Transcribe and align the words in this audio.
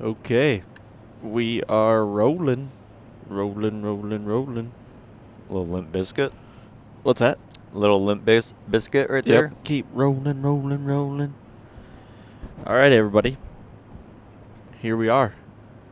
Okay, 0.00 0.62
we 1.22 1.62
are 1.64 2.06
rolling, 2.06 2.70
rolling, 3.28 3.82
rolling, 3.82 4.24
rolling. 4.24 4.72
little 5.48 5.66
limp 5.66 5.90
biscuit. 5.90 6.32
What's 7.02 7.18
that? 7.18 7.38
Little 7.72 8.04
limp 8.04 8.24
bis- 8.24 8.54
biscuit 8.70 9.10
right 9.10 9.24
there. 9.24 9.48
Yep. 9.48 9.64
Keep 9.64 9.86
rolling, 9.92 10.40
rolling, 10.42 10.84
rolling. 10.84 11.34
All 12.64 12.76
right, 12.76 12.92
everybody. 12.92 13.38
Here 14.80 14.96
we 14.96 15.08
are, 15.08 15.34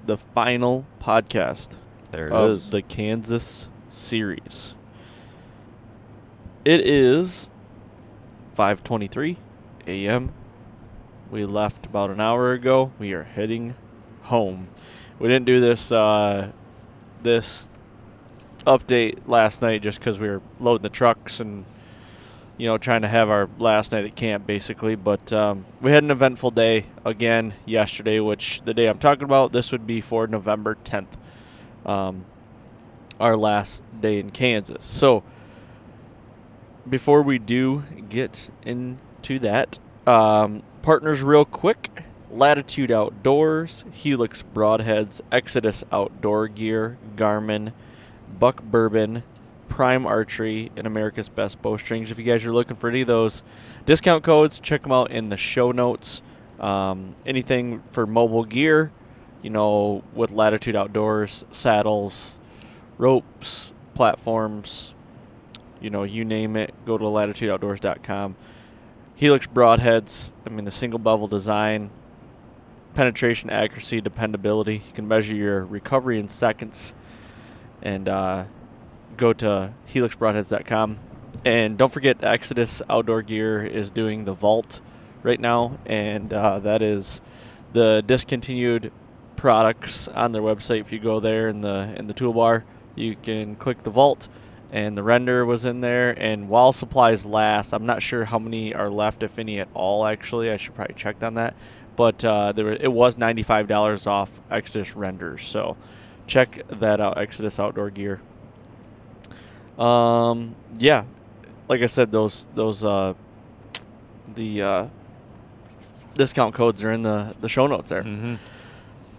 the 0.05 0.17
final 0.17 0.87
podcast 1.01 1.77
There 2.12 2.29
it 2.29 2.33
of 2.33 2.51
is. 2.51 2.71
the 2.71 2.83
Kansas 2.83 3.69
series. 3.89 4.75
It 6.65 6.81
is 6.81 7.51
5:23 8.56 9.37
a.m. 9.88 10.33
We 11.28 11.44
left 11.44 11.87
about 11.87 12.11
an 12.11 12.21
hour 12.21 12.53
ago. 12.53 12.93
We 13.00 13.12
are 13.12 13.25
heading 13.25 13.75
home. 14.26 14.69
We 15.19 15.28
didn't 15.28 15.47
do 15.47 15.60
this 15.60 15.91
uh, 15.91 16.53
this 17.22 17.70
update 18.66 19.28
last 19.28 19.62
night 19.62 19.82
just 19.82 19.98
because 19.98 20.19
we 20.19 20.28
were 20.28 20.42
loading 20.60 20.82
the 20.82 20.88
trucks 20.88 21.38
and 21.41 21.64
you 22.59 22.66
know 22.66 22.76
trying 22.76 23.03
to 23.03 23.09
have 23.09 23.31
our 23.31 23.48
last 23.59 23.92
night 23.92 24.04
at 24.04 24.14
camp 24.16 24.47
basically. 24.47 24.94
But 24.94 25.32
um, 25.32 25.64
we 25.81 25.92
had 25.92 26.03
an 26.03 26.10
eventful 26.10 26.50
day 26.50 26.87
again 27.04 27.54
yesterday, 27.64 28.20
which 28.20 28.62
the 28.62 28.75
day 28.75 28.87
I'm 28.88 28.98
talking 28.98 29.25
about 29.25 29.53
this 29.53 29.72
would 29.72 29.87
be 29.87 30.00
for 30.00 30.26
November 30.26 30.76
10th, 30.84 31.16
um, 31.84 32.25
our 33.20 33.37
last 33.37 33.82
day 34.00 34.19
in 34.19 34.31
Kansas. 34.31 34.84
So 34.84 35.22
before 36.88 37.22
we 37.22 37.38
do 37.38 37.84
get 38.08 38.50
into 38.64 39.38
that, 39.41 39.78
um, 40.06 40.62
partners 40.82 41.22
real 41.22 41.44
quick. 41.44 42.04
Latitude 42.37 42.91
Outdoors, 42.91 43.87
Helix 43.93 44.43
Broadheads, 44.43 45.23
Exodus 45.33 45.85
Outdoor 45.91 46.49
Gear, 46.49 46.99
Garmin, 47.17 47.73
Buck 48.39 48.63
Bourbon, 48.63 49.23
Prime 49.69 50.07
Archery, 50.07 50.71
and 50.77 50.87
America's 50.87 51.31
Best 51.31 51.63
Bowstrings. 51.63 52.11
If 52.11 52.19
you 52.19 52.25
guys 52.25 52.45
are 52.45 52.53
looking 52.53 52.77
for 52.77 52.91
any 52.91 53.01
of 53.01 53.07
those 53.07 53.43
discount 53.87 54.23
codes, 54.23 54.61
check 54.61 54.83
them 54.83 54.93
out 54.93 55.11
in 55.11 55.31
the 55.31 55.37
show 55.39 55.73
notes. 55.73 56.21
Um, 56.61 57.15
anything 57.25 57.83
for 57.91 58.07
mobile 58.07 58.45
gear, 58.45 58.93
you 59.43 59.51
know, 59.51 60.03
with 60.13 60.31
Latitude 60.31 60.77
Outdoors, 60.77 61.47
saddles, 61.53 62.39
ropes, 62.99 63.73
platforms, 63.95 64.95
you 65.81 65.89
know, 65.89 66.03
you 66.03 66.25
name 66.25 66.57
it, 66.57 66.75
go 66.85 66.99
to 66.99 67.05
latitudeoutdoors.com. 67.05 68.37
Helix 69.15 69.47
broadheads, 69.47 70.33
I 70.47 70.51
mean, 70.51 70.67
the 70.67 70.71
single 70.71 70.99
bevel 70.99 71.29
design, 71.29 71.91
penetration, 72.97 73.51
accuracy, 73.51 74.01
dependability. 74.01 74.83
You 74.87 74.93
can 74.95 75.07
measure 75.07 75.34
your 75.34 75.65
recovery 75.65 76.19
in 76.19 76.31
seconds 76.31 76.95
and 77.83 78.09
uh, 78.09 78.45
go 79.19 79.34
to 79.34 79.75
helixbroadheads.com. 79.89 80.99
And 81.45 81.77
don't 81.77 81.93
forget, 81.93 82.25
Exodus 82.25 82.81
Outdoor 82.89 83.21
Gear 83.21 83.62
is 83.65 83.91
doing 83.91 84.25
the 84.25 84.33
Vault 84.33 84.81
right 85.23 85.39
now, 85.39 85.79
and 85.85 86.33
uh, 86.33 86.59
that 86.61 86.81
is 86.81 87.21
the 87.75 88.03
discontinued 88.05 88.91
products 89.37 90.09
on 90.09 90.33
their 90.33 90.43
website. 90.43 90.81
If 90.81 90.91
you 90.91 90.99
go 90.99 91.21
there 91.21 91.49
in 91.49 91.61
the 91.61 91.95
in 91.97 92.06
the 92.06 92.15
toolbar, 92.15 92.65
you 92.95 93.15
can 93.15 93.56
click 93.56 93.83
the 93.83 93.91
Vault, 93.91 94.29
and 94.73 94.97
the 94.97 95.03
render 95.03 95.45
was 95.45 95.67
in 95.67 95.83
there. 95.83 96.11
And 96.19 96.49
while 96.49 96.73
supplies 96.73 97.27
last, 97.27 97.75
I'm 97.75 97.85
not 97.85 98.03
sure 98.03 98.25
how 98.25 98.39
many 98.39 98.75
are 98.75 98.89
left, 98.89 99.23
if 99.23 99.39
any 99.39 99.61
at 99.61 99.69
all. 99.75 100.06
Actually, 100.06 100.51
I 100.51 100.56
should 100.56 100.75
probably 100.75 100.95
check 100.95 101.23
on 101.23 101.35
that. 101.35 101.55
But 101.97 102.25
uh, 102.25 102.53
there 102.53 102.69
it 102.73 102.93
was 102.93 103.17
$95 103.17 104.07
off 104.07 104.31
Exodus 104.51 104.95
renders, 104.95 105.47
so 105.47 105.77
check 106.27 106.61
that 106.69 107.01
out. 107.01 107.17
Exodus 107.19 107.59
Outdoor 107.59 107.91
Gear. 107.91 108.21
Um, 109.79 110.55
yeah, 110.79 111.05
like 111.69 111.83
I 111.83 111.87
said, 111.87 112.12
those 112.12 112.47
those 112.55 112.85
uh, 112.85 113.15
the 114.35 114.62
uh, 114.62 114.87
discount 116.15 116.55
codes 116.55 116.83
are 116.83 116.93
in 116.93 117.03
the 117.03 117.35
the 117.41 117.49
show 117.49 117.67
notes 117.67 117.91
there. 117.91 118.03
Mm-hmm. 118.03 118.35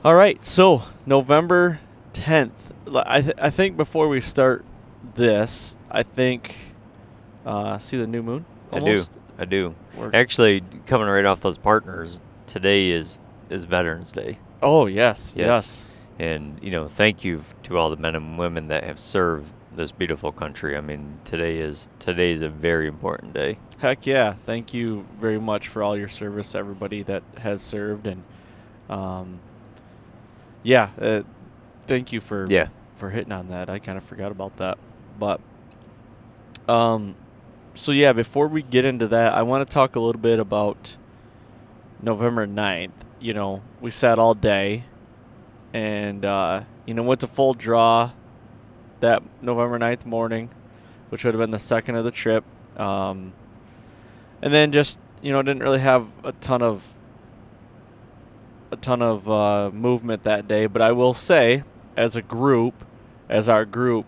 All 0.04 0.16
right, 0.16 0.44
so 0.46 0.84
November 1.06 1.80
10th. 2.14 2.52
L- 2.88 3.04
I, 3.06 3.22
th- 3.22 3.36
I 3.40 3.50
think 3.50 3.76
before 3.76 4.08
we 4.08 4.22
start 4.22 4.64
this, 5.16 5.76
I 5.92 6.04
think 6.04 6.56
uh, 7.46 7.78
see 7.78 7.98
the 7.98 8.08
new 8.08 8.24
moon. 8.24 8.46
I 8.72 8.80
do. 8.80 9.04
I 9.38 9.46
do. 9.46 9.76
We're- 9.96 10.12
Actually, 10.14 10.64
coming 10.86 11.08
right 11.08 11.26
off 11.26 11.42
those 11.42 11.58
partners, 11.58 12.22
today 12.48 12.90
is 12.90 13.22
is 13.50 13.66
Veterans 13.66 14.12
Day, 14.12 14.40
oh 14.64 14.88
yes, 14.88 15.34
Yes. 15.36 15.46
yes, 15.48 15.86
and 16.20 16.58
you 16.64 16.72
know, 16.72 16.88
thank 16.88 17.24
you 17.24 17.42
to 17.64 17.78
all 17.78 17.90
the 17.92 17.98
men 17.98 18.16
and 18.16 18.38
women 18.40 18.68
that 18.70 18.84
have 18.84 19.00
served 19.00 19.54
this 19.76 19.92
beautiful 19.92 20.32
country. 20.32 20.76
I 20.76 20.82
mean, 20.82 21.20
today 21.24 21.60
is 21.60 21.90
today 22.00 22.32
is 22.32 22.42
a 22.42 22.50
very 22.50 22.88
important 22.88 23.34
day. 23.34 23.60
Heck 23.78 24.08
yeah! 24.08 24.34
Thank 24.34 24.74
you 24.74 25.06
very 25.20 25.40
much 25.40 25.68
for 25.68 25.84
all 25.84 25.96
your 25.96 26.08
service, 26.10 26.56
everybody 26.56 27.04
that 27.04 27.22
has 27.40 27.62
served, 27.62 28.08
and 28.08 28.24
um, 28.90 29.40
yeah, 30.64 30.90
uh, 31.00 31.22
thank 31.86 32.12
you 32.12 32.20
for 32.20 32.48
Yeah. 32.50 32.70
for 32.96 33.12
hitting 33.12 33.32
on 33.32 33.50
that. 33.50 33.70
I 33.70 33.78
kind 33.80 33.98
of 33.98 34.04
forgot 34.04 34.32
about 34.32 34.58
that, 34.58 34.78
but 35.20 35.40
um, 36.68 37.16
so 37.76 37.92
yeah, 37.92 38.12
before 38.14 38.48
we 38.48 38.62
get 38.64 38.84
into 38.84 39.08
that, 39.10 39.34
I 39.34 39.44
want 39.44 39.68
to 39.68 39.72
talk 39.74 39.96
a 39.96 40.00
little 40.00 40.20
bit 40.22 40.40
about 40.40 40.98
November 42.02 42.48
9th. 42.48 42.92
You 43.20 43.34
know, 43.34 43.62
we 43.82 43.92
sat 43.92 44.20
all 44.20 44.34
day, 44.34 44.84
and 45.74 46.24
uh, 46.24 46.64
you 46.86 46.94
know 46.94 47.04
went 47.04 47.22
to 47.22 47.28
full 47.28 47.54
draw 47.54 48.12
that 49.00 49.24
November 49.42 49.80
9th 49.80 50.06
morning, 50.06 50.50
which 51.10 51.24
would 51.24 51.34
have 51.34 51.40
been 51.40 51.52
the 51.52 51.60
second 51.60 51.96
of 51.96 52.04
the 52.04 52.12
trip. 52.12 52.44
Um, 52.78 53.34
and 54.42 54.54
then 54.54 54.72
just 54.72 55.00
you 55.22 55.32
know 55.32 55.42
didn't 55.42 55.64
really 55.64 55.80
have 55.80 56.08
a 56.24 56.32
ton 56.34 56.62
of 56.62 56.96
a 58.72 58.76
ton 58.76 59.02
of 59.02 59.30
uh, 59.30 59.72
movement 59.74 60.24
that 60.24 60.48
day. 60.48 60.68
But 60.68 60.82
I 60.82 60.92
will 60.92 61.14
say 61.14 61.64
as 61.96 62.16
a 62.16 62.22
group, 62.22 62.86
as 63.30 63.50
our 63.50 63.66
group, 63.66 64.06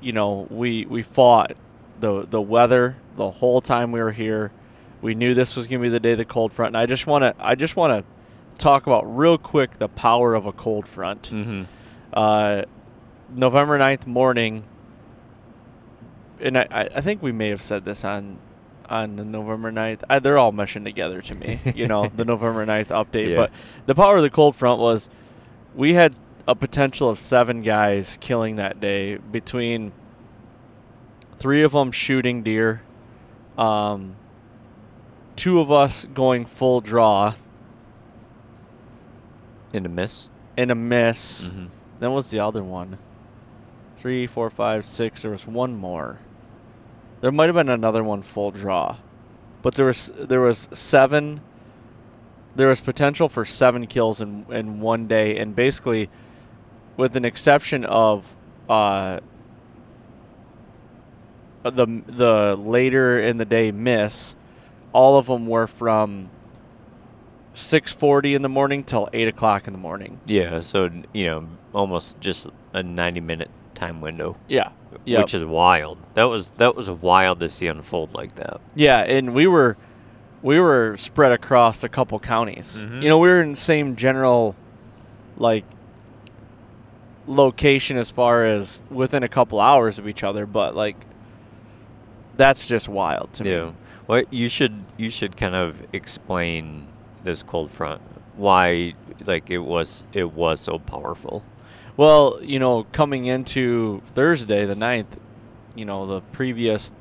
you 0.00 0.12
know, 0.12 0.46
we 0.50 0.84
we 0.86 1.02
fought 1.02 1.56
the 2.00 2.26
the 2.26 2.40
weather 2.40 2.96
the 3.16 3.30
whole 3.30 3.60
time 3.60 3.92
we 3.92 4.00
were 4.00 4.12
here. 4.12 4.50
We 5.00 5.14
knew 5.14 5.34
this 5.34 5.56
was 5.56 5.66
going 5.66 5.80
to 5.80 5.82
be 5.84 5.88
the 5.88 6.00
day 6.00 6.12
of 6.12 6.18
the 6.18 6.24
cold 6.24 6.52
front, 6.52 6.70
and 6.70 6.76
I 6.76 6.86
just 6.86 7.06
want 7.06 7.22
to 7.22 7.34
I 7.38 7.54
just 7.54 7.76
want 7.76 8.04
to 8.04 8.58
talk 8.58 8.86
about 8.86 9.04
real 9.16 9.38
quick 9.38 9.78
the 9.78 9.88
power 9.88 10.34
of 10.34 10.46
a 10.46 10.52
cold 10.52 10.86
front. 10.86 11.30
Mm-hmm. 11.30 11.64
Uh, 12.12 12.62
November 13.30 13.78
9th 13.78 14.06
morning, 14.06 14.64
and 16.40 16.58
I, 16.58 16.66
I 16.70 16.88
I 16.96 17.00
think 17.00 17.22
we 17.22 17.32
may 17.32 17.48
have 17.48 17.62
said 17.62 17.84
this 17.84 18.04
on 18.04 18.38
on 18.88 19.16
the 19.16 19.24
November 19.24 19.70
9th. 19.70 20.02
I, 20.08 20.18
they're 20.18 20.38
all 20.38 20.52
meshing 20.52 20.84
together 20.84 21.20
to 21.22 21.34
me, 21.34 21.60
you 21.74 21.86
know, 21.86 22.08
the 22.16 22.24
November 22.24 22.64
9th 22.64 22.86
update. 22.86 23.30
Yeah. 23.30 23.36
But 23.36 23.52
the 23.86 23.94
power 23.94 24.16
of 24.16 24.22
the 24.22 24.30
cold 24.30 24.56
front 24.56 24.80
was 24.80 25.08
we 25.74 25.94
had 25.94 26.14
a 26.46 26.54
potential 26.54 27.08
of 27.10 27.18
seven 27.18 27.62
guys 27.62 28.16
killing 28.20 28.56
that 28.56 28.80
day 28.80 29.16
between 29.16 29.92
three 31.38 31.62
of 31.62 31.72
them 31.72 31.92
shooting 31.92 32.42
deer, 32.42 32.82
um, 33.56 34.16
two 35.38 35.60
of 35.60 35.70
us 35.70 36.04
going 36.14 36.44
full 36.44 36.80
draw 36.80 37.34
In 39.72 39.86
a 39.86 39.88
miss. 39.88 40.28
and 40.56 40.70
a 40.70 40.74
miss. 40.74 41.46
Mm-hmm. 41.46 41.66
Then 42.00 42.12
what's 42.12 42.30
the 42.30 42.40
other 42.40 42.62
one? 42.64 42.98
Three, 43.96 44.26
four, 44.26 44.50
five, 44.50 44.84
six. 44.84 45.22
There 45.22 45.30
was 45.30 45.46
one 45.46 45.76
more. 45.76 46.18
There 47.20 47.32
might 47.32 47.46
have 47.46 47.54
been 47.54 47.68
another 47.68 48.04
one 48.04 48.22
full 48.22 48.50
draw, 48.52 48.96
but 49.62 49.74
there 49.74 49.86
was 49.86 50.12
there 50.16 50.40
was 50.40 50.68
seven. 50.72 51.40
There 52.54 52.68
was 52.68 52.80
potential 52.80 53.28
for 53.28 53.44
seven 53.44 53.86
kills 53.88 54.20
in 54.20 54.46
in 54.50 54.78
one 54.80 55.08
day, 55.08 55.36
and 55.38 55.54
basically, 55.56 56.10
with 56.96 57.16
an 57.16 57.24
exception 57.24 57.84
of 57.84 58.36
uh, 58.68 59.18
the 61.64 62.02
the 62.06 62.56
later 62.56 63.20
in 63.20 63.36
the 63.38 63.44
day 63.44 63.72
miss, 63.72 64.36
all 64.92 65.18
of 65.18 65.26
them 65.26 65.46
were 65.46 65.66
from 65.66 66.30
six 67.52 67.92
forty 67.92 68.34
in 68.34 68.42
the 68.42 68.48
morning 68.48 68.84
till 68.84 69.08
eight 69.12 69.28
o'clock 69.28 69.66
in 69.66 69.72
the 69.72 69.78
morning. 69.78 70.20
Yeah, 70.26 70.60
so 70.60 70.90
you 71.12 71.26
know, 71.26 71.48
almost 71.74 72.20
just 72.20 72.46
a 72.72 72.82
ninety-minute 72.82 73.50
time 73.74 74.00
window, 74.00 74.36
Yeah. 74.48 74.70
Yep. 75.04 75.20
which 75.20 75.34
is 75.34 75.44
wild. 75.44 75.98
That 76.14 76.24
was 76.24 76.50
that 76.50 76.74
was 76.76 76.90
wild 76.90 77.40
to 77.40 77.48
see 77.48 77.66
unfold 77.66 78.14
like 78.14 78.34
that. 78.36 78.60
Yeah, 78.74 78.98
and 79.00 79.34
we 79.34 79.46
were 79.46 79.76
we 80.42 80.58
were 80.60 80.96
spread 80.96 81.32
across 81.32 81.82
a 81.84 81.88
couple 81.88 82.18
counties. 82.20 82.84
Mhm. 82.84 83.02
You 83.02 83.08
know, 83.08 83.18
we 83.18 83.28
were 83.28 83.40
in 83.40 83.50
the 83.52 83.56
same 83.56 83.96
general 83.96 84.54
like 85.36 85.64
location 87.26 87.96
as 87.96 88.10
far 88.10 88.44
as 88.44 88.82
within 88.90 89.22
a 89.22 89.28
couple 89.28 89.60
hours 89.60 89.98
of 89.98 90.08
each 90.08 90.24
other, 90.24 90.46
but 90.46 90.74
like 90.74 90.96
that's 92.36 92.66
just 92.66 92.88
wild 92.88 93.32
to 93.34 93.44
Yeah. 93.48 93.64
me. 93.66 93.72
Well, 94.08 94.24
you 94.30 94.48
should 94.48 94.84
you 94.96 95.10
should 95.10 95.36
kind 95.36 95.54
of 95.54 95.86
explain 95.92 96.88
this 97.24 97.42
cold 97.42 97.70
front, 97.70 98.00
why 98.36 98.94
like 99.26 99.50
it 99.50 99.58
was 99.58 100.02
it 100.14 100.32
was 100.32 100.60
so 100.60 100.78
powerful. 100.78 101.44
Well, 101.96 102.38
you 102.42 102.58
know, 102.58 102.84
coming 102.92 103.26
into 103.26 104.02
Thursday 104.14 104.64
the 104.64 104.74
9th, 104.74 105.18
you 105.74 105.84
know, 105.84 106.06
the 106.06 106.20
previous 106.32 106.92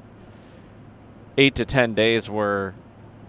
8 1.37 1.55
to 1.55 1.65
10 1.65 1.93
days 1.93 2.29
were 2.29 2.73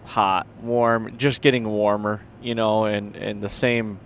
hot, 0.06 0.46
warm, 0.62 1.16
just 1.16 1.40
getting 1.40 1.68
warmer, 1.68 2.22
you 2.42 2.56
know, 2.56 2.84
and 2.84 3.14
and 3.14 3.40
the 3.40 3.48
same 3.48 4.00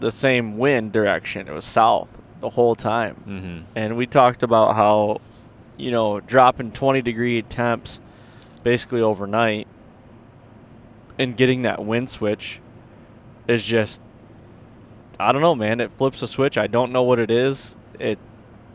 the 0.00 0.10
same 0.10 0.56
wind 0.56 0.90
direction. 0.90 1.48
It 1.48 1.52
was 1.52 1.66
south 1.66 2.18
the 2.40 2.50
whole 2.50 2.74
time. 2.74 3.16
Mm-hmm. 3.26 3.58
And 3.76 3.96
we 3.98 4.06
talked 4.06 4.42
about 4.42 4.74
how 4.74 5.20
you 5.76 5.90
know, 5.90 6.20
dropping 6.20 6.72
20 6.72 7.02
degree 7.02 7.42
temps 7.42 8.00
basically 8.62 9.00
overnight 9.00 9.66
and 11.18 11.36
getting 11.36 11.62
that 11.62 11.84
wind 11.84 12.08
switch 12.10 12.60
is 13.48 13.64
just 13.64 14.02
I 15.20 15.30
don't 15.30 15.42
know, 15.42 15.54
man. 15.54 15.80
It 15.80 15.92
flips 15.92 16.22
a 16.22 16.26
switch. 16.26 16.58
I 16.58 16.66
don't 16.66 16.90
know 16.90 17.02
what 17.02 17.18
it 17.18 17.30
is. 17.30 17.76
It 17.98 18.18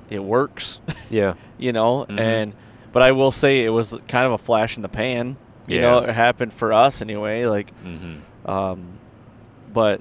it 0.09 0.19
works, 0.23 0.79
Yeah. 1.09 1.33
you 1.57 1.73
know, 1.73 2.05
Mhm. 2.07 2.19
and 2.19 2.53
but 2.93 3.01
I 3.03 3.11
will 3.11 3.31
say 3.31 3.63
it 3.63 3.69
was 3.69 3.95
kind 4.07 4.25
of 4.25 4.31
a 4.33 4.37
flash 4.37 4.77
in 4.77 4.81
the 4.83 4.89
pan. 4.89 5.35
You 5.67 5.81
know, 5.81 6.01
Yeah. 6.01 6.09
it 6.09 6.13
happened 6.13 6.53
for 6.53 6.71
us 6.71 7.01
anyway. 7.01 7.45
Like 7.45 7.71
Mm-hmm. 7.83 8.49
um, 8.49 8.81
but 9.73 9.99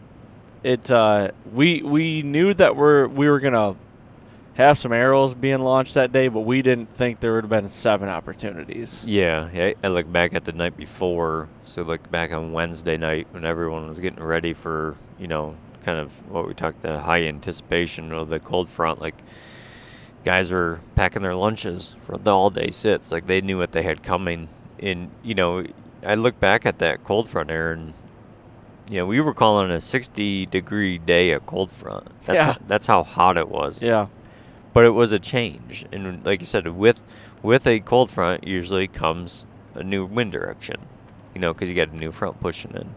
it 0.63 0.91
uh, 0.91 1.31
we 1.53 1.83
we 1.83 2.23
knew 2.23 2.55
that 2.55 2.77
we're 2.77 3.09
we 3.09 3.29
were 3.29 3.41
gonna 3.41 3.75
have 4.57 4.79
some 4.79 4.93
arrows 4.93 5.35
being 5.35 5.61
launched 5.61 5.95
that 5.95 6.13
day, 6.13 6.29
but 6.29 6.41
we 6.41 6.63
didn't 6.63 6.93
think 6.95 7.21
there 7.21 7.35
would 7.35 7.45
have 7.45 7.51
been 7.51 7.69
seven 7.69 8.09
opportunities. 8.09 9.05
Yeah, 9.07 9.49
yeah. 9.53 9.73
I 9.85 9.89
look 9.89 10.11
back 10.11 10.35
at 10.35 10.45
the 10.45 10.53
night 10.53 10.77
before, 10.77 11.49
so 11.65 11.83
look 11.83 12.11
back 12.11 12.33
on 12.33 12.53
Wednesday 12.53 12.97
night 12.97 13.27
when 13.33 13.45
everyone 13.45 13.87
was 13.87 14.01
getting 14.01 14.23
ready 14.23 14.55
for, 14.55 14.97
you 15.19 15.27
know, 15.27 15.57
kind 15.85 15.99
of 16.01 16.11
what 16.31 16.49
we 16.49 16.55
talked 16.55 16.83
the 16.83 17.01
high 17.01 17.23
anticipation 17.25 18.13
of 18.13 18.29
the 18.29 18.41
cold 18.41 18.69
front. 18.69 19.01
Like 19.01 19.15
guys 20.25 20.51
were 20.51 20.81
packing 20.97 21.23
their 21.23 21.35
lunches 21.37 21.95
for 22.05 22.17
the 22.19 22.31
all 22.35 22.51
day 22.51 22.71
sits, 22.71 23.13
like 23.13 23.27
they 23.27 23.41
knew 23.41 23.59
what 23.59 23.73
they 23.73 23.83
had 23.83 24.03
coming. 24.03 24.49
And 24.81 25.11
you 25.23 25.35
know, 25.35 25.65
I 26.05 26.15
look 26.15 26.41
back 26.41 26.67
at 26.67 26.79
that 26.79 27.05
cold 27.05 27.29
front 27.29 27.49
there, 27.49 27.73
and 27.73 27.93
you 28.91 28.99
know, 28.99 29.07
we 29.07 29.21
were 29.21 29.35
calling 29.35 29.71
a 29.71 29.81
60 29.81 30.47
degree 30.47 30.97
day 30.99 31.33
a 31.33 31.41
cold 31.41 31.71
front. 31.71 32.07
That's 32.25 32.37
Yeah. 32.45 32.53
how, 32.55 32.59
that's 32.67 32.87
how 32.87 33.03
hot 33.05 33.37
it 33.37 33.49
was 33.49 33.83
Yeah, 33.83 34.07
but 34.77 34.85
it 34.85 34.91
was 34.91 35.11
a 35.11 35.19
change. 35.19 35.87
And 35.91 36.23
like 36.27 36.41
you 36.41 36.47
said 36.47 36.69
with 36.69 37.01
with 37.43 37.67
a 37.67 37.81
cold 37.81 38.11
front 38.11 38.47
usually 38.47 38.87
comes 38.87 39.47
a 39.75 39.83
new 39.83 40.05
wind 40.05 40.33
direction 40.33 40.77
you 41.33 41.41
know 41.41 41.55
because 41.55 41.71
you 41.71 41.75
got 41.75 41.89
a 41.89 41.97
new 41.97 42.13
front 42.13 42.41
pushing 42.41 42.73
in. 42.73 42.95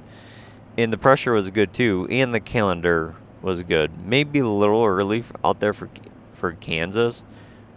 And 0.78 0.92
the 0.92 0.98
pressure 0.98 1.32
was 1.32 1.50
good 1.52 1.74
too 1.74 2.06
and 2.12 2.36
the 2.36 2.42
calendar 2.42 3.16
was 3.42 3.64
good. 3.64 4.06
Maybe 4.06 4.40
a 4.40 4.46
little 4.46 4.84
early 4.84 5.24
out 5.42 5.62
there 5.62 5.72
for 5.72 5.88
for 6.34 6.52
kansas 6.52 7.24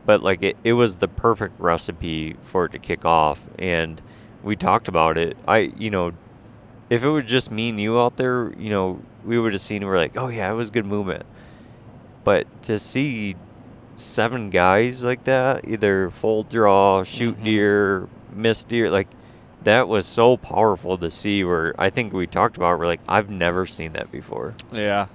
but 0.05 0.21
like 0.21 0.43
it, 0.43 0.57
it 0.65 0.73
was 0.73 0.97
the 0.97 1.07
perfect 1.07 1.61
recipe 1.61 2.35
for 2.43 2.65
it 2.65 2.73
to 2.73 2.81
kick 2.81 3.05
off. 3.05 3.49
And 3.57 4.03
we 4.43 4.57
talked 4.57 4.89
about 4.89 5.17
it. 5.17 5.37
I 5.47 5.73
you 5.79 5.91
know 5.91 6.11
if 6.91 7.05
it 7.05 7.09
was 7.09 7.23
just 7.23 7.53
me 7.53 7.69
and 7.69 7.81
you 7.81 8.01
out 8.01 8.17
there 8.17 8.53
you 8.59 8.69
know 8.69 9.01
we 9.25 9.39
would 9.39 9.53
have 9.53 9.61
seen 9.61 9.87
we're 9.87 9.97
like 9.97 10.17
oh 10.17 10.27
yeah 10.27 10.51
it 10.51 10.57
was 10.57 10.73
good 10.73 10.87
movement. 10.87 11.25
But 12.25 12.63
to 12.65 12.81
see 12.81 13.37
seven 13.97 14.51
guys 14.51 15.05
like 15.05 15.25
that, 15.25 15.67
either 15.69 16.11
full 16.11 16.43
draw, 16.45 17.03
shoot 17.05 17.39
Mhm. 17.41 17.45
deer, 17.45 18.09
miss 18.35 18.65
deer, 18.65 18.91
like 18.91 19.09
that 19.65 19.87
was 19.89 20.07
so 20.07 20.37
powerful 20.37 20.99
to 20.99 21.11
see. 21.11 21.45
Where 21.45 21.75
I 21.79 21.91
think 21.91 22.13
we 22.13 22.27
talked 22.27 22.57
about, 22.57 22.79
we're 22.79 22.87
like, 22.87 23.01
I've 23.09 23.31
never 23.31 23.65
seen 23.67 23.93
that 23.93 24.11
before. 24.11 24.55
yeah, 24.73 25.07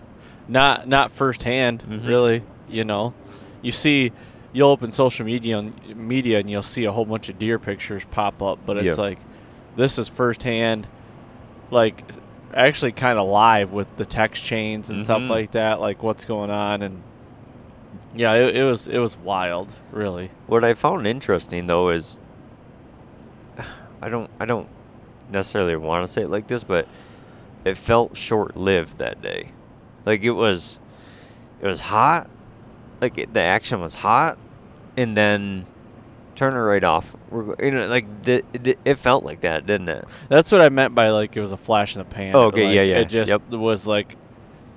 not 0.48 0.88
not 0.88 1.12
firsthand, 1.12 1.84
Mhm. 1.88 2.08
really. 2.08 2.44
You 2.70 2.84
know, 2.86 3.14
you 3.62 3.72
see, 3.72 4.12
you'll 4.54 4.70
open 4.70 4.92
social 4.92 5.26
media 5.26 5.58
and 5.58 5.74
media 5.96 6.40
and 6.40 6.50
you'll 6.50 6.62
see 6.62 6.86
a 6.86 6.92
whole 6.92 7.06
bunch 7.06 7.30
of 7.30 7.38
deer 7.40 7.60
pictures 7.60 8.06
pop 8.12 8.42
up, 8.42 8.60
but 8.66 8.78
it's 8.78 8.98
Yeah. 8.98 9.04
like 9.04 9.20
this 9.76 9.98
is 10.00 10.08
firsthand, 10.08 10.88
like 11.72 12.02
actually 12.54 12.92
kind 12.94 13.20
of 13.20 13.28
live 13.28 13.72
with 13.74 13.94
the 13.98 14.06
text 14.06 14.42
chains 14.44 14.90
and 14.90 15.02
stuff 15.04 15.22
Mhm. 15.24 15.30
like 15.30 15.52
that, 15.52 15.82
like 15.82 16.02
what's 16.04 16.24
going 16.26 16.50
on 16.52 16.82
and. 16.82 17.02
Yeah, 18.18 18.34
it, 18.34 18.56
it 18.58 18.64
was 18.64 18.88
it 18.88 18.98
was 18.98 19.16
wild, 19.18 19.76
really. 19.92 20.32
What 20.48 20.64
I 20.64 20.74
found 20.74 21.06
interesting 21.06 21.68
though 21.68 21.90
is, 21.90 22.20
I 24.02 24.10
don't, 24.10 24.30
I 24.40 24.46
don't 24.46 24.68
necessarily 25.30 25.76
want 25.76 26.06
to 26.06 26.12
say 26.12 26.24
it 26.24 26.30
like 26.30 26.48
this, 26.48 26.64
but 26.64 26.88
it 27.64 27.78
felt 27.78 28.18
short-lived 28.18 28.98
that 28.98 29.22
day. 29.22 29.52
Like 30.06 30.24
it 30.24 30.32
was, 30.32 30.80
it 31.62 31.68
was 31.68 31.80
hot. 31.80 32.30
Like 33.02 33.18
it, 33.18 33.34
the 33.34 33.42
action 33.42 33.82
was 33.82 33.96
hot, 33.96 34.40
and 34.96 35.16
then 35.16 35.68
turn 36.36 36.54
it 36.54 36.60
right 36.60 36.84
off. 36.84 37.16
We're 37.30 37.56
you 37.64 37.72
know 37.72 37.88
like 37.88 38.24
the, 38.24 38.44
it, 38.54 38.80
it 38.84 38.96
felt 38.96 39.24
like 39.26 39.42
that, 39.42 39.66
didn't 39.68 39.90
it? 39.90 40.06
That's 40.30 40.52
what 40.52 40.62
I 40.62 40.70
meant 40.70 40.96
by 40.96 41.10
like 41.10 41.38
it 41.38 41.42
was 41.42 41.52
a 41.52 41.58
flash 41.58 41.96
in 41.96 42.00
the 42.00 42.06
pan. 42.06 42.36
Oh, 42.36 42.46
okay, 42.46 42.66
Like, 42.66 42.76
yeah, 42.76 42.82
yeah, 42.82 42.98
It 43.00 43.06
just 43.10 43.30
yep. 43.30 43.48
was 43.50 43.86
like 43.86 44.16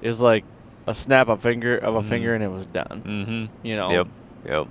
it 0.03 0.09
was 0.09 0.21
like 0.21 0.45
a 0.87 0.95
snap 0.95 1.29
of 1.29 1.41
finger 1.43 1.77
of 1.77 1.95
a 1.97 2.01
Mhm. 2.01 2.05
finger 2.05 2.35
and 2.35 2.43
it 2.45 2.51
was 2.51 2.67
done. 2.67 3.03
Mm-hmm. 3.07 3.67
You 3.67 3.77
know. 3.77 3.91
Yep. 3.91 4.09
Yep. 4.49 4.67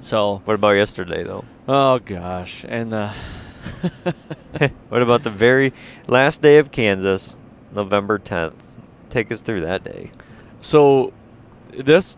So 0.00 0.42
What 0.44 0.54
about 0.54 0.72
yesterday 0.72 1.22
though? 1.24 1.44
oh 1.68 1.98
gosh, 1.98 2.64
and 2.68 2.92
the 2.92 3.10
what 4.88 5.02
about 5.02 5.22
the 5.22 5.30
very 5.30 5.72
last 6.06 6.42
day 6.42 6.58
of 6.58 6.70
Kansas, 6.70 7.36
November 7.74 8.18
10th? 8.18 8.52
Take 9.10 9.30
us 9.32 9.40
through 9.40 9.62
that 9.62 9.84
day. 9.84 10.10
so 10.60 11.12
this 11.76 12.16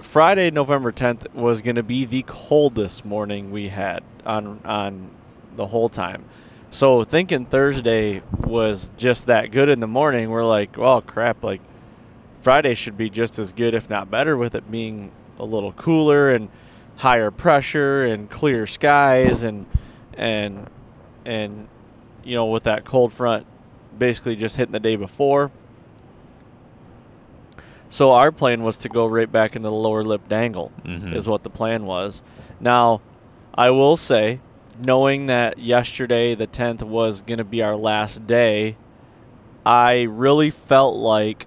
Friday, 0.00 0.50
November 0.50 0.90
tenth, 0.90 1.26
was 1.34 1.62
going 1.62 1.76
to 1.76 1.82
be 1.84 2.04
the 2.04 2.22
coldest 2.26 3.04
morning 3.04 3.50
we 3.52 3.68
had 3.68 4.02
on 4.26 4.58
on 4.64 5.10
the 5.56 5.66
whole 5.66 5.88
time. 5.88 6.24
So 6.70 7.04
thinking 7.04 7.44
Thursday 7.46 8.22
was 8.44 8.90
just 8.96 9.26
that 9.26 9.50
good 9.52 9.68
in 9.68 9.78
the 9.80 9.86
morning, 9.86 10.30
we're 10.30 10.44
like, 10.44 10.76
well, 10.76 11.00
crap, 11.02 11.44
like 11.44 11.60
Friday 12.40 12.74
should 12.74 12.96
be 12.96 13.10
just 13.10 13.38
as 13.38 13.52
good, 13.52 13.74
if 13.74 13.90
not 13.90 14.10
better, 14.10 14.36
with 14.36 14.54
it 14.54 14.70
being 14.70 15.12
a 15.38 15.44
little 15.44 15.72
cooler 15.72 16.30
and 16.30 16.48
higher 16.96 17.30
pressure 17.30 18.04
and 18.04 18.28
clear 18.30 18.66
skies 18.66 19.42
and 19.42 19.66
and 20.14 20.68
and 21.24 21.66
you 22.24 22.34
know 22.34 22.44
with 22.46 22.64
that 22.64 22.84
cold 22.84 23.10
front 23.12 23.46
basically 23.98 24.36
just 24.36 24.56
hitting 24.56 24.72
the 24.72 24.80
day 24.80 24.96
before. 24.96 25.50
So 27.88 28.12
our 28.12 28.30
plan 28.30 28.62
was 28.62 28.76
to 28.78 28.88
go 28.88 29.06
right 29.06 29.30
back 29.30 29.56
into 29.56 29.68
the 29.68 29.74
lower 29.74 30.04
lip 30.04 30.28
dangle, 30.28 30.70
Mhm. 30.84 31.14
is 31.14 31.26
what 31.28 31.42
the 31.42 31.50
plan 31.50 31.84
was. 31.86 32.22
Now, 32.60 33.00
I 33.54 33.70
will 33.70 33.96
say, 33.96 34.40
knowing 34.84 35.26
that 35.26 35.58
yesterday 35.58 36.34
the 36.34 36.46
10th 36.46 36.82
was 36.82 37.20
going 37.22 37.38
to 37.38 37.44
be 37.44 37.62
our 37.62 37.76
last 37.76 38.26
day, 38.26 38.76
I 39.66 40.02
really 40.02 40.50
felt 40.50 40.94
like 40.96 41.46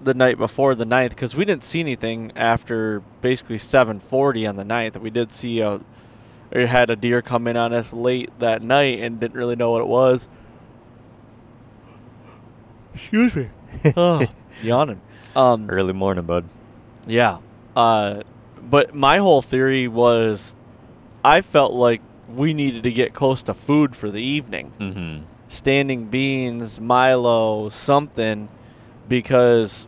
the 0.00 0.14
night 0.14 0.38
before 0.38 0.74
the 0.74 0.86
9th 0.86 1.10
because 1.10 1.34
we 1.34 1.44
didn't 1.44 1.62
see 1.62 1.80
anything 1.80 2.32
after 2.36 3.00
basically 3.20 3.58
7:40 3.58 4.48
on 4.48 4.56
the 4.56 4.64
9th. 4.64 5.00
We 5.00 5.10
did 5.10 5.32
see 5.32 5.60
a 5.60 5.80
or 6.54 6.66
had 6.66 6.90
a 6.90 6.96
deer 6.96 7.20
come 7.20 7.46
in 7.46 7.56
on 7.56 7.72
us 7.72 7.92
late 7.92 8.30
that 8.38 8.62
night 8.62 9.00
and 9.00 9.20
didn't 9.20 9.36
really 9.36 9.56
know 9.56 9.72
what 9.72 9.82
it 9.82 9.88
was. 9.88 10.28
Excuse 12.94 13.36
me. 13.36 13.48
oh, 13.96 14.26
yawning. 14.62 15.00
Um, 15.36 15.68
Early 15.68 15.92
morning, 15.92 16.24
bud. 16.24 16.44
yeah. 17.06 17.38
Uh, 17.76 18.22
but 18.60 18.94
my 18.94 19.18
whole 19.18 19.42
theory 19.42 19.86
was 19.88 20.56
I 21.24 21.40
felt 21.42 21.72
like 21.72 22.00
we 22.28 22.54
needed 22.54 22.82
to 22.82 22.92
get 22.92 23.14
close 23.14 23.42
to 23.44 23.54
food 23.54 23.94
for 23.96 24.10
the 24.10 24.22
evening. 24.22 24.72
Mm-hmm. 24.78 25.24
Standing 25.48 26.06
beans, 26.06 26.80
Milo, 26.80 27.68
something, 27.70 28.48
because 29.08 29.87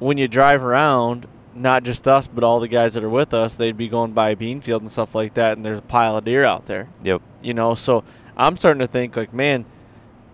when 0.00 0.18
you 0.18 0.26
drive 0.26 0.64
around, 0.64 1.26
not 1.54 1.84
just 1.84 2.08
us, 2.08 2.26
but 2.26 2.42
all 2.42 2.58
the 2.60 2.68
guys 2.68 2.94
that 2.94 3.04
are 3.04 3.08
with 3.08 3.32
us, 3.32 3.54
they'd 3.54 3.76
be 3.76 3.88
going 3.88 4.12
by 4.12 4.30
a 4.30 4.36
bean 4.36 4.60
field 4.60 4.82
and 4.82 4.90
stuff 4.90 5.14
like 5.14 5.34
that, 5.34 5.56
and 5.56 5.64
there's 5.64 5.78
a 5.78 5.82
pile 5.82 6.16
of 6.16 6.24
deer 6.24 6.44
out 6.44 6.66
there. 6.66 6.88
Yep. 7.04 7.22
You 7.42 7.54
know, 7.54 7.74
so 7.74 8.02
I'm 8.36 8.56
starting 8.56 8.80
to 8.80 8.86
think 8.88 9.16
like, 9.16 9.32
man, 9.32 9.64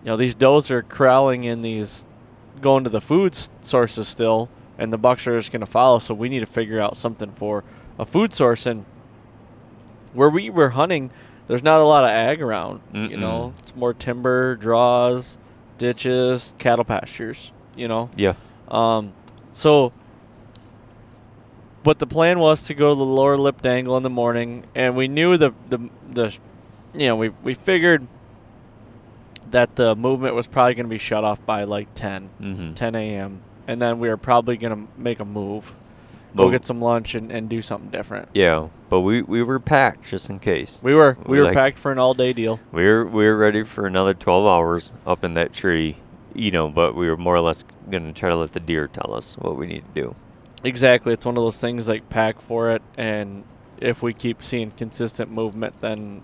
you 0.03 0.07
know, 0.07 0.17
these 0.17 0.33
does 0.35 0.71
are 0.71 0.81
corralling 0.81 1.43
in 1.43 1.61
these, 1.61 2.05
going 2.61 2.83
to 2.85 2.89
the 2.89 3.01
food 3.01 3.37
sources 3.61 4.07
still, 4.07 4.49
and 4.77 4.91
the 4.93 4.97
bucks 4.97 5.27
are 5.27 5.37
just 5.37 5.51
going 5.51 5.59
to 5.61 5.65
follow. 5.67 5.99
So 5.99 6.13
we 6.13 6.29
need 6.29 6.39
to 6.41 6.45
figure 6.45 6.79
out 6.79 6.95
something 6.97 7.31
for 7.31 7.63
a 7.99 8.05
food 8.05 8.33
source. 8.33 8.65
And 8.65 8.85
where 10.13 10.29
we 10.29 10.49
were 10.49 10.69
hunting, 10.69 11.11
there's 11.47 11.63
not 11.63 11.79
a 11.79 11.83
lot 11.83 12.03
of 12.03 12.09
ag 12.09 12.41
around. 12.41 12.81
You 12.93 12.99
Mm-mm. 13.09 13.19
know, 13.19 13.53
it's 13.59 13.75
more 13.75 13.93
timber, 13.93 14.55
draws, 14.55 15.37
ditches, 15.77 16.53
cattle 16.57 16.85
pastures. 16.85 17.51
You 17.75 17.87
know, 17.87 18.09
Yeah. 18.15 18.33
um, 18.69 19.13
so, 19.57 19.91
but 21.83 21.99
the 21.99 22.07
plan 22.07 22.39
was 22.39 22.63
to 22.67 22.73
go 22.73 22.91
to 22.93 22.95
the 22.97 23.03
lower 23.05 23.37
lip 23.37 23.61
dangle 23.61 23.97
in 23.97 24.03
the 24.03 24.09
morning, 24.09 24.65
and 24.75 24.95
we 24.95 25.07
knew 25.07 25.37
the 25.37 25.53
the 25.69 25.79
the, 26.09 26.37
you 26.93 27.07
know, 27.07 27.15
we 27.15 27.29
we 27.43 27.53
figured 27.53 28.05
that 29.51 29.75
the 29.77 29.95
movement 29.95 30.35
was 30.35 30.45
probably 30.45 30.75
going 30.75 30.85
to 30.85 30.89
be 30.89 30.97
shut 30.97 31.23
off 31.23 31.43
by 31.45 31.63
like 31.63 31.87
10, 31.95 32.29
Mm-hmm. 32.41 32.73
10 32.73 32.95
a.m. 32.95 33.41
And 33.65 33.81
then 33.81 33.97
we 33.99 34.09
were 34.09 34.17
probably 34.17 34.57
going 34.57 34.75
to 34.85 34.91
make 35.01 35.21
a 35.21 35.25
move, 35.25 35.73
go 36.35 36.49
get 36.51 36.65
some 36.65 36.81
lunch, 36.81 37.15
and, 37.15 37.31
and 37.31 37.47
do 37.49 37.61
something 37.61 37.89
different. 37.89 38.27
Yeah, 38.33 38.67
but 38.89 39.01
we, 39.01 39.21
we 39.21 39.41
were 39.43 39.59
packed 39.61 40.03
just 40.09 40.29
in 40.29 40.39
case. 40.39 40.81
We 40.83 40.93
were 40.93 41.17
we 41.25 41.31
We 41.33 41.37
were 41.39 41.45
like- 41.45 41.53
packed 41.55 41.79
for 41.79 41.91
an 41.93 41.97
all 41.99 42.13
day 42.13 42.33
deal. 42.33 42.59
We 42.73 42.83
were 42.85 43.05
we 43.05 43.25
were 43.25 43.37
ready 43.37 43.63
for 43.63 43.85
another 43.87 44.13
twelve 44.13 44.45
hours 44.45 44.91
up 45.05 45.23
in 45.23 45.33
that 45.35 45.53
tree, 45.53 45.95
you 46.37 46.51
know. 46.51 46.69
But 46.69 46.95
we 46.95 47.09
were 47.09 47.17
more 47.17 47.35
or 47.35 47.41
less 47.41 47.65
gonna 47.89 48.13
try 48.13 48.29
to 48.29 48.35
let 48.35 48.53
the 48.53 48.61
deer 48.61 48.87
tell 48.87 49.13
us 49.13 49.37
what 49.37 49.57
we 49.57 49.67
need 49.67 49.83
to 49.93 50.01
do. 50.01 50.15
Exactly, 50.63 51.13
it's 51.13 51.25
one 51.25 51.37
of 51.37 51.43
those 51.43 51.59
things 51.59 51.87
like 51.87 52.09
pack 52.09 52.39
for 52.39 52.71
it, 52.71 52.81
and 52.97 53.43
if 53.79 54.01
we 54.01 54.13
keep 54.13 54.43
seeing 54.43 54.71
consistent 54.71 55.31
movement, 55.31 55.79
then 55.81 56.21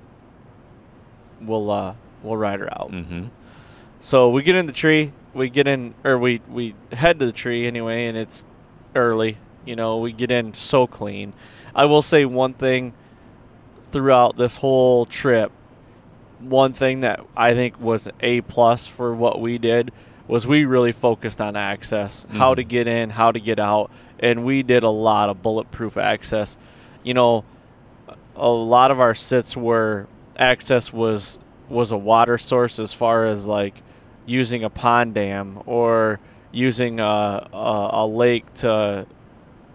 we'll 1.41 1.69
uh 1.69 1.95
we'll 2.21 2.37
ride 2.37 2.59
her 2.59 2.71
out. 2.71 2.91
Mm-hmm. 2.91 3.25
So 3.99 4.29
we 4.29 4.43
get 4.43 4.55
in 4.55 4.65
the 4.65 4.73
tree, 4.73 5.13
we 5.33 5.49
get 5.49 5.67
in, 5.67 5.93
or 6.03 6.17
we 6.17 6.41
we 6.49 6.75
head 6.91 7.19
to 7.19 7.25
the 7.25 7.31
tree 7.31 7.65
anyway, 7.65 8.07
and 8.07 8.17
it's 8.17 8.45
early. 8.95 9.37
You 9.65 9.75
know, 9.75 9.97
we 9.97 10.11
get 10.11 10.29
in 10.29 10.53
so 10.53 10.87
clean. 10.87 11.33
I 11.73 11.85
will 11.85 12.01
say 12.01 12.25
one 12.25 12.53
thing 12.53 12.93
throughout 13.91 14.37
this 14.37 14.57
whole 14.57 15.05
trip. 15.05 15.51
One 16.43 16.73
thing 16.73 17.01
that 17.01 17.21
I 17.37 17.53
think 17.53 17.79
was 17.79 18.09
a 18.19 18.41
plus 18.41 18.87
for 18.87 19.13
what 19.15 19.39
we 19.39 19.57
did 19.57 19.91
was 20.27 20.47
we 20.47 20.65
really 20.65 20.91
focused 20.91 21.41
on 21.41 21.55
access, 21.55 22.25
how 22.31 22.53
Mhm. 22.53 22.55
to 22.57 22.63
get 22.63 22.87
in, 22.87 23.09
how 23.11 23.31
to 23.31 23.39
get 23.39 23.59
out, 23.59 23.91
and 24.19 24.43
we 24.45 24.63
did 24.63 24.83
a 24.83 24.89
lot 24.89 25.29
of 25.29 25.41
bulletproof 25.41 25.97
access. 25.97 26.57
You 27.03 27.13
know, 27.13 27.43
a 28.35 28.49
lot 28.49 28.89
of 28.91 28.99
our 28.99 29.13
sits 29.13 29.55
were 29.55 30.07
access 30.37 30.91
was 30.91 31.39
was 31.69 31.91
a 31.91 31.97
water 31.97 32.37
source 32.37 32.77
as 32.79 32.93
far 32.93 33.25
as 33.25 33.45
like 33.45 33.81
using 34.25 34.63
a 34.63 34.69
pond 34.69 35.13
dam 35.13 35.59
or 35.65 36.19
using 36.51 36.99
a, 36.99 37.47
a, 37.53 37.89
a 37.93 38.07
lake 38.07 38.51
to 38.55 39.05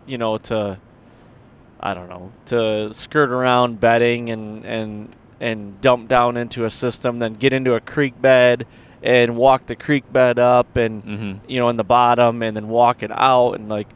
you 0.06 0.16
know 0.18 0.38
to 0.38 0.78
I 1.80 1.94
don't 1.94 2.08
know 2.08 2.32
to 2.46 2.92
skirt 2.94 3.30
around 3.30 3.80
bedding 3.80 4.28
and 4.30 4.64
and 4.64 5.08
and 5.40 5.80
dump 5.80 6.08
down 6.08 6.36
into 6.36 6.64
a 6.64 6.70
system 6.70 7.18
then 7.18 7.34
get 7.34 7.52
into 7.52 7.74
a 7.74 7.80
creek 7.80 8.20
bed 8.20 8.66
and 9.02 9.36
walk 9.36 9.66
the 9.66 9.76
creek 9.76 10.10
bed 10.12 10.38
up 10.38 10.76
and 10.76 11.04
Mm-hmm. 11.04 11.50
you 11.50 11.58
know 11.60 11.68
in 11.68 11.76
the 11.76 11.84
bottom 11.84 12.42
and 12.42 12.56
then 12.56 12.68
walk 12.68 13.02
it 13.02 13.10
out 13.12 13.52
and 13.54 13.68
like 13.68 13.88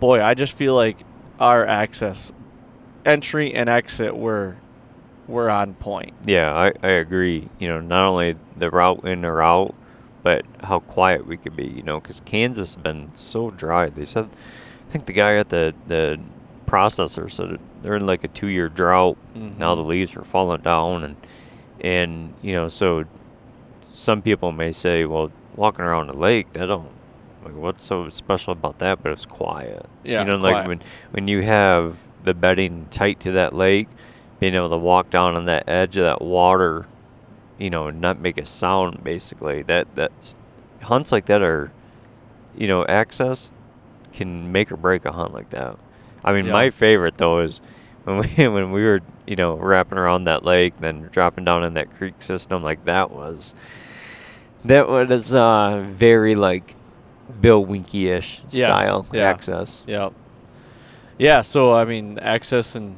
boy 0.00 0.22
I 0.22 0.34
just 0.34 0.56
feel 0.56 0.74
like 0.74 0.98
our 1.38 1.64
access 1.66 2.32
entry 3.06 3.54
and 3.54 3.68
exit 3.68 4.16
were 4.16 4.56
were 5.28 5.48
on 5.48 5.74
point 5.74 6.12
Yeah, 6.26 6.52
I, 6.52 6.72
I 6.82 6.90
agree. 6.92 7.48
You 7.60 7.68
know, 7.68 7.80
not 7.80 8.08
only 8.08 8.34
the 8.56 8.68
route 8.68 9.04
in 9.04 9.24
or 9.24 9.40
out, 9.40 9.74
but 10.24 10.44
how 10.64 10.80
quiet 10.80 11.24
we 11.24 11.36
could 11.36 11.54
be. 11.54 11.66
You 11.68 11.84
know, 11.84 12.00
because 12.00 12.18
Kansas 12.20 12.74
has 12.74 12.82
been 12.82 13.12
so 13.14 13.50
dry. 13.52 13.88
They 13.88 14.04
said, 14.04 14.24
I 14.88 14.92
think 14.92 15.06
the 15.06 15.12
guy 15.12 15.36
at 15.36 15.50
the 15.50 15.72
the 15.86 16.18
processor 16.70 17.30
so 17.30 17.56
they're 17.82 17.96
in 17.96 18.06
like 18.06 18.22
a 18.24 18.28
two 18.28 18.46
year 18.48 18.68
drought. 18.68 19.16
Now 19.34 19.74
Mhm. 19.74 19.76
the 19.76 19.84
leaves 19.84 20.16
are 20.16 20.22
falling 20.22 20.60
down, 20.62 21.02
and 21.04 21.16
and 21.80 22.34
you 22.42 22.52
know, 22.52 22.68
so 22.68 23.04
some 23.88 24.22
people 24.22 24.52
may 24.52 24.70
say, 24.72 25.04
well, 25.04 25.30
walking 25.56 25.84
around 25.84 26.06
the 26.08 26.16
lake, 26.16 26.52
that 26.52 26.66
don't. 26.66 26.88
Like, 27.44 27.54
what's 27.56 27.82
so 27.84 28.08
special 28.10 28.52
about 28.52 28.78
that? 28.78 29.02
But 29.02 29.12
it's 29.12 29.26
quiet. 29.26 29.86
Yeah, 30.04 30.20
You 30.20 30.26
know, 30.28 30.36
like 30.36 30.66
when 30.68 30.80
when 31.12 31.26
you 31.26 31.42
have 31.42 31.96
the 32.24 32.34
bedding 32.34 32.86
tight 32.90 33.18
to 33.20 33.32
that 33.32 33.52
lake, 33.54 33.88
being 34.38 34.54
able 34.54 34.68
to 34.70 34.76
walk 34.76 35.08
down 35.10 35.34
on 35.36 35.46
that 35.46 35.64
edge 35.66 35.96
of 35.96 36.04
that 36.04 36.20
water, 36.22 36.86
you 37.58 37.70
know, 37.70 37.88
and 37.88 38.00
not 38.00 38.20
make 38.20 38.36
a 38.38 38.44
sound. 38.46 39.02
Basically, 39.02 39.62
that 39.62 39.94
that 39.96 40.12
hunts 40.82 41.10
like 41.12 41.24
that 41.26 41.40
are, 41.42 41.72
you 42.56 42.68
know, 42.68 42.84
access 42.86 43.52
can 44.12 44.52
make 44.52 44.70
or 44.70 44.76
break 44.76 45.04
a 45.06 45.12
hunt 45.12 45.32
like 45.32 45.48
that. 45.50 45.76
I 46.24 46.32
mean, 46.32 46.46
Yeah. 46.46 46.52
my 46.52 46.70
favorite 46.70 47.16
though 47.18 47.40
is 47.40 47.60
when 48.04 48.18
we 48.18 48.28
when 48.48 48.70
we 48.72 48.84
were 48.84 49.00
you 49.26 49.36
know 49.36 49.54
wrapping 49.56 49.98
around 49.98 50.24
that 50.24 50.44
lake, 50.44 50.78
then 50.80 51.08
dropping 51.12 51.44
down 51.44 51.64
in 51.64 51.74
that 51.74 51.90
creek 51.96 52.20
system. 52.22 52.62
Like 52.62 52.84
that 52.84 53.10
was 53.10 53.54
that 54.64 54.88
was 54.88 55.34
uh, 55.34 55.86
very 55.90 56.34
like 56.34 56.74
Bill 57.40 57.64
Winke-ish 57.64 58.42
Yes, 58.50 58.54
style 58.56 59.06
yeah. 59.12 59.22
access. 59.22 59.84
Yeah. 59.86 60.10
Yeah, 61.18 61.42
so 61.42 61.72
I 61.72 61.84
mean, 61.84 62.18
access 62.18 62.74
and 62.74 62.96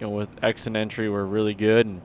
you 0.00 0.06
know 0.06 0.10
with 0.10 0.28
exit 0.42 0.68
and 0.68 0.76
entry 0.76 1.08
were 1.08 1.26
really 1.26 1.54
good, 1.54 1.86
and 1.86 2.00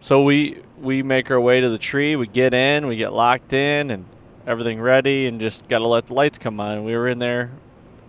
so 0.00 0.22
we 0.22 0.58
we 0.80 1.02
make 1.02 1.30
our 1.30 1.40
way 1.40 1.60
to 1.60 1.68
the 1.68 1.78
tree. 1.78 2.14
We 2.16 2.26
get 2.28 2.54
in, 2.54 2.86
we 2.86 2.96
get 2.96 3.12
locked 3.12 3.52
in, 3.52 3.90
and 3.90 4.04
everything 4.46 4.80
ready, 4.80 5.26
and 5.26 5.40
just 5.40 5.66
got 5.68 5.80
to 5.80 5.88
let 5.88 6.06
the 6.06 6.14
lights 6.14 6.38
come 6.38 6.60
on. 6.60 6.84
We 6.84 6.94
were 6.96 7.08
in 7.08 7.18
there 7.18 7.50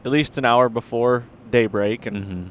at 0.04 0.12
least 0.12 0.38
an 0.38 0.46
hour 0.46 0.70
before 0.70 1.24
daybreak, 1.56 2.06
and 2.06 2.26
hmm 2.26 2.44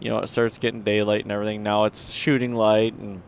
you 0.00 0.08
know 0.08 0.18
it 0.20 0.28
starts 0.28 0.56
getting 0.56 0.82
daylight 0.82 1.24
and 1.24 1.30
everything. 1.30 1.62
Now 1.62 1.84
it's 1.84 2.10
shooting 2.10 2.54
light, 2.54 2.94
and 2.94 3.20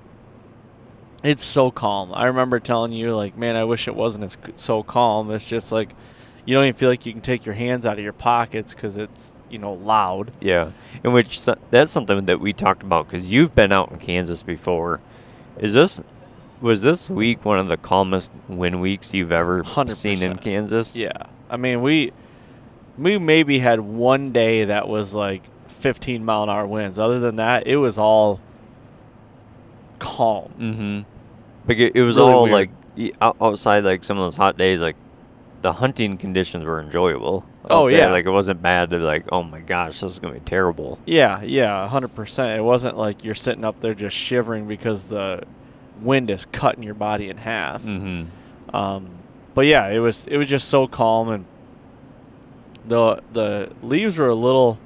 it's 1.23 1.45
so 1.45 1.71
calm. 1.71 2.13
I 2.15 2.25
remember 2.25 2.59
telling 2.59 2.93
you 2.93 3.15
like, 3.15 3.37
man, 3.37 3.57
I 3.57 3.65
wish 3.65 3.87
it 3.89 3.95
wasn't 3.95 4.25
as 4.25 4.39
so 4.57 4.83
calm. 4.83 5.31
It's 5.31 5.47
just 5.47 5.71
like 5.71 5.91
you 6.47 6.55
don't 6.55 6.65
even 6.65 6.75
feel 6.75 6.89
like 6.89 7.05
you 7.07 7.13
can 7.13 7.21
take 7.21 7.45
your 7.45 7.55
hands 7.55 7.85
out 7.87 7.99
of 7.99 8.05
your 8.05 8.15
pockets 8.15 8.75
because 8.75 8.97
it's 8.97 9.35
you 9.51 9.59
know 9.59 9.75
loud. 9.75 10.33
Yeah, 10.41 10.73
in 11.05 11.13
which 11.13 11.45
that's 11.71 11.91
something 11.93 12.25
that 12.25 12.41
we 12.41 12.53
talked 12.53 12.83
about 12.83 13.07
because 13.07 13.31
you've 13.31 13.55
been 13.55 13.71
out 13.71 13.93
in 13.93 13.99
Kansas 13.99 14.43
before. 14.43 15.01
Is 15.59 15.75
this 15.75 16.01
was 16.63 16.81
this 16.81 17.11
week 17.11 17.45
one 17.45 17.59
of 17.59 17.69
the 17.69 17.77
calmest 17.77 18.31
wind 18.49 18.81
weeks 18.81 19.13
you've 19.13 19.33
ever 19.33 19.63
seen 19.89 20.23
in 20.23 20.37
Kansas? 20.37 20.97
Yeah, 20.97 21.13
I 21.51 21.59
mean 21.59 21.83
we 21.83 22.13
we 22.99 23.19
maybe 23.19 23.59
had 23.59 23.81
one 23.81 24.33
day 24.33 24.65
that 24.67 24.89
was 24.89 25.15
like 25.15 25.43
15 25.69 26.25
mile 26.25 26.45
an 26.45 26.49
hour 26.51 26.67
winds. 26.67 26.99
Other 26.99 27.19
than 27.21 27.37
that, 27.37 27.67
it 27.67 27.77
was 27.77 27.99
all 27.99 28.41
calm. 29.99 30.53
Mm-hmm. 30.59 31.01
But 31.67 31.77
it, 31.79 31.97
it 31.97 32.03
was 32.03 32.17
Really 32.17 32.33
all 32.33 32.43
weird. 32.45 32.71
like 32.97 33.15
outside, 33.21 33.85
like 33.85 34.05
some 34.05 34.19
of 34.19 34.25
those 34.25 34.37
hot 34.37 34.57
days, 34.57 34.81
like 34.81 34.97
the 35.63 35.73
hunting 35.75 36.19
conditions 36.19 36.65
were 36.65 36.81
enjoyable. 36.81 37.47
Oh, 37.71 37.87
yeah. 37.87 38.11
like 38.11 38.27
it 38.27 38.31
wasn't 38.31 38.61
bad 38.61 38.91
to 38.91 38.99
be 38.99 39.05
like, 39.05 39.27
oh 39.31 39.43
my 39.45 39.61
gosh, 39.61 40.01
this 40.01 40.15
is 40.15 40.19
gonna 40.19 40.35
be 40.35 40.41
terrible. 40.41 40.99
Yeah, 41.07 41.43
yeah, 41.43 41.87
hundred 41.89 42.15
percent. 42.15 42.59
It 42.59 42.63
wasn't 42.63 42.99
like 42.99 43.23
you're 43.25 43.37
sitting 43.37 43.65
up 43.65 43.81
there 43.81 43.95
just 43.95 44.17
shivering 44.17 44.67
because 44.67 45.07
the 45.09 45.45
wind 46.01 46.29
is 46.31 46.45
cutting 46.47 46.83
your 46.83 46.95
body 46.95 47.31
in 47.31 47.37
half. 47.37 47.85
Mm-hmm. 47.85 48.75
Um, 48.77 49.11
but 49.55 49.67
yeah, 49.67 49.89
it 49.89 50.01
was 50.01 50.27
it 50.27 50.37
was 50.37 50.49
just 50.49 50.69
so 50.69 50.89
calm 50.89 51.29
and 51.29 51.45
the 52.87 53.23
the 53.33 53.71
leaves 53.83 54.19
were 54.19 54.29
a 54.29 54.35
little 54.35 54.79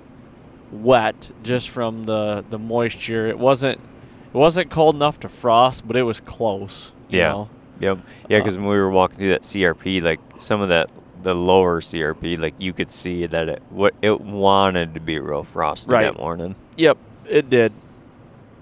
wet 0.72 1.30
just 1.42 1.68
from 1.70 2.04
the 2.04 2.44
the 2.50 2.58
moisture. 2.58 3.26
It 3.26 3.38
wasn't 3.38 3.78
it 4.32 4.36
wasn't 4.36 4.70
cold 4.70 4.94
enough 4.94 5.20
to 5.20 5.28
frost, 5.28 5.86
but 5.86 5.96
it 5.96 6.02
was 6.02 6.20
close. 6.20 6.92
you 7.08 7.18
Yeah. 7.20 7.28
know? 7.30 7.48
Yep. 7.80 7.98
Yeah, 8.28 8.36
Uh, 8.38 8.40
because 8.40 8.56
when 8.58 8.66
we 8.66 8.76
were 8.78 8.90
walking 8.90 9.18
through 9.18 9.30
that 9.30 9.42
CRP, 9.44 10.00
like 10.02 10.18
some 10.38 10.60
of 10.60 10.68
that, 10.70 10.90
the 11.22 11.34
lower 11.34 11.80
CRP, 11.80 12.36
like 12.38 12.54
you 12.58 12.72
could 12.72 12.90
see 12.90 13.26
that 13.26 13.48
it 13.48 13.62
what 13.70 13.94
it 14.02 14.20
wanted 14.20 14.94
to 14.94 15.00
be 15.00 15.18
real 15.18 15.44
frosty 15.44 15.92
Right. 15.92 16.02
that 16.04 16.18
morning. 16.18 16.54
Yep, 16.76 16.98
it 17.28 17.48
did. 17.50 17.72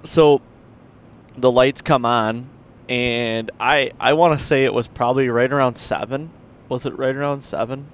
So 0.03 0.41
the 1.37 1.51
lights 1.51 1.81
come 1.83 2.05
on, 2.05 2.47
and 2.89 3.51
I 3.59 3.91
I 3.99 4.13
want 4.13 4.39
to 4.39 4.45
say 4.45 4.65
it 4.65 4.75
was 4.75 4.87
probably 4.89 5.29
right 5.29 5.51
around 5.53 5.77
seven. 5.77 6.31
Was 6.69 6.87
it 6.87 6.97
right 6.99 7.15
around 7.15 7.41
seven? 7.43 7.87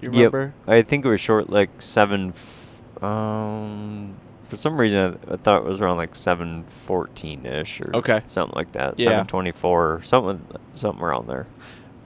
You 0.00 0.10
Yep. 0.12 0.52
I 0.66 0.82
think 0.82 1.04
it 1.04 1.08
was 1.08 1.20
short, 1.20 1.50
like 1.50 1.70
seven. 1.80 2.30
F- 2.30 2.80
um, 3.02 4.14
for 4.44 4.56
some 4.56 4.80
reason, 4.80 5.18
I, 5.28 5.34
I 5.34 5.36
thought 5.36 5.62
it 5.62 5.68
was 5.68 5.80
around 5.80 5.96
like 5.96 6.14
seven 6.14 6.64
fourteen 6.64 7.44
ish 7.46 7.80
or 7.80 7.90
Okay. 7.96 8.22
something 8.26 8.56
like 8.56 8.72
that. 8.72 8.98
Yeah. 8.98 9.10
Seven 9.10 9.26
twenty 9.26 9.50
four, 9.50 10.00
something, 10.02 10.44
something 10.74 11.02
around 11.02 11.26
there. 11.28 11.46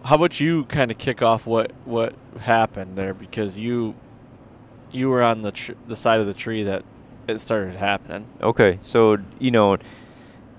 How 0.05 0.17
about 0.17 0.41
you 0.41 0.65
kind 0.65 0.91
of 0.91 0.99
kick 0.99 1.23
off 1.23 1.47
what 1.47 1.73
what 1.85 2.15
happened 2.41 2.97
there 2.97 3.15
because 3.15 3.59
you 3.59 3.95
you 4.91 5.09
were 5.09 5.23
on 5.23 5.43
the 5.43 5.53
tr- 5.53 5.73
the 5.87 5.97
side 5.97 6.21
of 6.21 6.27
the 6.27 6.35
tree 6.35 6.63
that 6.65 6.85
it 7.29 7.39
started 7.41 7.77
happening. 7.77 8.27
Okay, 8.43 8.79
so 8.81 9.19
you 9.39 9.51
know, 9.51 9.77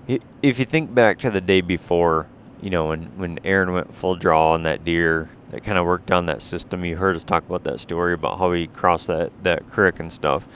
if 0.08 0.58
you 0.58 0.64
think 0.64 0.94
back 0.94 1.18
to 1.18 1.30
the 1.30 1.40
day 1.40 1.60
before, 1.60 2.26
you 2.62 2.70
know, 2.70 2.86
when 2.88 3.02
when 3.18 3.38
Aaron 3.44 3.72
went 3.72 3.94
full 3.94 4.14
draw 4.16 4.52
on 4.52 4.62
that 4.62 4.84
deer, 4.84 5.28
that 5.54 5.62
kind 5.62 5.78
of 5.78 5.86
worked 5.86 6.06
down 6.06 6.26
that 6.26 6.42
system. 6.42 6.84
You 6.84 6.96
heard 6.96 7.14
us 7.14 7.22
talk 7.22 7.46
about 7.46 7.62
that 7.64 7.78
story 7.78 8.12
about 8.12 8.38
how 8.40 8.50
he 8.52 8.66
crossed 8.66 9.06
that 9.06 9.30
that 9.44 9.70
creek 9.70 10.00
and 10.00 10.12
stuff. 10.12 10.48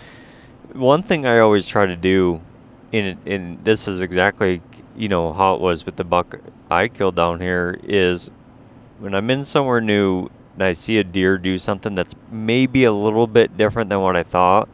One 0.72 1.02
thing 1.02 1.24
I 1.24 1.38
always 1.38 1.68
try 1.68 1.86
to 1.86 1.94
do, 1.94 2.40
in 2.90 3.16
in 3.24 3.60
this 3.62 3.86
is 3.86 4.00
exactly 4.00 4.60
you 4.96 5.08
know 5.08 5.32
how 5.32 5.54
it 5.54 5.60
was 5.60 5.86
with 5.86 5.96
the 5.96 6.04
buck 6.04 6.40
I 6.68 6.88
killed 6.88 7.14
down 7.14 7.40
here 7.40 7.78
is 7.84 8.30
when 8.98 9.14
I'm 9.14 9.30
in 9.30 9.44
somewhere 9.44 9.80
new 9.80 10.28
and 10.54 10.64
I 10.64 10.72
see 10.72 10.98
a 10.98 11.04
deer 11.04 11.38
do 11.38 11.56
something 11.58 11.94
that's 11.94 12.16
maybe 12.32 12.82
a 12.82 12.92
little 12.92 13.28
bit 13.28 13.56
different 13.56 13.90
than 13.90 14.00
what 14.00 14.16
I 14.16 14.24
thought. 14.24 14.68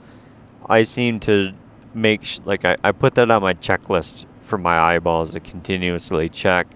I 0.66 0.80
seem 0.80 1.20
to 1.20 1.52
make 1.92 2.24
sh- 2.24 2.40
like 2.46 2.64
I, 2.64 2.76
I 2.82 2.92
put 2.92 3.14
that 3.16 3.30
on 3.30 3.42
my 3.42 3.52
checklist 3.52 4.24
for 4.40 4.56
my 4.56 4.78
eyeballs 4.78 5.32
to 5.32 5.40
continuously 5.40 6.30
check 6.30 6.66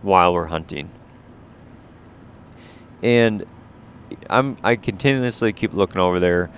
while 0.00 0.32
we're 0.32 0.46
hunting. 0.46 0.90
And 3.02 3.44
I'm 4.28 4.56
I 4.62 4.76
continuously 4.76 5.52
keep 5.52 5.72
looking 5.72 6.00
over 6.00 6.20
there, 6.20 6.50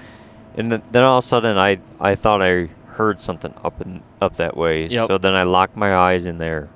and 0.56 0.72
then 0.72 1.02
all 1.02 1.18
of 1.18 1.24
a 1.24 1.26
sudden 1.26 1.58
I 1.58 1.78
I 2.00 2.14
thought 2.14 2.42
I 2.42 2.68
heard 2.86 3.20
something 3.20 3.54
up 3.64 3.80
and 3.80 4.02
up 4.20 4.36
that 4.36 4.56
way. 4.56 4.86
Yep. 4.86 5.08
So 5.08 5.18
then 5.18 5.34
I 5.34 5.44
lock 5.44 5.76
my 5.76 5.94
eyes 5.94 6.26
in 6.26 6.38
there, 6.38 6.68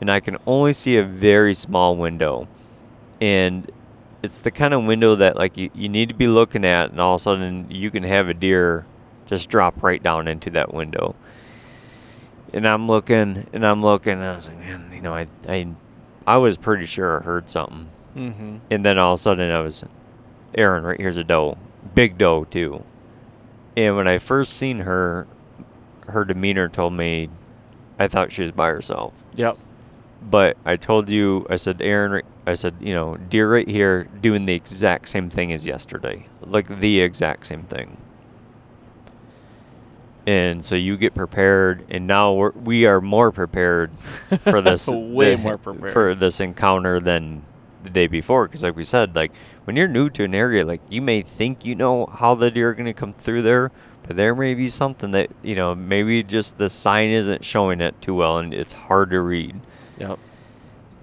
and 0.00 0.10
I 0.10 0.20
can 0.20 0.36
only 0.46 0.72
see 0.72 0.96
a 0.96 1.04
very 1.04 1.54
small 1.54 1.96
window, 1.96 2.48
and 3.20 3.70
it's 4.22 4.40
the 4.40 4.50
kind 4.50 4.74
of 4.74 4.84
window 4.84 5.14
that 5.14 5.36
like 5.36 5.56
you, 5.56 5.70
you 5.74 5.88
need 5.88 6.08
to 6.08 6.14
be 6.14 6.26
looking 6.26 6.64
at, 6.64 6.90
and 6.90 7.00
all 7.00 7.14
of 7.14 7.20
a 7.20 7.22
sudden 7.22 7.66
you 7.70 7.90
can 7.90 8.02
have 8.02 8.28
a 8.28 8.34
deer 8.34 8.84
just 9.26 9.48
drop 9.48 9.82
right 9.82 10.02
down 10.02 10.26
into 10.26 10.50
that 10.50 10.72
window. 10.72 11.14
And 12.52 12.66
I'm 12.66 12.88
looking 12.88 13.46
and 13.52 13.66
I'm 13.66 13.82
looking 13.82 14.14
and 14.14 14.24
I 14.24 14.34
was 14.34 14.48
like, 14.48 14.58
man, 14.58 14.90
you 14.92 15.02
know, 15.02 15.14
I 15.14 15.26
I 15.46 15.68
I 16.26 16.38
was 16.38 16.56
pretty 16.56 16.86
sure 16.86 17.20
I 17.20 17.22
heard 17.22 17.50
something. 17.50 17.90
Mm-hmm. 18.18 18.56
And 18.70 18.84
then 18.84 18.98
all 18.98 19.14
of 19.14 19.18
a 19.18 19.22
sudden 19.22 19.50
I 19.50 19.60
was 19.60 19.84
Aaron, 20.54 20.84
right 20.84 20.98
here's 21.00 21.16
a 21.16 21.24
doe. 21.24 21.56
Big 21.94 22.18
doe 22.18 22.44
too. 22.44 22.84
And 23.76 23.96
when 23.96 24.08
I 24.08 24.18
first 24.18 24.54
seen 24.54 24.80
her 24.80 25.26
her 26.08 26.24
demeanor 26.24 26.68
told 26.68 26.94
me 26.94 27.28
I 27.98 28.08
thought 28.08 28.32
she 28.32 28.42
was 28.42 28.52
by 28.52 28.68
herself. 28.68 29.12
Yep. 29.36 29.58
But 30.20 30.56
I 30.64 30.76
told 30.76 31.08
you, 31.08 31.46
I 31.48 31.56
said, 31.56 31.80
Aaron, 31.80 32.22
I 32.46 32.54
said, 32.54 32.74
you 32.80 32.92
know, 32.92 33.16
deer 33.16 33.52
right 33.52 33.68
here 33.68 34.04
doing 34.20 34.46
the 34.46 34.54
exact 34.54 35.08
same 35.08 35.30
thing 35.30 35.52
as 35.52 35.64
yesterday. 35.64 36.26
Like 36.40 36.80
the 36.80 37.00
exact 37.00 37.46
same 37.46 37.62
thing. 37.64 37.96
And 40.26 40.64
so 40.64 40.74
you 40.76 40.96
get 40.96 41.14
prepared, 41.14 41.84
and 41.88 42.06
now 42.06 42.34
we're, 42.34 42.50
we 42.50 42.84
are 42.84 43.00
more 43.00 43.32
prepared 43.32 43.90
for 44.40 44.60
this. 44.62 44.88
Way 44.88 45.36
the- 45.36 45.42
more 45.42 45.56
prepared. 45.56 45.92
For 45.92 46.14
this 46.14 46.40
encounter 46.40 47.00
than 47.00 47.44
the 47.88 47.94
day 47.94 48.06
before. 48.06 48.46
Because, 48.46 48.62
like 48.62 48.76
we 48.76 48.84
said, 48.84 49.16
like 49.16 49.32
when 49.64 49.76
you're 49.76 49.88
new 49.88 50.08
to 50.10 50.24
an 50.24 50.34
area, 50.34 50.64
like 50.64 50.80
you 50.88 51.02
may 51.02 51.22
think 51.22 51.64
you 51.64 51.74
know 51.74 52.06
how 52.06 52.34
the 52.34 52.50
deer 52.50 52.70
are 52.70 52.74
going 52.74 52.86
to 52.86 52.92
come 52.92 53.12
through 53.14 53.42
there, 53.42 53.70
but 54.04 54.16
there 54.16 54.34
may 54.34 54.54
be 54.54 54.68
something 54.68 55.10
that, 55.12 55.30
you 55.42 55.54
know, 55.54 55.74
maybe 55.74 56.22
just 56.22 56.58
the 56.58 56.70
sign 56.70 57.10
isn't 57.10 57.44
showing 57.44 57.80
it 57.80 58.00
too 58.00 58.14
well, 58.14 58.38
and 58.38 58.54
it's 58.54 58.72
hard 58.72 59.10
to 59.10 59.20
read 59.20 59.60
Yep. 59.98 60.18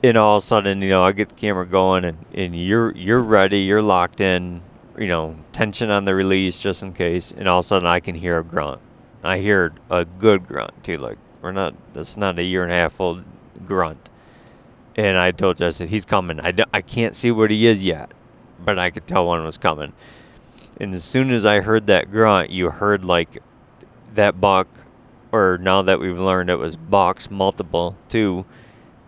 and 0.04 0.17
all 0.17 0.38
of 0.38 0.43
a 0.43 0.45
sudden, 0.45 0.82
you 0.82 0.89
know, 0.89 1.04
I 1.04 1.12
get 1.12 1.30
the 1.30 1.36
camera 1.36 1.65
going 1.65 2.06
and, 2.06 2.17
and 2.34 2.56
you're 2.56 2.91
you're 2.95 3.21
ready, 3.21 3.60
you're 3.60 3.82
locked 3.82 4.21
in, 4.21 4.62
you 4.98 5.08
know, 5.08 5.36
tension 5.52 5.89
on 5.91 6.06
the 6.06 6.15
release 6.15 6.60
just 6.60 6.84
in 6.84 6.93
case, 6.93 7.32
and 7.32 7.48
all 7.48 7.60
of 7.60 7.65
a 7.65 7.67
sudden 7.67 7.88
I 7.88 8.00
can 8.00 8.15
hear 8.15 8.39
a 8.39 8.43
grunt. 8.43 8.80
I 9.24 9.39
hear 9.39 9.74
a 9.89 10.06
good 10.06 10.48
grunt 10.48 10.84
too, 10.84 10.98
like 10.98 11.17
we're 11.41 11.52
not 11.52 11.76
that's 11.93 12.17
not 12.17 12.39
a 12.39 12.43
year 12.43 12.63
and 12.63 12.71
a 12.71 12.76
half 12.76 13.00
old 13.02 13.24
grunt. 13.65 14.10
And 14.95 15.17
I 15.17 15.31
told 15.31 15.58
said, 15.58 15.89
he's 15.89 16.05
coming. 16.05 16.39
I, 16.39 16.53
I 16.73 16.81
can't 16.81 17.13
see 17.13 17.31
what 17.31 17.51
he 17.51 17.67
is 17.67 17.84
yet, 17.84 18.13
but 18.63 18.79
I 18.79 18.89
could 18.89 19.08
tell 19.08 19.25
one 19.25 19.43
was 19.43 19.58
coming. 19.58 19.93
And 20.79 20.93
as 20.93 21.03
soon 21.03 21.34
as 21.34 21.45
I 21.45 21.62
heard 21.62 21.88
that 21.88 22.12
grunt, 22.12 22.49
you 22.49 22.69
heard 22.69 23.03
like 23.03 23.41
that 24.13 24.39
buck, 24.39 24.67
or 25.31 25.58
now 25.58 25.81
that 25.81 25.99
we've 25.99 26.19
learned 26.19 26.49
it 26.49 26.55
was 26.55 26.77
bucks, 26.77 27.29
multiple, 27.29 27.97
too, 28.08 28.45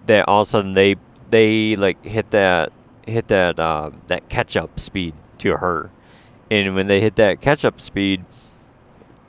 that 0.07 0.27
all 0.27 0.41
of 0.41 0.47
a 0.47 0.49
sudden 0.49 0.73
they 0.73 0.95
they 1.29 1.75
like 1.75 2.03
hit 2.05 2.31
that 2.31 2.71
hit 3.05 3.27
that 3.27 3.59
uh, 3.59 3.91
that 4.07 4.29
catch 4.29 4.55
up 4.55 4.79
speed 4.79 5.13
to 5.39 5.57
her, 5.57 5.89
and 6.49 6.75
when 6.75 6.87
they 6.87 7.01
hit 7.01 7.15
that 7.17 7.41
catch 7.41 7.65
up 7.65 7.81
speed, 7.81 8.23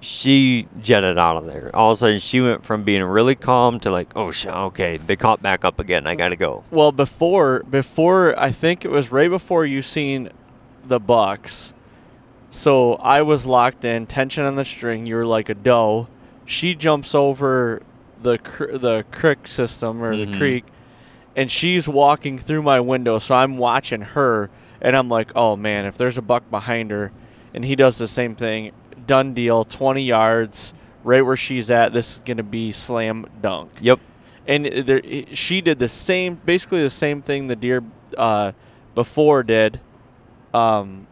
she 0.00 0.68
jetted 0.80 1.18
out 1.18 1.36
of 1.36 1.46
there. 1.46 1.70
All 1.74 1.90
of 1.90 1.94
a 1.94 1.98
sudden, 1.98 2.18
she 2.18 2.40
went 2.40 2.64
from 2.64 2.84
being 2.84 3.02
really 3.02 3.34
calm 3.34 3.80
to 3.80 3.90
like, 3.90 4.08
oh 4.14 4.30
shit, 4.30 4.52
okay, 4.52 4.96
they 4.96 5.16
caught 5.16 5.42
back 5.42 5.64
up 5.64 5.80
again. 5.80 6.06
I 6.06 6.14
gotta 6.14 6.36
go. 6.36 6.64
Well, 6.70 6.92
before 6.92 7.64
before 7.64 8.38
I 8.38 8.50
think 8.50 8.84
it 8.84 8.90
was 8.90 9.10
right 9.10 9.30
before 9.30 9.64
you 9.66 9.82
seen 9.82 10.30
the 10.84 11.00
bucks. 11.00 11.72
So 12.50 12.94
I 12.94 13.22
was 13.22 13.44
locked 13.44 13.84
in, 13.84 14.06
tension 14.06 14.44
on 14.44 14.56
the 14.56 14.64
string. 14.64 15.04
You 15.06 15.16
were 15.16 15.26
like 15.26 15.48
a 15.48 15.54
doe. 15.54 16.08
She 16.46 16.74
jumps 16.74 17.14
over 17.14 17.82
the 18.22 18.38
cr- 18.38 18.76
the 18.76 19.04
creek 19.12 19.46
system 19.46 20.02
or 20.02 20.14
Mhm. 20.14 20.32
the 20.32 20.38
creek, 20.38 20.64
and 21.36 21.50
she's 21.50 21.86
walking 21.88 22.38
through 22.38 22.62
my 22.62 22.80
window. 22.80 23.18
So 23.18 23.34
I'm 23.34 23.58
watching 23.58 24.00
her, 24.00 24.48
and 24.80 24.96
I'm 24.96 25.08
like, 25.08 25.30
oh 25.36 25.56
man, 25.56 25.84
if 25.84 25.98
there's 25.98 26.16
a 26.16 26.22
buck 26.22 26.48
behind 26.50 26.90
her, 26.90 27.12
and 27.52 27.64
he 27.64 27.76
does 27.76 27.98
the 27.98 28.08
same 28.08 28.34
thing, 28.34 28.70
done 29.08 29.34
deal, 29.34 29.64
20 29.64 30.02
yards, 30.04 30.72
right 31.02 31.22
where 31.26 31.36
she's 31.36 31.68
at. 31.70 31.92
This 31.92 32.16
is 32.18 32.22
gonna 32.24 32.44
be 32.44 32.70
slam 32.70 33.26
dunk 33.42 33.72
Yep. 33.80 33.98
and 34.46 34.66
there, 34.66 35.02
she 35.34 35.60
did 35.60 35.80
the 35.80 35.88
same, 35.88 36.36
basically 36.46 36.82
the 36.82 36.90
same 36.90 37.22
thing 37.22 37.48
the 37.48 37.56
deer 37.56 37.82
uh, 38.16 38.52
before 38.94 39.42
did. 39.42 39.80
Um, 40.54 41.06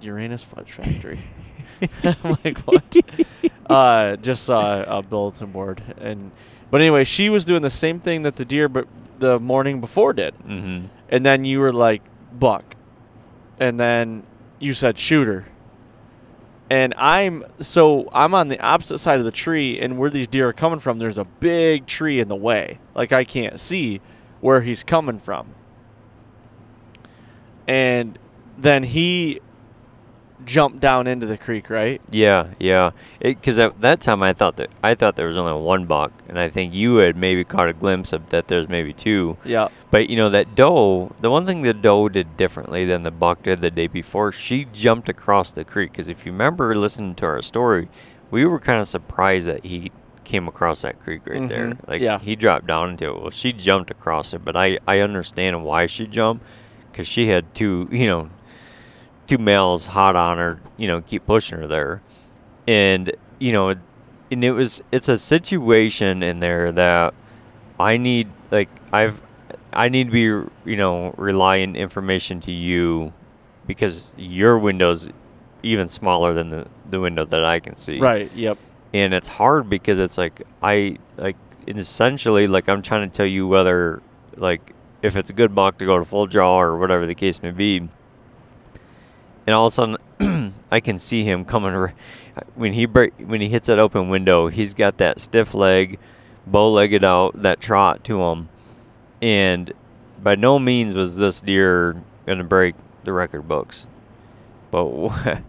Uranus 0.00 0.44
Fudge 0.44 0.72
Factory. 0.72 1.18
I'm 2.04 2.36
like 2.44 2.58
what? 2.60 2.96
uh, 3.66 4.16
just 4.16 4.44
saw 4.44 4.82
a 4.98 5.02
bulletin 5.02 5.50
board, 5.52 5.82
and 6.00 6.30
but 6.70 6.80
anyway, 6.80 7.04
she 7.04 7.28
was 7.30 7.44
doing 7.44 7.62
the 7.62 7.70
same 7.70 7.98
thing 8.00 8.22
that 8.22 8.36
the 8.36 8.44
deer, 8.44 8.68
but 8.68 8.86
the 9.18 9.40
morning 9.40 9.80
before 9.80 10.12
did, 10.12 10.34
Mm-hmm. 10.46 10.86
and 11.08 11.26
then 11.26 11.44
you 11.44 11.58
were 11.60 11.72
like 11.72 12.02
buck, 12.38 12.76
and 13.58 13.78
then 13.80 14.22
you 14.60 14.74
said 14.74 14.98
shooter. 14.98 15.46
And 16.70 16.92
I'm 16.98 17.44
so 17.60 18.08
I'm 18.12 18.34
on 18.34 18.48
the 18.48 18.60
opposite 18.60 18.98
side 18.98 19.18
of 19.18 19.24
the 19.24 19.30
tree, 19.30 19.78
and 19.80 19.98
where 19.98 20.10
these 20.10 20.28
deer 20.28 20.48
are 20.48 20.52
coming 20.52 20.80
from, 20.80 20.98
there's 20.98 21.18
a 21.18 21.24
big 21.24 21.86
tree 21.86 22.20
in 22.20 22.28
the 22.28 22.36
way. 22.36 22.78
Like 22.94 23.12
I 23.12 23.24
can't 23.24 23.58
see 23.58 24.00
where 24.40 24.60
he's 24.60 24.84
coming 24.84 25.18
from. 25.18 25.54
And 27.66 28.18
then 28.56 28.82
he 28.82 29.40
jumped 30.44 30.80
down 30.80 31.06
into 31.06 31.26
the 31.26 31.36
creek, 31.36 31.68
right? 31.70 32.00
Yeah, 32.10 32.48
yeah. 32.58 32.90
Because 33.20 33.58
at 33.58 33.80
that 33.80 34.00
time 34.00 34.22
I 34.22 34.32
thought 34.32 34.56
that 34.56 34.70
I 34.82 34.94
thought 34.94 35.16
there 35.16 35.26
was 35.28 35.36
only 35.36 35.60
one 35.60 35.86
buck, 35.86 36.12
and 36.28 36.38
I 36.38 36.48
think 36.48 36.72
you 36.74 36.96
had 36.96 37.16
maybe 37.16 37.44
caught 37.44 37.68
a 37.68 37.72
glimpse 37.72 38.12
of 38.12 38.28
that. 38.30 38.48
There's 38.48 38.68
maybe 38.68 38.92
two. 38.92 39.36
Yeah. 39.44 39.68
But 39.90 40.08
you 40.10 40.16
know 40.16 40.30
that 40.30 40.54
doe, 40.54 41.12
the 41.20 41.30
one 41.30 41.44
thing 41.46 41.62
the 41.62 41.74
doe 41.74 42.08
did 42.08 42.36
differently 42.36 42.84
than 42.84 43.02
the 43.02 43.10
buck 43.10 43.42
did 43.42 43.60
the 43.60 43.70
day 43.70 43.86
before, 43.86 44.32
she 44.32 44.64
jumped 44.66 45.08
across 45.08 45.50
the 45.50 45.64
creek. 45.64 45.92
Because 45.92 46.08
if 46.08 46.24
you 46.26 46.32
remember 46.32 46.74
listening 46.74 47.14
to 47.16 47.26
our 47.26 47.42
story, 47.42 47.88
we 48.30 48.44
were 48.44 48.60
kind 48.60 48.80
of 48.80 48.88
surprised 48.88 49.46
that 49.48 49.64
he 49.64 49.90
came 50.24 50.46
across 50.46 50.82
that 50.82 51.00
creek 51.00 51.22
right 51.26 51.48
there. 51.48 51.68
Mhm, 51.68 51.88
Like 51.88 52.02
yeah. 52.02 52.18
he 52.18 52.36
dropped 52.36 52.66
down 52.66 52.90
into 52.90 53.06
it. 53.08 53.18
Well, 53.20 53.30
she 53.30 53.50
jumped 53.52 53.90
across 53.90 54.34
it, 54.34 54.44
but 54.44 54.56
I 54.56 54.78
I 54.86 55.00
understand 55.00 55.64
why 55.64 55.86
she 55.86 56.06
jumped, 56.06 56.44
because 56.92 57.08
she 57.08 57.28
had 57.28 57.54
two 57.54 57.88
you 57.90 58.06
know 58.06 58.28
two 59.28 59.38
males 59.38 59.86
hot 59.86 60.16
on 60.16 60.38
her, 60.38 60.60
you 60.76 60.88
know, 60.88 61.00
keep 61.00 61.26
pushing 61.26 61.58
her 61.58 61.66
there, 61.66 62.02
and 62.66 63.12
you 63.38 63.52
know, 63.52 63.74
and 64.30 64.44
it 64.44 64.52
was 64.52 64.82
it's 64.90 65.08
a 65.08 65.16
situation 65.16 66.22
in 66.22 66.40
there 66.40 66.72
that 66.72 67.14
I 67.78 67.96
need 67.96 68.28
like 68.50 68.68
I've 68.92 69.22
I 69.72 69.88
need 69.88 70.10
to 70.10 70.10
be 70.10 70.70
you 70.70 70.76
know 70.76 71.14
relying 71.16 71.76
information 71.76 72.40
to 72.40 72.52
you 72.52 73.12
because 73.66 74.12
your 74.16 74.58
window's 74.58 75.08
even 75.62 75.88
smaller 75.88 76.34
than 76.34 76.48
the 76.48 76.66
the 76.90 77.00
window 77.00 77.24
that 77.24 77.44
I 77.44 77.60
can 77.60 77.76
see. 77.76 78.00
Right. 78.00 78.32
Yep. 78.34 78.58
And 78.94 79.12
it's 79.12 79.28
hard 79.28 79.68
because 79.68 79.98
it's 79.98 80.18
like 80.18 80.42
I 80.62 80.96
like 81.16 81.36
essentially 81.66 82.46
like 82.46 82.68
I'm 82.68 82.82
trying 82.82 83.08
to 83.08 83.14
tell 83.14 83.26
you 83.26 83.46
whether 83.46 84.02
like 84.36 84.72
if 85.02 85.16
it's 85.16 85.30
a 85.30 85.32
good 85.32 85.54
buck 85.54 85.78
to 85.78 85.84
go 85.84 85.98
to 85.98 86.04
full 86.04 86.26
draw 86.26 86.60
or 86.60 86.78
whatever 86.78 87.06
the 87.06 87.14
case 87.14 87.42
may 87.42 87.50
be. 87.50 87.88
And 89.48 89.54
all 89.54 89.64
of 89.64 89.72
a 89.72 89.74
sudden, 89.74 90.52
I 90.70 90.80
can 90.80 90.98
see 90.98 91.24
him 91.24 91.46
coming 91.46 91.94
when 92.54 92.74
he 92.74 92.84
break 92.84 93.14
when 93.16 93.40
he 93.40 93.48
hits 93.48 93.68
that 93.68 93.78
open 93.78 94.10
window. 94.10 94.48
He's 94.48 94.74
got 94.74 94.98
that 94.98 95.20
stiff 95.20 95.54
leg, 95.54 95.98
bow 96.46 96.70
legged 96.70 97.02
out, 97.02 97.40
that 97.40 97.58
trot 97.58 98.04
to 98.04 98.22
him, 98.24 98.50
and 99.22 99.72
by 100.22 100.34
no 100.34 100.58
means 100.58 100.92
was 100.92 101.16
this 101.16 101.40
deer 101.40 101.96
gonna 102.26 102.44
break 102.44 102.74
the 103.04 103.14
record 103.14 103.48
books. 103.48 103.88
But 104.70 104.84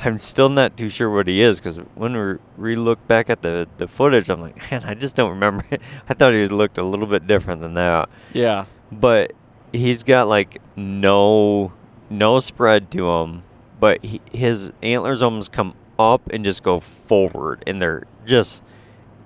I'm 0.00 0.18
still 0.18 0.50
not 0.50 0.76
too 0.76 0.90
sure 0.90 1.08
what 1.08 1.26
he 1.26 1.40
is 1.40 1.58
because 1.58 1.78
when 1.94 2.12
we 2.12 2.36
re 2.58 2.76
look 2.76 3.08
back 3.08 3.30
at 3.30 3.40
the, 3.40 3.66
the 3.78 3.88
footage, 3.88 4.28
I'm 4.28 4.42
like, 4.42 4.70
man, 4.70 4.84
I 4.84 4.92
just 4.92 5.16
don't 5.16 5.30
remember. 5.30 5.64
I 6.10 6.12
thought 6.12 6.34
he 6.34 6.44
looked 6.44 6.76
a 6.76 6.84
little 6.84 7.06
bit 7.06 7.26
different 7.26 7.62
than 7.62 7.72
that. 7.72 8.10
Yeah. 8.34 8.66
But 8.92 9.32
he's 9.72 10.02
got 10.02 10.28
like 10.28 10.60
no 10.76 11.72
no 12.10 12.38
spread 12.38 12.90
to 12.92 13.10
him, 13.10 13.42
but 13.80 14.04
he, 14.04 14.20
his 14.32 14.72
antlers 14.82 15.22
almost 15.22 15.52
come 15.52 15.74
up 15.98 16.22
and 16.30 16.44
just 16.44 16.62
go 16.62 16.80
forward, 16.80 17.62
and 17.66 17.80
they're 17.80 18.04
just 18.24 18.62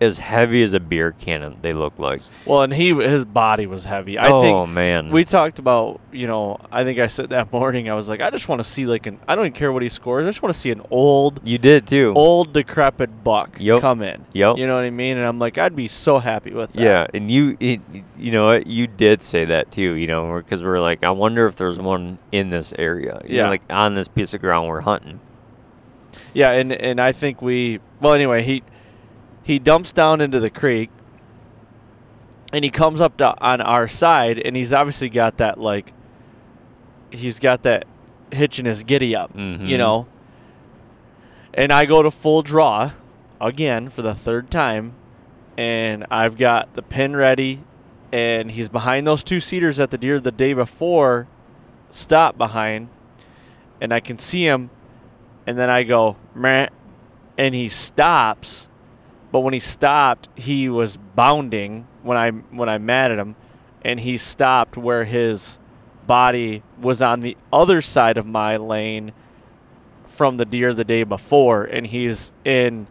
as 0.01 0.19
heavy 0.19 0.63
as 0.63 0.73
a 0.73 0.81
beer 0.81 1.13
cannon. 1.13 1.59
They 1.61 1.75
look 1.75 1.99
like. 1.99 2.23
Well, 2.47 2.63
and 2.63 2.73
he 2.73 2.95
his 2.95 3.25
body 3.27 3.67
was 3.67 3.85
heavy. 3.85 4.17
I 4.19 4.29
oh 4.29 4.41
think 4.41 4.69
man, 4.71 5.11
we 5.11 5.25
talked 5.25 5.59
about, 5.59 6.01
you 6.11 6.27
know, 6.27 6.59
I 6.73 6.85
think 6.85 6.99
I 6.99 7.07
said 7.09 7.29
that 7.31 7.53
morning. 7.53 7.91
I 7.91 7.95
was 7.95 8.09
like, 8.09 8.21
I 8.23 8.31
just 8.31 8.49
want 8.49 8.61
to 8.61 8.65
see 8.65 8.87
like 8.87 9.07
an. 9.07 9.21
I 9.29 9.37
don't 9.37 9.45
even 9.47 9.53
care 9.57 9.71
what 9.73 9.83
he 9.83 9.89
scores. 9.91 10.25
I 10.25 10.29
just 10.31 10.41
want 10.43 10.55
to 10.55 10.59
see 10.61 10.71
an 10.71 10.81
old, 10.91 11.47
you 11.47 11.59
did 11.59 11.87
too. 11.87 12.15
old 12.17 12.55
decrepit 12.55 13.23
buck 13.23 13.57
Yep. 13.61 13.81
come 13.83 14.01
in. 14.01 14.25
Yep. 14.33 14.57
You 14.57 14.67
know 14.67 14.77
what 14.77 14.85
I 14.85 14.91
mean? 14.91 15.19
And 15.19 15.27
I'm 15.27 15.39
like, 15.39 15.59
I'd 15.59 15.77
be 15.77 15.87
so 15.87 16.19
happy 16.19 16.53
with 16.53 16.73
that. 16.73 16.83
Yeah, 16.83 17.07
and 17.13 17.31
you, 17.31 17.59
it, 17.61 17.81
you 18.17 18.33
know 18.33 18.47
what, 18.47 18.67
you 18.67 18.87
did 18.87 19.21
say 19.23 19.45
that 19.45 19.71
too. 19.71 19.93
You 19.97 20.07
know, 20.07 20.35
because 20.39 20.63
we're 20.65 20.81
like, 20.81 21.05
I 21.05 21.11
wonder 21.11 21.47
if 21.47 21.57
there's 21.57 21.79
one 21.79 22.19
in 22.33 22.49
this 22.49 22.73
area. 22.79 23.21
You 23.27 23.37
know, 23.37 23.45
Yeah. 23.45 23.49
like 23.51 23.63
on 23.69 23.93
this 23.95 24.09
piece 24.09 24.33
of 24.33 24.41
ground 24.41 24.67
we're 24.67 24.81
hunting. 24.81 25.21
Yeah, 26.33 26.53
and 26.53 26.73
and 26.73 27.01
I 27.01 27.13
think 27.13 27.43
we. 27.43 27.81
Well, 28.01 28.15
anyway, 28.15 28.43
he 28.43 28.63
he 29.51 29.59
dumps 29.59 29.93
down 29.93 30.21
into 30.21 30.39
the 30.41 30.49
creek, 30.51 30.91
and 32.53 32.65
he 32.65 32.71
comes 32.71 33.01
up 33.01 33.17
to, 33.19 33.35
on 33.43 33.61
our 33.61 33.87
side, 33.89 34.39
and 34.39 34.57
he's 34.57 34.73
obviously 34.73 35.09
got 35.09 35.37
that 35.39 35.59
like. 35.59 35.93
He's 37.11 37.39
got 37.41 37.65
that 37.65 37.85
hitch 38.33 38.59
in 38.61 38.65
his 38.67 38.85
giddy 38.85 39.15
up, 39.17 39.35
Mhm. 39.37 39.67
you 39.67 39.77
know. 39.77 40.07
And 41.53 41.73
I 41.73 41.85
go 41.85 42.03
to 42.03 42.11
full 42.11 42.43
draw, 42.43 42.93
again 43.41 43.89
for 43.89 44.03
the 44.03 44.15
third 44.15 44.51
time, 44.51 44.95
and 45.59 46.07
I've 46.11 46.37
got 46.37 46.75
the 46.75 46.83
pin 46.83 47.17
ready, 47.17 47.65
and 48.13 48.51
he's 48.53 48.69
behind 48.69 49.07
those 49.07 49.23
two 49.25 49.41
cedars 49.41 49.79
that 49.79 49.91
the 49.91 49.99
deer 49.99 50.21
the 50.21 50.31
day 50.31 50.53
before 50.53 51.27
stopped 51.91 52.39
behind, 52.39 52.89
and 53.81 53.93
I 53.93 53.99
can 54.01 54.19
see 54.21 54.45
him, 54.45 54.71
and 55.47 55.59
then 55.59 55.69
I 55.69 55.83
go 55.83 56.17
meh, 56.35 56.69
and 57.37 57.55
he 57.55 57.69
stops, 57.69 58.69
but 59.33 59.41
when 59.41 59.55
he 59.55 59.61
stopped, 59.61 60.29
he 60.37 60.69
was 60.69 60.97
bounding 60.97 61.87
when 62.03 62.17
I 62.17 62.31
when 62.31 62.69
I 62.69 62.79
mad 62.79 63.11
at 63.13 63.19
him, 63.19 63.37
and 63.83 64.01
he 64.01 64.17
stopped 64.17 64.77
where 64.77 65.05
his 65.05 65.59
body 66.07 66.63
was 66.81 67.01
on 67.03 67.21
the 67.21 67.37
other 67.53 67.81
side 67.81 68.19
of 68.19 68.27
my 68.27 68.57
lane 68.57 69.13
from 70.07 70.37
the 70.39 70.45
deer 70.45 70.75
the 70.75 70.85
day 70.85 71.05
before, 71.05 71.65
and 71.65 71.87
he's 71.87 72.33
in 72.45 72.87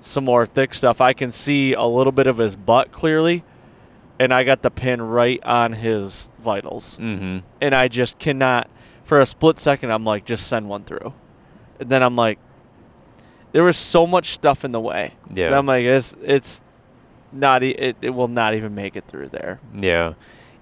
some 0.00 0.24
more 0.24 0.46
thick 0.46 0.74
stuff. 0.74 1.00
I 1.00 1.12
can 1.12 1.30
see 1.32 1.72
a 1.72 1.84
little 1.84 2.12
bit 2.12 2.26
of 2.26 2.38
his 2.38 2.56
butt 2.56 2.90
clearly, 2.92 3.44
and 4.18 4.32
I 4.34 4.44
got 4.44 4.62
the 4.62 4.70
pin 4.70 5.00
right 5.02 5.42
on 5.44 5.72
his 5.74 6.30
vitals 6.38 6.98
Mm-hmm. 6.98 7.38
and 7.60 7.74
I 7.74 7.88
just 7.88 8.18
cannot. 8.18 8.68
For 9.04 9.20
a 9.20 9.26
split 9.26 9.60
second, 9.60 9.92
I'm 9.92 10.04
like, 10.04 10.24
just 10.24 10.48
send 10.48 10.68
one 10.68 10.82
through. 10.82 11.14
And 11.78 11.88
then 11.88 12.02
I'm 12.02 12.16
like, 12.16 12.40
there 13.52 13.64
was 13.64 13.76
so 13.76 14.06
much 14.06 14.30
stuff 14.30 14.64
in 14.64 14.72
the 14.72 14.80
way. 14.80 15.14
Yeah. 15.32 15.50
that 15.50 15.58
I'm 15.58 15.66
like, 15.66 15.84
it's 15.84 16.14
it's 16.22 16.62
not. 17.32 17.62
e- 17.62 17.70
It, 17.70 17.96
it 18.02 18.10
will 18.10 18.28
not 18.28 18.54
even 18.54 18.74
make 18.74 18.96
it 18.96 19.04
through 19.08 19.28
there. 19.28 19.60
Yeah, 19.76 20.14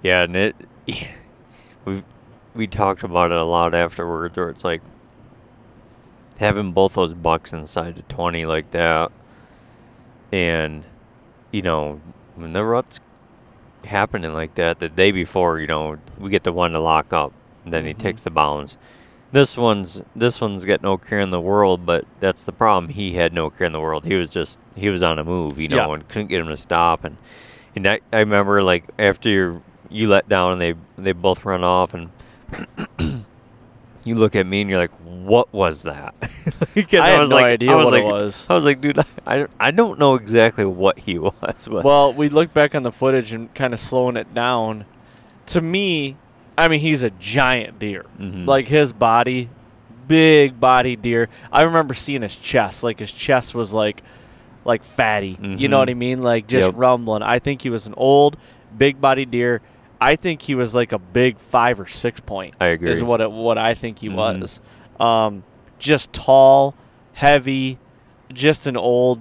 yeah, 0.02 0.22
and 0.22 0.36
it 0.36 0.56
we 1.84 2.02
we 2.54 2.66
talked 2.66 3.02
about 3.02 3.30
it 3.32 3.38
a 3.38 3.44
lot 3.44 3.74
afterwards, 3.74 4.36
where 4.36 4.48
it's 4.50 4.64
like 4.64 4.82
having 6.38 6.72
both 6.72 6.94
those 6.94 7.14
bucks 7.14 7.52
inside 7.52 7.96
the 7.96 8.02
twenty 8.02 8.44
like 8.46 8.70
that, 8.72 9.10
and 10.32 10.84
you 11.52 11.62
know 11.62 12.00
when 12.36 12.52
the 12.52 12.64
rut's 12.64 13.00
happening 13.84 14.32
like 14.32 14.54
that, 14.54 14.78
the 14.78 14.88
day 14.88 15.12
before, 15.12 15.60
you 15.60 15.66
know, 15.66 15.96
we 16.18 16.30
get 16.30 16.42
the 16.42 16.52
one 16.52 16.72
to 16.72 16.80
lock 16.80 17.12
up, 17.12 17.32
and 17.64 17.72
then 17.72 17.84
he 17.84 17.92
Mhm. 17.94 17.98
takes 17.98 18.22
the 18.22 18.30
bounds. 18.30 18.76
This 19.34 19.56
one's 19.56 20.00
this 20.14 20.40
one's 20.40 20.64
got 20.64 20.80
no 20.80 20.96
care 20.96 21.18
in 21.18 21.30
the 21.30 21.40
world, 21.40 21.84
but 21.84 22.04
that's 22.20 22.44
the 22.44 22.52
problem. 22.52 22.92
He 22.92 23.14
had 23.14 23.32
no 23.32 23.50
care 23.50 23.66
in 23.66 23.72
the 23.72 23.80
world. 23.80 24.04
He 24.04 24.14
was 24.14 24.30
just 24.30 24.60
he 24.76 24.88
was 24.88 25.02
on 25.02 25.18
a 25.18 25.24
move, 25.24 25.58
you 25.58 25.66
know, 25.66 25.76
Yeah. 25.88 25.92
and 25.94 26.08
couldn't 26.08 26.28
get 26.28 26.38
him 26.40 26.46
to 26.46 26.56
stop. 26.56 27.02
And 27.04 27.16
and 27.74 27.84
I, 27.86 28.00
I 28.12 28.20
remember 28.20 28.62
like 28.62 28.84
after 28.96 29.28
you 29.28 29.62
you 29.90 30.08
let 30.08 30.28
down 30.28 30.52
and 30.52 30.60
they 30.60 30.74
they 30.96 31.10
both 31.12 31.44
run 31.44 31.64
off 31.64 31.94
and 31.94 32.10
you 34.04 34.14
look 34.14 34.36
at 34.36 34.46
me 34.46 34.60
and 34.60 34.70
you're 34.70 34.78
like, 34.78 34.94
what 35.00 35.52
was 35.52 35.82
that? 35.82 36.14
Like, 36.76 36.92
I 36.94 37.08
had 37.10 37.20
was 37.20 37.30
no 37.30 37.36
like, 37.36 37.44
idea 37.46 37.70
I 37.72 37.76
was 37.76 37.84
what 37.86 37.92
like, 37.94 38.02
it 38.02 38.06
was. 38.06 38.46
I 38.50 38.54
was 38.54 38.64
like, 38.66 38.80
dude, 38.80 38.98
I, 39.26 39.46
I 39.58 39.70
don't 39.70 39.98
know 39.98 40.14
exactly 40.16 40.64
what 40.64 40.98
he 40.98 41.18
was, 41.18 41.68
but 41.70 41.84
Well, 41.84 42.12
we 42.12 42.28
look 42.28 42.52
back 42.52 42.74
on 42.74 42.82
the 42.82 42.92
footage 42.92 43.32
and 43.32 43.52
kind 43.54 43.72
of 43.72 43.80
slowing 43.80 44.16
it 44.16 44.34
down. 44.34 44.84
To 45.46 45.60
me, 45.60 46.16
I 46.56 46.68
mean, 46.68 46.80
he's 46.80 47.02
a 47.02 47.10
giant 47.10 47.78
deer. 47.78 48.04
Mhm. 48.20 48.46
Like 48.46 48.68
his 48.68 48.92
body, 48.92 49.48
big 50.06 50.60
body 50.60 50.96
deer. 50.96 51.28
I 51.52 51.62
remember 51.62 51.94
seeing 51.94 52.22
his 52.22 52.36
chest. 52.36 52.82
Like 52.84 52.98
his 52.98 53.10
chest 53.12 53.54
was 53.54 53.72
like, 53.72 54.02
like 54.64 54.84
fatty. 54.84 55.38
You 55.42 55.68
know 55.68 55.76
Mhm. 55.76 55.80
what 55.80 55.90
I 55.90 55.94
mean? 55.94 56.22
Like 56.22 56.46
just 56.46 56.66
Yep. 56.68 56.74
rumbling. 56.76 57.22
I 57.22 57.38
think 57.38 57.62
he 57.62 57.70
was 57.70 57.86
an 57.86 57.94
old, 57.96 58.36
big 58.76 59.00
body 59.00 59.24
deer. 59.24 59.60
I 60.00 60.16
think 60.16 60.42
he 60.42 60.54
was 60.54 60.74
like 60.74 60.92
a 60.92 60.98
big 60.98 61.38
five 61.38 61.80
or 61.80 61.86
six 61.86 62.20
point. 62.20 62.54
I 62.60 62.66
agree. 62.66 62.90
Is 62.92 63.02
what 63.02 63.20
it, 63.20 63.30
what 63.30 63.58
I 63.58 63.74
think 63.74 63.98
he 63.98 64.08
Mhm. 64.08 64.14
was. 64.14 64.60
Um, 65.00 65.42
just 65.78 66.12
tall, 66.12 66.74
heavy, 67.14 67.78
just 68.32 68.66
an 68.66 68.76
old 68.76 69.20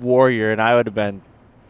warrior, 0.00 0.52
and 0.52 0.60
I 0.60 0.74
would 0.74 0.86
have 0.86 0.94
been 0.94 1.22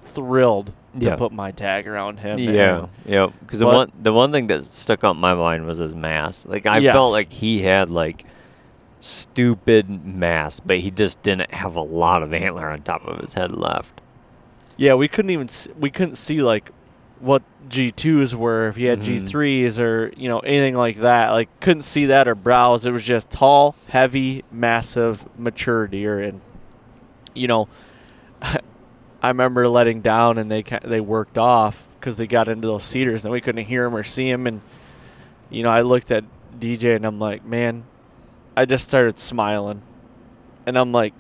thrilled 0.05 0.73
to 0.99 1.07
Yeah. 1.07 1.17
put 1.17 1.33
my 1.33 1.51
tag 1.53 1.87
around 1.89 2.19
him. 2.21 2.39
Yeah, 2.39 2.87
yeah. 3.07 3.29
Because 3.41 3.59
the 3.61 3.67
one 3.67 3.91
the 4.01 4.13
one 4.13 4.31
thing 4.33 4.47
that 4.49 4.63
stuck 4.65 5.05
out 5.05 5.15
in 5.15 5.21
my 5.21 5.35
mind 5.35 5.67
was 5.67 5.79
his 5.79 5.95
mass. 5.95 6.45
Like 6.47 6.67
I 6.67 6.79
Yes. 6.79 6.93
felt 6.93 7.13
like 7.13 7.33
he 7.33 7.63
had 7.63 7.89
like 7.91 8.25
stupid 9.01 10.05
mass, 10.05 10.61
but 10.61 10.79
he 10.79 10.91
just 10.91 11.23
didn't 11.23 11.53
have 11.53 11.77
a 11.77 11.83
lot 11.83 12.23
of 12.23 12.33
antler 12.33 12.69
on 12.71 12.83
top 12.83 13.05
of 13.07 13.19
his 13.21 13.35
head 13.35 13.53
left. 13.53 14.01
Yeah, 14.77 14.95
we 14.95 15.09
couldn't 15.09 15.31
even 15.31 15.49
s 15.49 15.69
we 15.79 15.91
couldn't 15.91 16.17
see 16.17 16.43
like 16.43 16.71
what 17.21 17.43
G 17.69 17.91
twos 17.91 18.35
were 18.35 18.69
if 18.69 18.77
he 18.77 18.85
had 18.87 19.01
Mhm. 19.01 19.05
G 19.05 19.19
threes 19.21 19.79
or 19.81 20.13
you 20.17 20.29
know 20.29 20.41
anything 20.41 20.75
like 20.75 20.97
that. 20.99 21.31
Like 21.31 21.49
couldn't 21.61 21.83
see 21.83 22.07
that 22.07 22.27
or 22.29 22.35
brows. 22.35 22.85
It 22.87 22.93
was 22.93 23.05
just 23.05 23.31
tall, 23.31 23.75
heavy, 23.89 24.45
massive, 24.51 25.25
mature 25.39 25.87
deer, 25.87 26.19
and 26.21 26.41
you 27.35 27.47
know, 27.49 27.69
I 29.23 29.29
remember 29.29 29.69
letting 29.69 30.01
down 30.01 30.37
and 30.39 30.51
they 30.51 30.63
they 30.83 31.01
worked 31.01 31.39
off 31.39 31.87
because 31.99 32.17
they 32.17 32.27
got 32.27 32.49
into 32.49 32.67
those 32.67 32.83
cedars 32.83 33.25
and 33.25 33.33
we 33.33 33.41
couldn't 33.41 33.65
hear 33.65 33.85
them 33.85 33.95
or 33.95 34.03
see 34.03 34.31
them. 34.31 34.47
And 34.47 34.61
you 35.49 35.63
know, 35.63 35.71
I 35.71 35.83
looked 35.83 36.11
at 36.11 36.25
DJ 36.59 36.97
and 36.97 37.07
I'm 37.07 37.21
like, 37.21 37.45
man, 37.45 37.85
I 38.57 38.65
just 38.65 38.89
started 38.89 39.19
smiling, 39.19 39.83
and 40.67 40.77
I'm 40.77 40.93
like, 40.93 41.15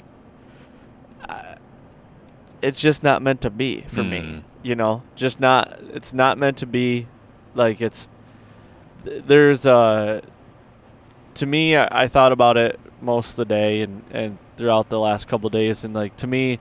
it's 2.63 2.81
just 2.81 3.03
not 3.03 3.21
meant 3.21 3.43
to 3.43 3.51
be 3.51 3.83
for 3.83 4.05
me. 4.05 4.21
Mm. 4.21 4.43
You 4.63 4.77
know, 4.77 5.03
just 5.17 5.41
not. 5.41 5.79
It's 5.93 6.15
not 6.15 6.39
meant 6.39 6.59
to 6.59 6.67
be. 6.67 7.09
Like 7.55 7.83
it's 7.83 8.09
there's 9.05 9.67
uh 9.67 10.23
to 11.35 11.47
me 11.47 11.77
I, 11.77 12.05
I 12.05 12.09
thought 12.09 12.33
about 12.33 12.57
it 12.57 12.81
most 13.03 13.31
of 13.31 13.37
the 13.37 13.45
day 13.45 13.83
and 13.83 14.03
and 14.11 14.39
throughout 14.57 14.89
the 14.89 14.99
last 14.99 15.29
couple 15.29 15.49
of 15.49 15.53
days 15.53 15.85
and 15.85 15.93
like 15.93 16.17
to 16.17 16.27
me 16.27 16.59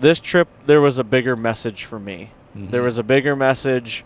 this 0.00 0.20
trip 0.20 0.48
there 0.66 0.80
was 0.80 0.98
a 0.98 1.04
bigger 1.04 1.36
message 1.36 1.84
for 1.84 1.98
me 1.98 2.30
there 2.54 2.80
Mhm. 2.80 2.84
was 2.84 2.98
a 2.98 3.02
bigger 3.02 3.34
message 3.36 4.04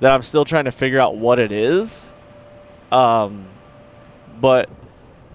that 0.00 0.12
i'm 0.12 0.22
still 0.22 0.44
trying 0.44 0.64
to 0.66 0.70
figure 0.70 0.98
out 0.98 1.16
what 1.16 1.38
it 1.38 1.52
is 1.52 2.12
um 2.92 3.46
but 4.40 4.68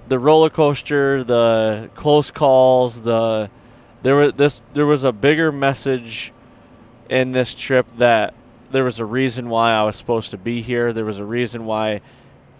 the 0.08 0.18
roller 0.20 0.50
coaster 0.50 1.24
the 1.24 1.90
close 1.96 2.32
calls 2.32 3.02
the 3.02 3.50
there 4.04 4.16
was 4.16 4.34
this 4.34 4.62
there 4.74 4.86
was 4.86 5.04
a 5.04 5.12
bigger 5.12 5.52
message 5.52 6.32
in 7.10 7.32
this 7.32 7.54
trip 7.54 7.86
that 7.98 8.34
there 8.72 8.84
was 8.84 9.00
a 9.00 9.06
reason 9.06 9.48
why 9.50 9.72
I 9.72 9.84
was 9.84 9.96
supposed 9.96 10.32
to 10.32 10.38
be 10.38 10.62
here. 10.62 10.92
There 10.92 11.06
was 11.06 11.20
a 11.20 11.24
reason 11.24 11.66
why 11.66 12.02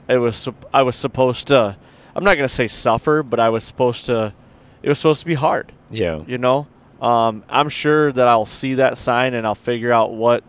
it 0.08 0.18
was 0.18 0.48
I 0.74 0.84
was 0.84 0.96
supposed 0.96 1.48
to 1.48 1.76
I'm 2.16 2.24
not 2.24 2.36
going 2.38 2.48
to 2.48 2.54
say 2.54 2.68
suffer, 2.68 3.22
but 3.22 3.40
I 3.40 3.50
was 3.50 3.64
supposed 3.64 4.06
to 4.06 4.34
it 4.82 4.88
was 4.90 4.98
supposed 5.00 5.20
to 5.22 5.26
be 5.26 5.34
hard, 5.34 5.72
Yeah. 5.90 6.22
you 6.28 6.38
know? 6.38 6.68
Um, 7.02 7.44
I'm 7.50 7.70
sure 7.70 8.12
that 8.12 8.28
I'll 8.28 8.46
see 8.46 8.76
that 8.76 8.98
sign 8.98 9.34
and 9.34 9.46
I'll 9.46 9.54
figure 9.56 9.92
out 9.92 10.14
what 10.14 10.44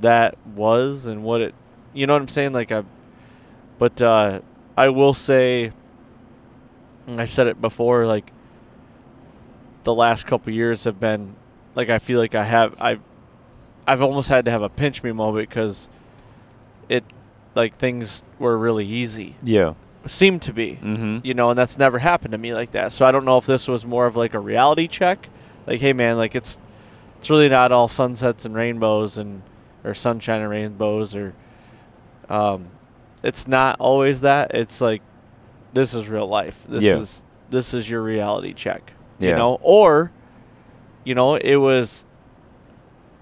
that 0.00 0.36
was 0.46 1.06
and 1.06 1.22
what 1.24 1.40
it 1.40 1.54
you 1.92 2.06
know 2.06 2.12
what 2.14 2.22
I'm 2.22 2.28
saying 2.28 2.52
like 2.52 2.72
I 2.72 2.84
but 3.78 4.00
uh 4.00 4.40
I 4.78 4.88
will 4.88 5.12
say 5.12 5.72
I 7.08 7.24
said 7.26 7.48
it 7.48 7.60
before 7.60 8.06
like 8.06 8.32
the 9.82 9.94
last 9.94 10.26
couple 10.26 10.52
years 10.52 10.84
have 10.84 11.00
been 11.00 11.34
like 11.74 11.90
I 11.90 11.98
feel 11.98 12.18
like 12.18 12.34
I 12.34 12.44
have 12.44 12.74
I've 12.80 13.00
I've 13.86 14.00
almost 14.00 14.28
had 14.28 14.44
to 14.44 14.50
have 14.50 14.62
a 14.62 14.68
pinch 14.68 15.02
me 15.02 15.12
moment 15.12 15.48
because 15.48 15.88
it 16.88 17.04
like 17.54 17.74
things 17.76 18.24
were 18.38 18.56
really 18.56 18.86
easy 18.86 19.34
Yeah. 19.42 19.74
seemed 20.06 20.42
to 20.42 20.52
be 20.52 20.78
Mm-hmm. 20.82 21.18
you 21.24 21.34
know 21.34 21.50
and 21.50 21.58
that's 21.58 21.76
never 21.76 21.98
happened 21.98 22.32
to 22.32 22.38
me 22.38 22.54
like 22.54 22.70
that 22.70 22.92
so 22.92 23.04
I 23.04 23.10
don't 23.10 23.24
know 23.24 23.36
if 23.38 23.46
this 23.46 23.66
was 23.68 23.84
more 23.84 24.06
of 24.06 24.16
like 24.16 24.34
a 24.34 24.38
reality 24.40 24.86
check 24.86 25.28
like 25.70 25.80
hey 25.80 25.92
man 25.94 26.16
like 26.18 26.34
it's 26.34 26.58
it's 27.18 27.30
really 27.30 27.48
not 27.48 27.70
all 27.72 27.86
sunsets 27.88 28.44
and 28.44 28.54
rainbows 28.54 29.16
and 29.18 29.40
or 29.84 29.94
sunshine 29.94 30.40
and 30.42 30.50
rainbows 30.50 31.14
or 31.14 31.32
um 32.28 32.66
it's 33.22 33.46
not 33.46 33.76
always 33.78 34.22
that. 34.22 34.54
It's 34.54 34.80
like 34.80 35.02
this 35.74 35.92
is 35.94 36.08
real 36.08 36.26
life. 36.26 36.64
This 36.68 36.82
Yeah. 36.84 36.96
is 36.96 37.22
this 37.50 37.72
is 37.74 37.88
your 37.88 38.02
reality 38.02 38.52
check 38.54 38.92
Yeah. 39.18 39.30
you 39.30 39.36
know? 39.36 39.58
Or 39.62 40.10
you 41.04 41.14
know 41.14 41.34
it 41.36 41.56
was 41.56 42.06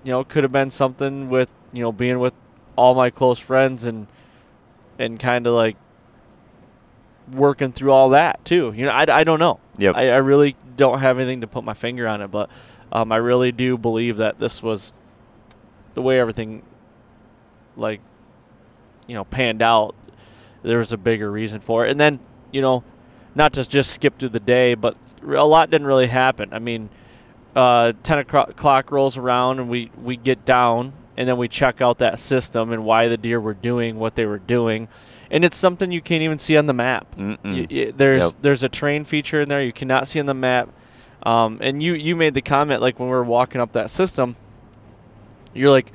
you 0.04 0.12
know 0.12 0.24
could 0.24 0.42
have 0.44 0.52
been 0.52 0.70
something 0.70 1.28
with 1.28 1.52
you 1.72 1.82
know 1.82 1.92
being 1.92 2.18
with 2.18 2.34
all 2.76 2.94
my 2.94 3.10
close 3.10 3.38
friends 3.38 3.84
and 3.84 4.06
and 4.98 5.18
kind 5.18 5.46
of 5.46 5.52
like 5.54 5.76
working 7.32 7.72
through 7.72 7.92
all 7.92 8.10
that 8.10 8.44
too. 8.44 8.72
You 8.74 8.86
know 8.86 8.92
i, 8.92 9.04
I 9.08 9.24
don't 9.24 9.38
know 9.38 9.60
Yep. 9.78 9.96
I, 9.96 10.10
I 10.10 10.16
really 10.16 10.56
don't 10.76 11.00
have 11.00 11.18
anything 11.18 11.40
to 11.40 11.46
put 11.46 11.64
my 11.64 11.74
finger 11.74 12.06
on 12.06 12.20
it 12.20 12.28
but 12.28 12.50
um, 12.92 13.12
i 13.12 13.16
really 13.16 13.52
do 13.52 13.78
believe 13.78 14.18
that 14.18 14.38
this 14.38 14.62
was 14.62 14.92
the 15.94 16.02
way 16.02 16.20
everything 16.20 16.62
like 17.76 18.00
you 19.06 19.14
know 19.14 19.24
panned 19.24 19.62
out 19.62 19.94
there 20.62 20.78
was 20.78 20.92
a 20.92 20.96
bigger 20.96 21.30
reason 21.30 21.60
for 21.60 21.86
it. 21.86 21.90
And 21.90 21.98
then 21.98 22.20
you 22.52 22.60
know 22.60 22.84
not 23.34 23.52
to 23.54 23.66
just 23.66 23.92
skip 23.92 24.18
through 24.18 24.30
the 24.30 24.40
day 24.40 24.74
but 24.74 24.96
a 25.22 25.44
lot 25.44 25.70
didn't 25.70 25.86
really 25.86 26.06
happen. 26.06 26.52
I 26.52 26.58
mean 26.58 26.90
uh, 27.56 27.92
10 28.02 28.18
o'clock 28.18 28.56
clock 28.56 28.90
rolls 28.90 29.16
around 29.16 29.58
and 29.58 29.68
we, 29.68 29.90
we 30.00 30.16
get 30.16 30.44
down 30.44 30.92
and 31.16 31.28
then 31.28 31.36
we 31.36 31.48
check 31.48 31.80
out 31.80 31.98
that 31.98 32.18
system 32.18 32.72
and 32.72 32.84
why 32.84 33.08
the 33.08 33.16
deer 33.16 33.40
were 33.40 33.54
doing 33.54 33.98
what 33.98 34.14
they 34.14 34.26
were 34.26 34.38
doing 34.38 34.86
and 35.30 35.44
it's 35.44 35.56
something 35.56 35.90
you 35.92 36.00
can't 36.00 36.22
even 36.22 36.38
see 36.38 36.56
on 36.56 36.66
the 36.66 36.72
map. 36.72 37.06
There's 37.16 38.22
Yep. 38.22 38.32
there's 38.42 38.62
a 38.62 38.68
train 38.68 39.04
feature 39.04 39.42
in 39.42 39.48
there 39.48 39.62
you 39.62 39.72
cannot 39.72 40.08
see 40.08 40.20
on 40.20 40.26
the 40.26 40.34
map. 40.34 40.68
Um, 41.22 41.58
and 41.60 41.82
you 41.82 41.94
you 41.94 42.14
made 42.16 42.34
the 42.34 42.42
comment 42.42 42.80
like 42.80 42.98
when 42.98 43.08
we 43.08 43.14
were 43.14 43.24
walking 43.24 43.60
up 43.60 43.72
that 43.72 43.90
system 43.90 44.36
you're 45.52 45.70
like 45.70 45.92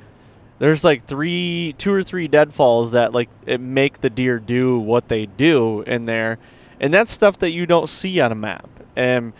there's 0.58 0.84
like 0.84 1.04
three 1.04 1.74
two 1.78 1.92
or 1.92 2.02
three 2.02 2.28
deadfalls 2.28 2.92
that 2.92 3.12
like 3.12 3.28
it 3.46 3.60
make 3.60 4.00
the 4.00 4.10
deer 4.10 4.38
do 4.38 4.78
what 4.78 5.08
they 5.08 5.26
do 5.26 5.82
in 5.82 6.06
there. 6.06 6.38
And 6.80 6.92
that's 6.92 7.10
stuff 7.10 7.38
that 7.38 7.50
you 7.50 7.66
don't 7.66 7.88
see 7.88 8.20
on 8.20 8.32
a 8.32 8.34
map. 8.36 8.68
And 8.96 9.32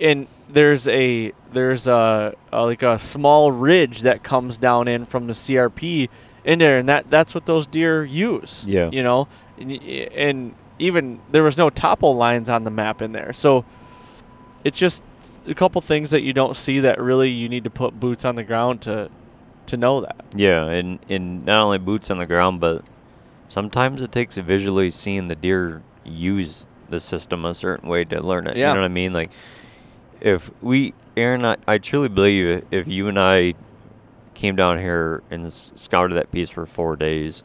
and 0.00 0.26
there's 0.48 0.88
a 0.88 1.32
there's 1.52 1.86
a, 1.86 2.34
a 2.52 2.64
like 2.64 2.82
a 2.82 2.98
small 2.98 3.52
ridge 3.52 4.00
that 4.00 4.22
comes 4.22 4.56
down 4.58 4.88
in 4.88 5.04
from 5.04 5.26
the 5.26 5.32
CRP 5.34 6.08
in 6.50 6.58
there 6.58 6.78
and 6.78 6.88
that 6.88 7.10
that's 7.10 7.34
what 7.34 7.46
those 7.46 7.66
deer 7.66 8.04
use 8.04 8.64
Yeah. 8.66 8.90
you 8.92 9.02
know 9.02 9.28
and, 9.58 9.70
and 9.72 10.54
even 10.78 11.20
there 11.30 11.42
was 11.42 11.56
no 11.56 11.70
topo 11.70 12.10
lines 12.10 12.48
on 12.48 12.64
the 12.64 12.70
map 12.70 13.00
in 13.02 13.12
there 13.12 13.32
so 13.32 13.64
it's 14.64 14.78
just 14.78 15.04
a 15.48 15.54
couple 15.54 15.80
things 15.80 16.10
that 16.10 16.22
you 16.22 16.32
don't 16.32 16.56
see 16.56 16.80
that 16.80 17.00
really 17.00 17.30
you 17.30 17.48
need 17.48 17.64
to 17.64 17.70
put 17.70 17.98
boots 18.00 18.24
on 18.24 18.34
the 18.34 18.42
ground 18.44 18.80
to 18.82 19.10
to 19.66 19.76
know 19.76 20.00
that 20.00 20.16
Yeah, 20.34 20.64
and 20.66 20.98
and 21.08 21.44
not 21.44 21.62
only 21.62 21.78
boots 21.78 22.10
on 22.10 22.18
the 22.18 22.26
ground, 22.26 22.58
but 22.60 22.82
sometimes 23.48 24.02
it 24.02 24.10
takes 24.10 24.36
visually 24.36 24.90
seeing 24.90 25.28
the 25.28 25.36
deer 25.36 25.82
use 26.04 26.66
the 26.88 26.98
system 26.98 27.44
a 27.44 27.54
certain 27.54 27.88
way 27.88 28.02
to 28.04 28.20
learn 28.20 28.48
it. 28.48 28.56
Yeah. 28.56 28.70
You 28.70 28.74
know 28.74 28.80
what 28.80 28.86
I 28.90 28.94
mean? 29.02 29.12
Like 29.12 29.30
if 30.20 30.50
we, 30.60 30.92
Aaron, 31.16 31.44
I, 31.44 31.56
I 31.68 31.78
truly 31.78 32.08
believe 32.08 32.64
if 32.72 32.88
you 32.88 33.06
and 33.06 33.18
I 33.18 33.54
came 34.40 34.56
down 34.56 34.78
here 34.78 35.22
and 35.30 35.52
scouted 35.52 36.16
that 36.16 36.32
piece 36.32 36.48
for 36.48 36.64
four 36.64 36.96
days, 36.96 37.44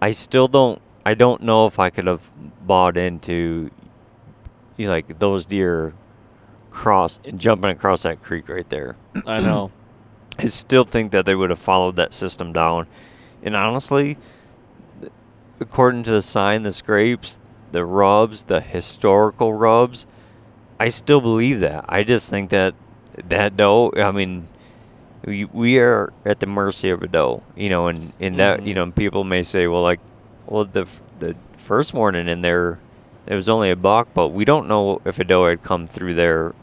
I 0.00 0.12
still 0.12 0.48
don't. 0.48 0.80
I 1.04 1.14
don't 1.14 1.42
know 1.42 1.66
if 1.66 1.78
I 1.78 1.90
could 1.90 2.06
have 2.06 2.30
bought 2.66 2.96
into, 2.96 3.70
you 4.76 4.86
know, 4.86 4.92
like 4.92 5.18
those 5.18 5.44
deer 5.46 5.92
cross 6.70 7.20
and 7.24 7.38
jumping 7.38 7.70
across 7.70 8.02
that 8.04 8.22
creek 8.22 8.48
right 8.48 8.68
there. 8.68 8.96
i 9.26 9.38
know 9.38 9.70
I 10.38 10.46
still 10.46 10.84
think 10.84 11.10
that 11.12 11.26
they 11.26 11.34
would 11.34 11.50
have 11.50 11.58
followed 11.58 11.96
that 11.96 12.14
system 12.14 12.52
down. 12.52 12.86
And 13.42 13.54
honestly, 13.54 14.16
according 15.58 16.04
to 16.04 16.10
the 16.10 16.22
sign, 16.22 16.62
the 16.62 16.72
scrapes, 16.72 17.38
the 17.72 17.84
rubs, 17.84 18.44
the 18.44 18.60
historical 18.60 19.52
rubs, 19.52 20.06
I 20.78 20.88
still 20.88 21.20
believe 21.20 21.60
that. 21.60 21.84
I 21.88 22.02
just 22.04 22.30
think 22.30 22.48
that 22.50 22.74
that 23.28 23.56
doe, 23.56 23.92
I 23.96 24.10
mean, 24.12 24.48
we, 25.24 25.44
we 25.46 25.78
are 25.78 26.12
at 26.24 26.40
the 26.40 26.46
mercy 26.46 26.90
of 26.90 27.02
a 27.02 27.06
doe, 27.08 27.42
you 27.56 27.68
know, 27.68 27.88
and, 27.88 28.12
and 28.20 28.36
that, 28.36 28.62
you 28.62 28.72
Mhm. 28.72 28.76
know, 28.76 28.90
people 28.92 29.24
may 29.24 29.42
say, 29.42 29.66
well, 29.66 29.82
like, 29.82 30.00
well, 30.46 30.64
the, 30.64 30.82
f- 30.82 31.02
the 31.18 31.34
first 31.56 31.92
morning 31.94 32.28
in 32.28 32.42
there, 32.42 32.78
it 33.26 33.34
was 33.34 33.48
only 33.48 33.70
a 33.70 33.76
buck, 33.76 34.08
but 34.14 34.28
we 34.28 34.44
don't 34.44 34.66
know 34.66 35.00
if 35.04 35.18
a 35.20 35.24
doe 35.24 35.46
had 35.48 35.62
come 35.62 35.86
through 35.86 36.14
there 36.14 36.54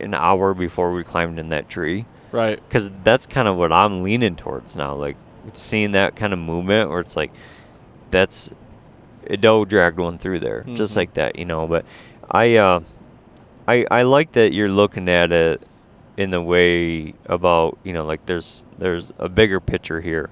an 0.00 0.14
hour 0.14 0.54
before 0.54 0.92
we 0.92 1.04
climbed 1.04 1.38
in 1.38 1.50
that 1.50 1.68
tree 1.68 2.06
right 2.30 2.58
because 2.66 2.90
that's 3.04 3.26
kind 3.26 3.46
of 3.46 3.56
what 3.58 3.70
I'm 3.70 4.02
leaning 4.02 4.36
towards 4.36 4.74
now. 4.74 4.94
Like 4.94 5.16
seeing 5.52 5.90
that 5.90 6.16
kind 6.16 6.32
of 6.32 6.38
movement 6.38 6.88
where 6.88 6.98
it's 7.00 7.14
like 7.14 7.30
that's 8.10 8.54
a 9.26 9.36
doe 9.36 9.66
dragged 9.66 9.98
one 9.98 10.16
through 10.16 10.38
there, 10.40 10.64
just 10.74 10.94
Mhm. 10.94 10.96
like 10.96 11.12
that, 11.14 11.38
you 11.38 11.44
know. 11.44 11.66
But 11.66 11.84
I, 12.30 12.56
uh, 12.56 12.80
I, 13.68 13.84
I 13.90 14.02
like 14.02 14.32
that 14.32 14.54
you're 14.54 14.70
looking 14.70 15.10
at 15.10 15.30
it 15.30 15.62
in 16.16 16.30
the 16.30 16.42
way 16.42 17.14
about 17.26 17.78
you 17.84 17.92
know 17.92 18.04
like 18.04 18.26
there's 18.26 18.64
there's 18.78 19.12
a 19.18 19.28
bigger 19.28 19.60
picture 19.60 20.00
here, 20.00 20.30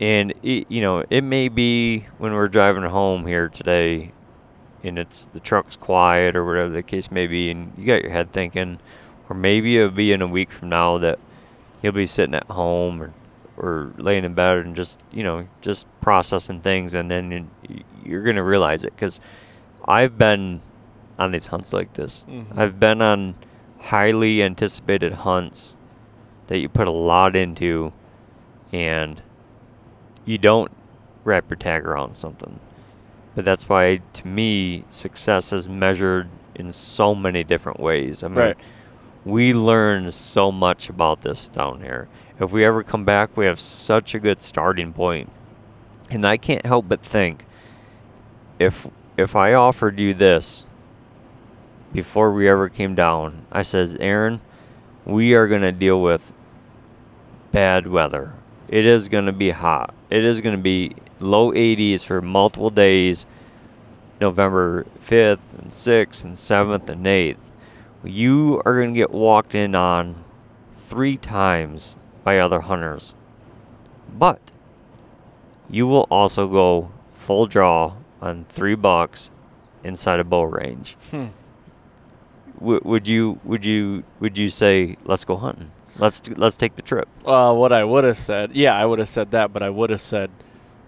and 0.00 0.32
it, 0.42 0.66
you 0.70 0.80
know 0.80 1.04
it 1.10 1.22
may 1.22 1.48
be 1.48 2.06
when 2.18 2.32
we're 2.34 2.48
driving 2.48 2.82
home 2.84 3.26
here 3.26 3.48
today, 3.48 4.12
and 4.84 4.98
it's 4.98 5.26
the 5.32 5.40
truck's 5.40 5.76
quiet 5.76 6.36
or 6.36 6.44
whatever 6.44 6.68
the 6.70 6.82
case 6.82 7.10
may 7.10 7.26
be, 7.26 7.50
and 7.50 7.72
you 7.76 7.86
got 7.86 8.02
your 8.02 8.10
head 8.12 8.32
thinking 8.32 8.78
or 9.30 9.36
maybe 9.36 9.76
it'll 9.76 9.90
be 9.90 10.10
in 10.12 10.22
a 10.22 10.26
week 10.26 10.50
from 10.50 10.70
now 10.70 10.96
that 10.96 11.18
you'll 11.82 11.92
be 11.92 12.06
sitting 12.06 12.34
at 12.34 12.46
home 12.48 13.02
or 13.02 13.12
or 13.58 13.92
laying 13.98 14.24
in 14.24 14.32
bed 14.34 14.64
and 14.64 14.74
just 14.76 15.00
you 15.12 15.22
know 15.22 15.46
just 15.60 15.86
processing 16.00 16.60
things 16.60 16.94
and 16.94 17.10
then 17.10 17.30
you- 17.68 17.82
you're 18.04 18.22
gonna 18.22 18.42
realize 18.42 18.84
it 18.84 18.94
because 18.94 19.20
I've 19.86 20.16
been 20.16 20.60
on 21.18 21.30
these 21.32 21.46
hunts 21.46 21.72
like 21.72 21.92
this. 21.94 22.24
Mhm. 22.30 22.56
I've 22.56 22.78
been 22.80 23.02
on 23.02 23.34
highly 23.80 24.42
anticipated 24.42 25.12
hunts 25.12 25.76
that 26.48 26.58
you 26.58 26.68
put 26.68 26.88
a 26.88 26.92
lot 26.92 27.36
into 27.36 27.92
and 28.72 29.22
you 30.24 30.38
don't 30.38 30.70
wrap 31.24 31.48
your 31.50 31.56
tag 31.56 31.86
around 31.86 32.14
something. 32.14 32.58
But 33.34 33.44
that's 33.44 33.68
why 33.68 34.00
to 34.14 34.26
me 34.26 34.84
success 34.88 35.52
is 35.52 35.68
measured 35.68 36.28
in 36.54 36.72
so 36.72 37.14
many 37.14 37.44
different 37.44 37.78
ways. 37.80 38.24
I 38.24 38.28
mean 38.28 38.38
Right. 38.38 38.56
we 39.24 39.52
learn 39.54 40.10
so 40.12 40.50
much 40.50 40.88
about 40.88 41.22
this 41.22 41.48
down 41.48 41.80
here. 41.82 42.08
If 42.40 42.52
we 42.52 42.64
ever 42.64 42.82
come 42.82 43.04
back, 43.04 43.36
we 43.36 43.46
have 43.46 43.60
such 43.60 44.14
a 44.14 44.18
good 44.18 44.42
starting 44.42 44.92
point. 44.92 45.30
And 46.10 46.26
I 46.26 46.36
can't 46.36 46.64
help 46.64 46.88
but 46.88 47.02
think 47.02 47.44
if 48.58 48.88
if 49.16 49.36
I 49.36 49.54
offered 49.54 49.98
you 50.00 50.14
this 50.14 50.66
before 51.92 52.32
we 52.32 52.48
ever 52.48 52.68
came 52.68 52.94
down, 52.94 53.46
I 53.50 53.62
says, 53.62 53.96
Aaron, 53.96 54.40
we 55.04 55.34
are 55.34 55.48
going 55.48 55.62
to 55.62 55.72
deal 55.72 56.00
with 56.02 56.34
bad 57.52 57.86
weather. 57.86 58.34
It 58.68 58.84
is 58.84 59.08
going 59.08 59.26
to 59.26 59.32
be 59.32 59.50
hot. 59.50 59.94
It 60.10 60.24
is 60.24 60.40
going 60.40 60.56
to 60.56 60.62
be 60.62 60.94
low 61.20 61.52
80s 61.52 62.04
for 62.04 62.20
multiple 62.20 62.70
days, 62.70 63.26
November 64.20 64.84
5th 65.00 65.38
and 65.58 65.70
6th 65.70 66.24
and 66.24 66.34
7th 66.34 66.88
and 66.88 67.06
8th. 67.06 67.50
You 68.04 68.62
are 68.64 68.74
going 68.76 68.92
to 68.92 68.98
get 68.98 69.10
walked 69.10 69.54
in 69.54 69.74
on 69.74 70.24
three 70.76 71.16
times 71.16 71.96
by 72.22 72.38
other 72.38 72.60
hunters. 72.60 73.14
But 74.12 74.52
you 75.68 75.86
will 75.86 76.06
also 76.10 76.48
go 76.48 76.90
full 77.12 77.46
draw 77.46 77.94
on 78.20 78.44
three 78.48 78.74
bucks 78.74 79.30
inside 79.84 80.20
a 80.20 80.24
bow 80.24 80.42
range. 80.42 80.96
Hmm. 81.10 81.26
W- 82.60 82.80
would 82.84 83.08
you 83.08 83.40
would 83.44 83.64
you 83.64 84.04
would 84.20 84.36
you 84.38 84.50
say 84.50 84.96
let's 85.04 85.24
go 85.24 85.36
hunting? 85.36 85.70
Let's 85.96 86.20
t- 86.20 86.34
let's 86.34 86.56
take 86.56 86.74
the 86.76 86.82
trip. 86.82 87.08
Uh, 87.26 87.54
what 87.54 87.72
I 87.72 87.82
would 87.84 88.04
have 88.04 88.16
said, 88.16 88.54
yeah, 88.54 88.74
I 88.76 88.86
would 88.86 88.98
have 89.00 89.08
said 89.08 89.32
that, 89.32 89.52
but 89.52 89.62
I 89.62 89.70
would 89.70 89.90
have 89.90 90.00
said, 90.00 90.30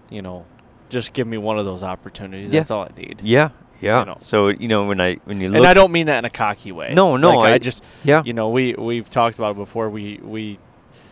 you 0.09 0.21
know, 0.21 0.45
just 0.89 1.11
give 1.13 1.27
me 1.27 1.37
one 1.37 1.57
of 1.59 1.65
those 1.65 1.83
opportunities. 1.83 2.51
Yeah. 2.53 2.61
That's 2.61 2.71
all 2.71 2.83
I 2.83 2.91
need. 2.99 3.19
Yeah, 3.23 3.49
yeah. 3.81 3.99
You 3.99 4.05
know. 4.05 4.15
So 4.17 4.47
you 4.49 4.67
know 4.67 4.85
when 4.85 5.01
I 5.01 5.15
when 5.25 5.41
you 5.41 5.49
look, 5.49 5.57
And 5.57 5.67
I 5.67 5.73
don't 5.73 5.91
mean 5.91 6.05
that 6.07 6.19
in 6.19 6.25
a 6.25 6.29
cocky 6.29 6.71
way. 6.71 6.93
No, 6.93 7.17
no, 7.17 7.37
Like, 7.39 7.51
I, 7.51 7.53
I- 7.55 7.59
just, 7.59 7.83
yeah, 8.03 8.23
you 8.25 8.33
know, 8.33 8.49
we 8.49 8.73
we've 8.73 9.09
talked 9.09 9.37
about 9.37 9.51
it 9.51 9.57
before. 9.57 9.89
We 9.89 10.19
we 10.23 10.59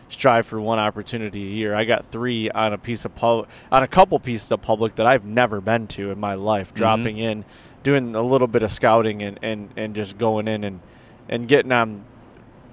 strive 0.08 0.48
for 0.48 0.60
one 0.60 0.80
opportunity 0.80 1.44
a 1.44 1.52
year. 1.52 1.76
I 1.76 1.86
got 1.86 2.06
three 2.12 2.50
on 2.50 2.74
a 2.74 2.78
piece 2.80 3.06
of 3.06 3.14
pub, 3.16 3.48
on 3.72 3.84
a 3.84 3.88
couple 3.88 4.18
pieces 4.20 4.52
of 4.52 4.60
public 4.62 4.96
that 4.96 5.06
I've 5.06 5.24
never 5.26 5.62
been 5.62 5.86
to 5.88 6.10
in 6.10 6.20
my 6.20 6.34
life. 6.34 6.74
Mhm. 6.74 6.78
Dropping 6.78 7.18
in, 7.20 7.46
doing 7.84 8.16
a 8.16 8.22
little 8.22 8.48
bit 8.48 8.64
of 8.64 8.72
scouting, 8.72 9.22
and 9.22 9.40
and 9.42 9.70
and 9.76 9.96
just 9.96 10.18
going 10.18 10.48
in 10.48 10.64
and 10.64 10.80
and 11.28 11.48
getting 11.48 11.72
on 11.72 12.04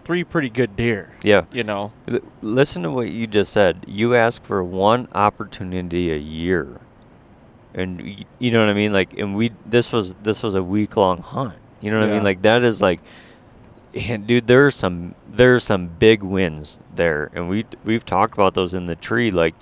three 0.05 0.23
pretty 0.25 0.49
good 0.51 0.77
deer. 0.77 1.13
yeah. 1.23 1.43
You 1.53 1.65
know, 1.65 1.93
L- 2.09 2.21
listen 2.43 2.83
to 2.85 2.91
what 2.91 3.09
you 3.09 3.27
just 3.27 3.53
said. 3.53 3.85
You 3.89 4.15
ask 4.15 4.43
for 4.45 4.63
one 4.63 5.09
opportunity 5.15 6.13
a 6.13 6.17
year, 6.17 6.81
and 7.75 8.01
y- 8.01 8.25
you 8.39 8.51
know 8.51 8.61
what 8.61 8.69
I 8.69 8.75
mean. 8.75 8.93
Like, 8.93 9.19
and 9.19 9.35
we 9.37 9.53
this 9.67 9.93
was 9.93 10.15
this 10.23 10.43
was 10.43 10.55
a 10.55 10.63
week 10.63 10.97
long 10.97 11.23
hunt. 11.23 11.55
You 11.81 11.91
know 11.91 12.01
what 12.01 12.09
I 12.09 12.13
mean? 12.13 12.25
Like 12.25 12.43
that 12.43 12.63
is 12.63 12.81
like, 12.81 13.01
and 13.95 14.27
dude, 14.27 14.47
there 14.47 14.67
are 14.67 14.71
some 14.71 15.15
there 15.29 15.55
are 15.55 15.61
some 15.61 15.89
big 15.89 16.23
wins 16.23 16.79
there, 16.95 17.31
and 17.35 17.49
we 17.49 17.65
we've 17.85 18.05
talked 18.05 18.35
about 18.35 18.55
those 18.55 18.73
in 18.75 18.87
the 18.87 18.95
tree. 18.97 19.31
Like, 19.31 19.55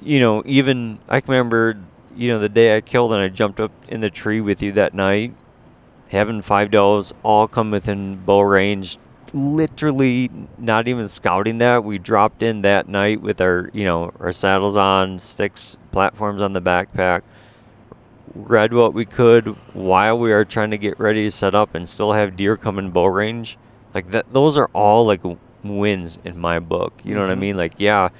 you 0.00 0.20
know, 0.20 0.42
even 0.46 0.98
I 1.08 1.20
can 1.20 1.32
remember, 1.32 1.78
you 2.16 2.30
know, 2.30 2.38
the 2.38 2.48
day 2.48 2.76
I 2.76 2.80
killed 2.80 3.12
and 3.12 3.22
I 3.22 3.28
jumped 3.28 3.60
up 3.60 3.72
in 3.88 4.00
the 4.00 4.10
tree 4.10 4.40
with 4.40 4.62
you 4.62 4.72
that 4.72 4.94
night, 4.94 5.34
having 6.10 6.42
five 6.42 6.70
does 6.70 7.12
all 7.22 7.46
come 7.48 7.70
within 7.70 8.16
bow 8.24 8.40
range 8.40 8.98
literally 9.32 10.28
not 10.58 10.88
even 10.88 11.06
scouting 11.06 11.58
that. 11.58 11.84
We 11.84 11.98
dropped 11.98 12.42
in 12.42 12.62
that 12.62 12.88
night 12.88 13.20
with 13.20 13.40
our, 13.40 13.70
you 13.72 13.84
know, 13.84 14.12
our 14.18 14.32
saddles 14.32 14.76
on, 14.76 15.18
sticks, 15.18 15.78
platforms 15.92 16.42
on 16.42 16.52
the 16.52 16.60
backpack. 16.60 17.22
Read 18.34 18.72
what 18.72 18.94
we 18.94 19.04
could 19.04 19.46
while 19.74 20.18
we 20.18 20.32
are 20.32 20.44
trying 20.44 20.70
to 20.70 20.78
get 20.78 20.98
ready 21.00 21.24
to 21.24 21.30
set 21.30 21.54
up 21.54 21.74
and 21.74 21.88
still 21.88 22.12
have 22.12 22.36
deer 22.36 22.56
come 22.56 22.78
in 22.78 22.90
bow 22.90 23.06
range. 23.06 23.58
Like 23.94 24.10
that, 24.12 24.32
those 24.32 24.56
are 24.56 24.70
all 24.72 25.04
like 25.04 25.20
wins 25.64 26.18
in 26.24 26.38
my 26.38 26.58
book. 26.60 26.92
You 27.04 27.14
know 27.14 27.22
what 27.22 27.30
I 27.30 27.34
Mhm. 27.34 27.38
mean? 27.40 27.56
Like, 27.56 27.74
yeah, 27.78 28.10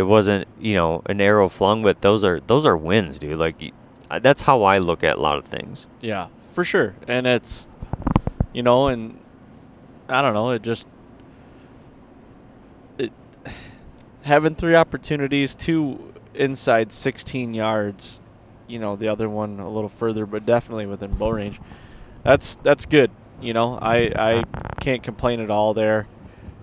it 0.00 0.06
wasn't, 0.06 0.48
you 0.58 0.74
know, 0.74 1.02
an 1.06 1.20
arrow 1.20 1.48
flung, 1.48 1.82
but 1.82 2.00
those 2.00 2.24
are 2.24 2.40
those 2.40 2.64
are 2.64 2.76
wins, 2.76 3.18
dude. 3.18 3.38
Like, 3.38 3.72
that's 4.20 4.42
how 4.42 4.62
I 4.62 4.78
look 4.78 5.04
at 5.04 5.18
a 5.18 5.20
lot 5.20 5.38
of 5.38 5.44
things. 5.44 5.86
yeah, 6.00 6.28
for 6.52 6.64
sure. 6.64 6.94
And 7.06 7.26
it's, 7.26 7.68
you 8.52 8.62
know, 8.62 8.88
and 8.88 9.18
I 10.08 10.22
don't 10.22 10.34
know. 10.34 10.50
It 10.50 10.62
just 10.62 10.86
it 12.98 13.12
having 14.22 14.54
three 14.54 14.74
opportunities, 14.74 15.54
two 15.54 16.12
inside 16.34 16.92
16 16.92 17.54
yards. 17.54 18.20
You 18.66 18.78
know, 18.78 18.96
the 18.96 19.08
other 19.08 19.28
one 19.28 19.60
a 19.60 19.68
little 19.68 19.88
further, 19.88 20.26
but 20.26 20.46
definitely 20.46 20.86
within 20.86 21.12
bow 21.12 21.30
range. 21.30 21.60
That's 22.22 22.56
that's 22.56 22.86
good. 22.86 23.10
You 23.40 23.52
know, 23.52 23.78
I 23.80 24.12
I 24.16 24.44
can't 24.80 25.02
complain 25.02 25.40
at 25.40 25.50
all 25.50 25.74
there. 25.74 26.06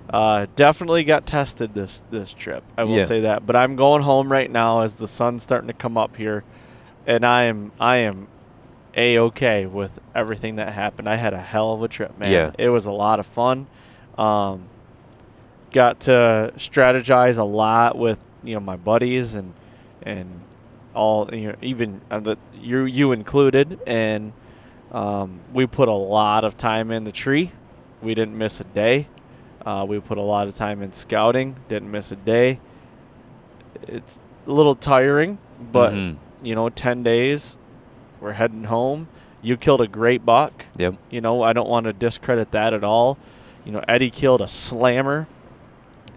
Uh, 0.10 0.48
definitely 0.56 1.04
got 1.04 1.26
tested 1.26 1.74
this 1.74 2.02
this 2.12 2.34
trip. 2.34 2.64
I 2.78 2.84
will 2.86 2.98
Yeah. 2.98 3.06
say 3.06 3.22
that. 3.22 3.46
But 3.46 3.56
I'm 3.56 3.76
going 3.76 4.02
home 4.04 4.32
right 4.32 4.50
now 4.50 4.82
as 4.82 4.98
the 4.98 5.08
sun's 5.08 5.44
starting 5.44 5.68
to 5.68 5.74
come 5.74 5.98
up 5.98 6.16
here, 6.16 6.44
and 7.06 7.26
I 7.26 7.44
am 7.44 7.72
I 7.80 7.98
am 7.98 8.28
a 8.96 9.20
okay 9.20 9.66
with 9.66 10.00
everything 10.16 10.56
that 10.56 10.72
happened. 10.72 11.10
I 11.10 11.16
had 11.16 11.34
a 11.34 11.38
hell 11.40 11.74
of 11.74 11.84
a 11.84 11.88
trip, 11.88 12.18
man. 12.18 12.32
Yeah. 12.32 12.52
It 12.58 12.70
was 12.70 12.86
a 12.86 12.92
lot 12.92 13.20
of 13.20 13.26
fun. 13.26 13.68
Um, 14.18 14.64
got 15.72 16.00
to 16.02 16.54
strategize 16.56 17.38
a 17.38 17.44
lot 17.44 17.98
with 17.98 18.20
you 18.44 18.54
know 18.54 18.60
my 18.62 18.78
buddies 18.78 19.36
and 19.36 19.54
and 20.04 20.40
all 20.96 21.30
you 21.34 21.50
know 21.50 21.56
even 21.62 22.00
uh, 22.10 22.20
the 22.22 22.38
you 22.60 22.86
you 22.86 23.12
included 23.12 23.80
and 23.86 24.32
um, 24.94 25.42
we 25.54 25.68
put 25.68 25.90
a 25.90 25.94
lot 25.94 26.46
of 26.46 26.56
time 26.56 26.92
in 26.92 27.04
the 27.04 27.12
tree. 27.12 27.52
We 28.02 28.16
didn't 28.16 28.38
miss 28.38 28.62
a 28.62 28.64
day. 28.64 29.10
Uh, 29.68 29.84
we 29.84 30.00
put 30.00 30.18
a 30.18 30.22
lot 30.22 30.48
of 30.48 30.56
time 30.56 30.82
in 30.82 30.94
scouting. 30.94 31.58
Didn't 31.68 31.92
miss 31.92 32.10
a 32.14 32.16
day. 32.16 32.62
It's 33.86 34.18
a 34.48 34.52
little 34.52 34.76
tiring, 34.76 35.40
but 35.74 35.92
Mhm. 35.94 36.16
you 36.42 36.56
know, 36.56 36.70
ten 36.70 37.04
days. 37.04 37.60
We're 38.22 38.32
heading 38.32 38.64
home. 38.64 39.10
You 39.42 39.58
killed 39.58 39.82
a 39.82 39.88
great 39.88 40.26
buck. 40.26 40.64
Yep. 40.78 40.96
You 41.10 41.20
know, 41.20 41.42
I 41.44 41.52
don't 41.52 41.68
want 41.68 41.84
to 41.86 41.92
discredit 41.92 42.52
that 42.52 42.74
at 42.74 42.86
all. 42.86 43.18
You 43.66 43.74
know, 43.74 43.84
Eddie 43.90 44.10
killed 44.10 44.40
a 44.40 44.48
slammer. 44.48 45.28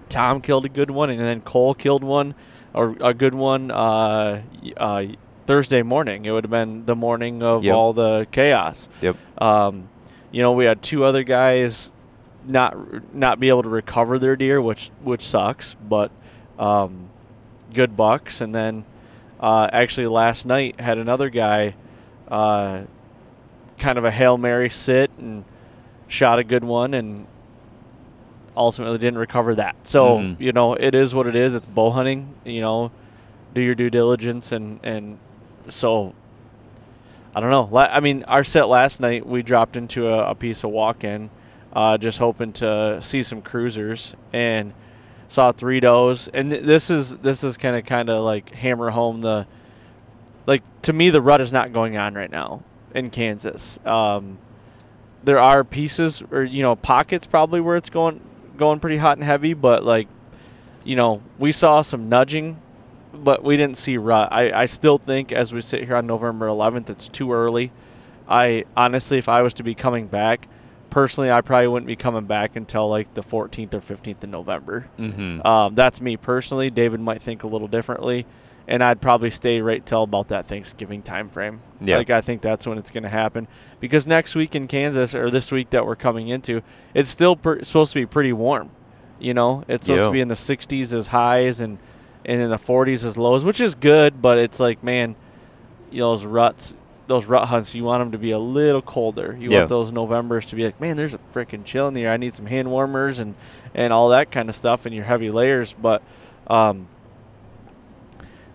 Tom 0.08 0.40
killed 0.40 0.64
a 0.64 0.68
good 0.68 0.92
one, 0.92 1.10
and 1.10 1.18
then 1.20 1.40
Cole 1.40 1.74
killed 1.74 2.04
one, 2.04 2.34
or 2.72 2.94
a 3.00 3.12
good 3.12 3.34
one. 3.34 3.72
Uh, 3.72 4.42
uh, 4.76 5.02
Thursday 5.46 5.82
morning. 5.82 6.24
It 6.24 6.30
would 6.30 6.44
have 6.44 6.50
been 6.52 6.86
the 6.86 6.94
morning 6.94 7.42
of 7.42 7.64
Yep. 7.64 7.74
all 7.74 7.92
the 7.92 8.28
chaos. 8.30 8.88
Yep. 9.02 9.16
Um, 9.38 9.88
you 10.30 10.40
know, 10.40 10.52
we 10.52 10.66
had 10.66 10.80
two 10.82 11.02
other 11.02 11.24
guys 11.24 11.92
not 12.46 13.14
not 13.14 13.38
be 13.40 13.48
able 13.48 13.62
to 13.62 13.68
recover 13.68 14.18
their 14.18 14.36
deer, 14.36 14.60
which 14.60 14.90
which 15.02 15.22
sucks, 15.22 15.74
but 15.74 16.10
um, 16.58 17.08
good 17.74 17.96
bucks. 17.96 18.40
And 18.40 18.54
then 18.54 18.84
uh, 19.40 19.68
actually 19.72 20.06
last 20.06 20.46
night 20.46 20.80
had 20.80 20.98
another 20.98 21.28
guy, 21.30 21.74
uh, 22.28 22.82
kind 23.78 23.98
of 23.98 24.04
a 24.04 24.10
hail 24.10 24.36
mary 24.38 24.68
sit 24.68 25.10
and 25.18 25.44
shot 26.08 26.38
a 26.38 26.44
good 26.44 26.64
one 26.64 26.92
and 26.94 27.26
ultimately 28.56 28.98
didn't 28.98 29.18
recover 29.18 29.54
that. 29.54 29.76
So 29.84 30.18
Mhm. 30.18 30.36
you 30.38 30.52
know, 30.52 30.74
it 30.74 30.94
is 30.94 31.14
what 31.14 31.26
it 31.26 31.34
is. 31.34 31.54
It's 31.54 31.66
bow 31.66 31.90
hunting. 31.90 32.34
You 32.44 32.60
know, 32.60 32.90
do 33.54 33.60
your 33.60 33.74
due 33.74 33.90
diligence 33.90 34.52
and 34.52 34.80
and 34.82 35.18
so 35.68 36.14
I 37.34 37.38
don't 37.40 37.50
know. 37.50 37.76
I 37.78 38.00
mean, 38.00 38.24
our 38.26 38.42
set 38.42 38.68
last 38.68 38.98
night, 39.00 39.24
we 39.24 39.42
dropped 39.42 39.76
into 39.76 40.08
a, 40.08 40.30
a 40.30 40.34
piece 40.34 40.64
of 40.64 40.70
walk-in, 40.70 41.30
uh, 41.72 41.98
just 41.98 42.18
hoping 42.18 42.52
to 42.54 43.00
see 43.02 43.22
some 43.22 43.42
cruisers, 43.42 44.14
and 44.32 44.72
saw 45.28 45.52
three 45.52 45.80
does. 45.80 46.28
And 46.28 46.50
th- 46.50 46.62
this 46.62 46.90
is 46.90 47.18
this 47.18 47.44
is 47.44 47.56
kind 47.56 47.76
of 47.76 47.84
kind 47.84 48.08
of 48.08 48.24
like 48.24 48.50
hammer 48.50 48.90
home 48.90 49.20
the, 49.20 49.46
like 50.46 50.62
to 50.82 50.92
me, 50.92 51.10
the 51.10 51.22
rut 51.22 51.40
is 51.40 51.52
not 51.52 51.72
going 51.72 51.96
on 51.96 52.14
right 52.14 52.30
now 52.30 52.62
in 52.94 53.10
Kansas. 53.10 53.78
Um, 53.84 54.38
there 55.22 55.38
are 55.38 55.64
pieces 55.64 56.22
or 56.30 56.42
you 56.42 56.62
know 56.62 56.76
pockets 56.76 57.26
probably 57.26 57.60
where 57.60 57.76
it's 57.76 57.90
going 57.90 58.20
going 58.56 58.80
pretty 58.80 58.98
hot 58.98 59.16
and 59.16 59.24
heavy, 59.24 59.54
but 59.54 59.84
like, 59.84 60.08
you 60.84 60.96
know, 60.96 61.22
we 61.38 61.52
saw 61.52 61.82
some 61.82 62.08
nudging 62.08 62.60
but 63.12 63.42
we 63.42 63.56
didn't 63.56 63.76
see 63.76 63.96
rut. 63.96 64.28
I, 64.32 64.62
I 64.62 64.66
still 64.66 64.98
think 64.98 65.32
as 65.32 65.52
we 65.52 65.60
sit 65.60 65.84
here 65.84 65.96
on 65.96 66.06
November 66.06 66.46
11th, 66.46 66.90
it's 66.90 67.08
too 67.08 67.32
early. 67.32 67.72
I 68.28 68.64
honestly, 68.76 69.18
if 69.18 69.28
I 69.28 69.42
was 69.42 69.54
to 69.54 69.62
be 69.62 69.74
coming 69.74 70.06
back, 70.06 70.48
personally, 70.90 71.30
I 71.30 71.40
probably 71.40 71.68
wouldn't 71.68 71.86
be 71.86 71.96
coming 71.96 72.24
back 72.24 72.56
until 72.56 72.88
like 72.88 73.14
the 73.14 73.22
14th 73.22 73.74
or 73.74 73.80
15th 73.80 74.22
of 74.24 74.30
November. 74.30 74.88
Mm-hmm. 74.98 75.46
Um, 75.46 75.74
that's 75.74 76.00
me 76.00 76.16
personally. 76.16 76.70
David 76.70 77.00
might 77.00 77.22
think 77.22 77.42
a 77.42 77.46
little 77.46 77.68
differently, 77.68 78.26
and 78.68 78.82
I'd 78.82 79.00
probably 79.00 79.30
stay 79.30 79.60
right 79.60 79.84
till 79.84 80.02
about 80.02 80.28
that 80.28 80.46
Thanksgiving 80.46 81.02
time 81.02 81.28
frame. 81.30 81.60
Yeah. 81.80 81.96
Like 81.98 82.10
I 82.10 82.20
think 82.20 82.42
that's 82.42 82.66
when 82.66 82.78
it's 82.78 82.90
going 82.90 83.04
to 83.04 83.08
happen 83.08 83.48
because 83.80 84.06
next 84.06 84.34
week 84.34 84.54
in 84.54 84.66
Kansas 84.68 85.14
or 85.14 85.30
this 85.30 85.50
week 85.50 85.70
that 85.70 85.86
we're 85.86 85.96
coming 85.96 86.28
into, 86.28 86.62
it's 86.94 87.08
still 87.10 87.36
per- 87.36 87.62
supposed 87.64 87.92
to 87.94 88.00
be 88.00 88.06
pretty 88.06 88.32
warm. 88.32 88.70
You 89.18 89.34
know, 89.34 89.64
it's 89.68 89.86
supposed 89.86 90.00
Yeah. 90.00 90.06
to 90.06 90.12
be 90.12 90.20
in 90.20 90.28
the 90.28 90.34
60s 90.34 90.92
as 90.94 91.08
highs 91.08 91.60
and 91.60 91.78
and 92.24 92.40
in 92.40 92.50
the 92.50 92.58
40s 92.58 93.04
as 93.04 93.16
lows, 93.16 93.44
which 93.46 93.60
is 93.62 93.74
good. 93.74 94.20
But 94.20 94.36
it's 94.38 94.60
like, 94.60 94.84
man, 94.84 95.16
you 95.90 96.00
know, 96.00 96.10
those 96.10 96.24
ruts, 96.26 96.74
those 97.10 97.26
rut 97.26 97.48
hunts, 97.48 97.74
you 97.74 97.84
want 97.84 98.00
them 98.00 98.12
to 98.12 98.18
be 98.18 98.30
a 98.30 98.38
little 98.38 98.80
colder. 98.80 99.36
You 99.38 99.50
Yeah. 99.50 99.58
want 99.58 99.68
those 99.68 99.92
Novembers 99.92 100.46
to 100.46 100.56
be 100.56 100.64
like, 100.64 100.80
man, 100.80 100.96
there's 100.96 101.12
a 101.12 101.18
freaking 101.34 101.64
chill 101.64 101.86
in 101.88 101.92
the 101.94 102.04
air. 102.04 102.12
I 102.12 102.16
need 102.16 102.34
some 102.34 102.46
hand 102.46 102.70
warmers 102.70 103.18
and 103.18 103.34
and 103.74 103.92
all 103.92 104.08
that 104.08 104.30
kind 104.32 104.48
of 104.48 104.54
stuff 104.54 104.86
and 104.86 104.94
your 104.94 105.04
heavy 105.04 105.30
layers. 105.30 105.74
But 105.74 106.02
um, 106.46 106.86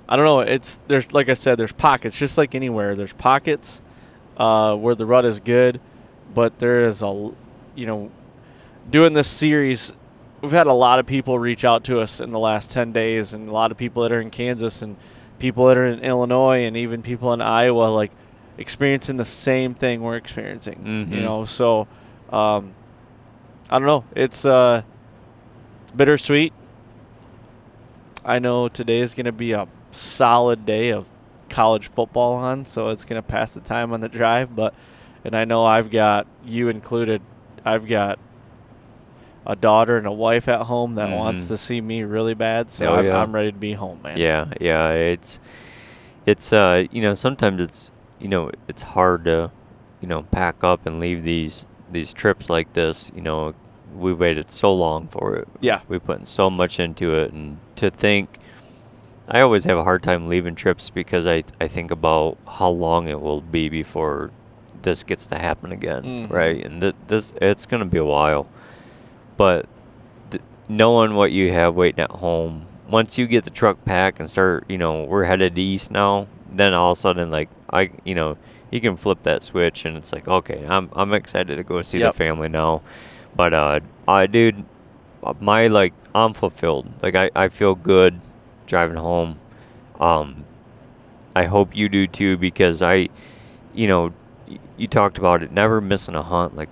I 0.07 0.15
don't 0.15 0.25
know. 0.25 0.39
It's 0.39 0.79
there's 0.87 1.13
like 1.13 1.29
I 1.29 1.33
said, 1.33 1.57
there's 1.57 1.71
pockets, 1.71 2.17
just 2.17 2.37
like 2.37 2.55
anywhere. 2.55 2.95
There's 2.95 3.13
pockets 3.13 3.81
uh, 4.37 4.75
where 4.75 4.95
the 4.95 5.05
rut 5.05 5.25
is 5.25 5.39
good, 5.39 5.79
but 6.33 6.59
there 6.59 6.85
is 6.85 7.01
a, 7.01 7.31
you 7.75 7.85
know, 7.87 8.11
doing 8.89 9.13
this 9.13 9.27
series, 9.27 9.93
we've 10.41 10.51
had 10.51 10.67
a 10.67 10.73
lot 10.73 10.99
of 10.99 11.05
people 11.05 11.39
reach 11.39 11.65
out 11.65 11.83
to 11.85 11.99
us 11.99 12.19
in 12.19 12.29
the 12.31 12.39
last 12.39 12.69
ten 12.69 12.91
days, 12.91 13.33
and 13.33 13.49
a 13.49 13.53
lot 13.53 13.71
of 13.71 13.77
people 13.77 14.03
that 14.03 14.11
are 14.11 14.21
in 14.21 14.29
Kansas 14.29 14.81
and 14.81 14.95
people 15.39 15.65
that 15.67 15.77
are 15.77 15.85
in 15.85 15.99
Illinois 15.99 16.65
and 16.65 16.77
even 16.77 17.01
people 17.01 17.33
in 17.33 17.41
Iowa, 17.41 17.85
like 17.85 18.11
experiencing 18.57 19.17
the 19.17 19.25
same 19.25 19.73
thing 19.73 20.01
we're 20.01 20.15
experiencing. 20.17 21.07
Mhm. 21.09 21.11
You 21.15 21.21
know, 21.21 21.45
so 21.45 21.87
um, 22.31 22.73
I 23.69 23.79
don't 23.79 23.87
know. 23.87 24.03
It's 24.15 24.45
uh, 24.45 24.81
bittersweet. 25.95 26.53
I 28.23 28.39
know 28.39 28.67
today 28.67 28.99
is 28.99 29.13
going 29.13 29.25
to 29.25 29.31
be 29.31 29.51
a 29.51 29.67
solid 29.91 30.65
day 30.65 30.89
of 30.89 31.07
college 31.49 31.87
football 31.87 32.33
on, 32.35 32.65
so 32.65 32.89
it's 32.89 33.05
going 33.05 33.21
to 33.21 33.27
pass 33.27 33.53
the 33.53 33.61
time 33.61 33.93
on 33.93 33.99
the 34.01 34.09
drive. 34.09 34.55
But, 34.55 34.73
and 35.23 35.35
I 35.35 35.45
know 35.45 35.63
I've 35.63 35.91
got 35.91 36.25
you 36.45 36.69
included. 36.69 37.21
I've 37.63 37.87
got 37.87 38.19
a 39.45 39.55
daughter 39.55 39.97
and 39.97 40.07
a 40.07 40.11
wife 40.11 40.47
at 40.47 40.61
home 40.61 40.95
that 40.95 41.09
wants 41.11 41.45
Mhm. 41.45 41.47
to 41.49 41.57
see 41.57 41.79
me 41.81 42.03
really 42.03 42.33
bad, 42.33 42.71
so 42.71 42.87
Oh, 42.87 42.95
I'm, 42.95 43.05
yeah. 43.05 43.17
I'm 43.21 43.31
ready 43.31 43.51
to 43.51 43.57
be 43.57 43.73
home, 43.73 43.99
man. 44.03 44.17
Yeah, 44.17 44.45
yeah. 44.59 44.89
It's 44.89 45.39
it's 46.25 46.51
uh 46.51 46.85
you 46.91 47.03
know 47.03 47.13
sometimes 47.13 47.61
it's 47.61 47.91
you 48.19 48.27
know 48.27 48.51
it's 48.67 48.81
hard 48.81 49.25
to 49.25 49.51
you 50.01 50.07
know 50.07 50.23
pack 50.23 50.63
up 50.63 50.85
and 50.85 50.99
leave 50.99 51.23
these 51.23 51.67
these 51.91 52.13
trips 52.13 52.49
like 52.49 52.73
this. 52.73 53.11
You 53.15 53.21
know 53.21 53.53
we 53.95 54.13
waited 54.13 54.51
so 54.51 54.73
long 54.73 55.07
for 55.07 55.35
it. 55.35 55.47
Yeah. 55.61 55.79
we 55.87 55.99
put 55.99 56.27
so 56.27 56.49
much 56.49 56.79
into 56.79 57.13
it, 57.15 57.31
and 57.33 57.57
to 57.77 57.89
think. 57.89 58.39
I 59.27 59.41
always 59.41 59.63
have 59.63 59.75
a 59.75 59.83
hard 59.83 60.03
time 60.03 60.27
leaving 60.29 60.53
trips 60.53 60.91
because 60.91 61.25
I, 61.25 61.43
I 61.59 61.67
think 61.67 61.89
about 61.89 62.37
how 62.47 62.69
long 62.69 63.07
it 63.07 63.19
will 63.19 63.41
be 63.41 63.69
before 63.69 64.29
this 64.83 65.03
gets 65.03 65.25
to 65.27 65.35
happen 65.39 65.71
again, 65.71 66.03
Mhm. 66.03 66.29
right? 66.31 66.63
And 66.63 66.79
th- 66.79 66.95
this 67.07 67.33
it's 67.41 67.65
gonna 67.65 67.85
be 67.85 67.97
a 67.97 68.05
while, 68.05 68.45
but 69.35 69.65
th- 70.29 70.43
knowing 70.69 71.15
what 71.15 71.31
you 71.31 71.51
have 71.53 71.73
waiting 71.73 72.01
at 72.03 72.11
home, 72.11 72.67
once 72.87 73.17
you 73.17 73.25
get 73.25 73.45
the 73.45 73.49
truck 73.49 73.83
packed 73.83 74.19
and 74.19 74.29
start, 74.29 74.63
you 74.69 74.77
know, 74.77 75.01
we're 75.07 75.23
headed 75.23 75.57
east 75.57 75.89
now. 75.89 76.27
Then 76.55 76.73
all 76.73 76.91
of 76.93 76.97
a 76.97 77.01
sudden, 77.01 77.31
like 77.31 77.49
I, 77.69 77.91
you 78.03 78.15
know, 78.15 78.37
you 78.71 78.81
can 78.81 78.95
flip 78.95 79.23
that 79.23 79.43
switch 79.43 79.85
and 79.85 79.97
it's 79.97 80.11
like, 80.13 80.27
okay, 80.27 80.65
I'm 80.67 80.89
I'm 80.93 81.13
excited 81.13 81.55
to 81.57 81.63
go 81.63 81.81
see 81.81 81.99
Yep. 81.99 82.13
the 82.13 82.17
family 82.17 82.49
now. 82.49 82.81
But 83.35 83.53
uh, 83.53 83.79
I 84.07 84.27
dude, 84.27 84.63
uh, 85.23 85.33
my 85.39 85.67
like 85.67 85.93
I'm 86.13 86.33
fulfilled. 86.33 86.91
Like 87.03 87.15
I 87.15 87.29
I 87.35 87.49
feel 87.49 87.75
good 87.75 88.19
driving 88.67 88.97
home. 88.97 89.39
Um, 89.99 90.45
I 91.35 91.45
hope 91.45 91.75
you 91.75 91.89
do 91.89 92.07
too 92.07 92.37
because 92.37 92.81
I, 92.81 93.09
you 93.73 93.87
know, 93.87 94.13
y- 94.47 94.59
you 94.77 94.87
talked 94.87 95.17
about 95.17 95.43
it 95.43 95.51
never 95.51 95.81
missing 95.81 96.15
a 96.15 96.23
hunt. 96.23 96.55
Like 96.55 96.69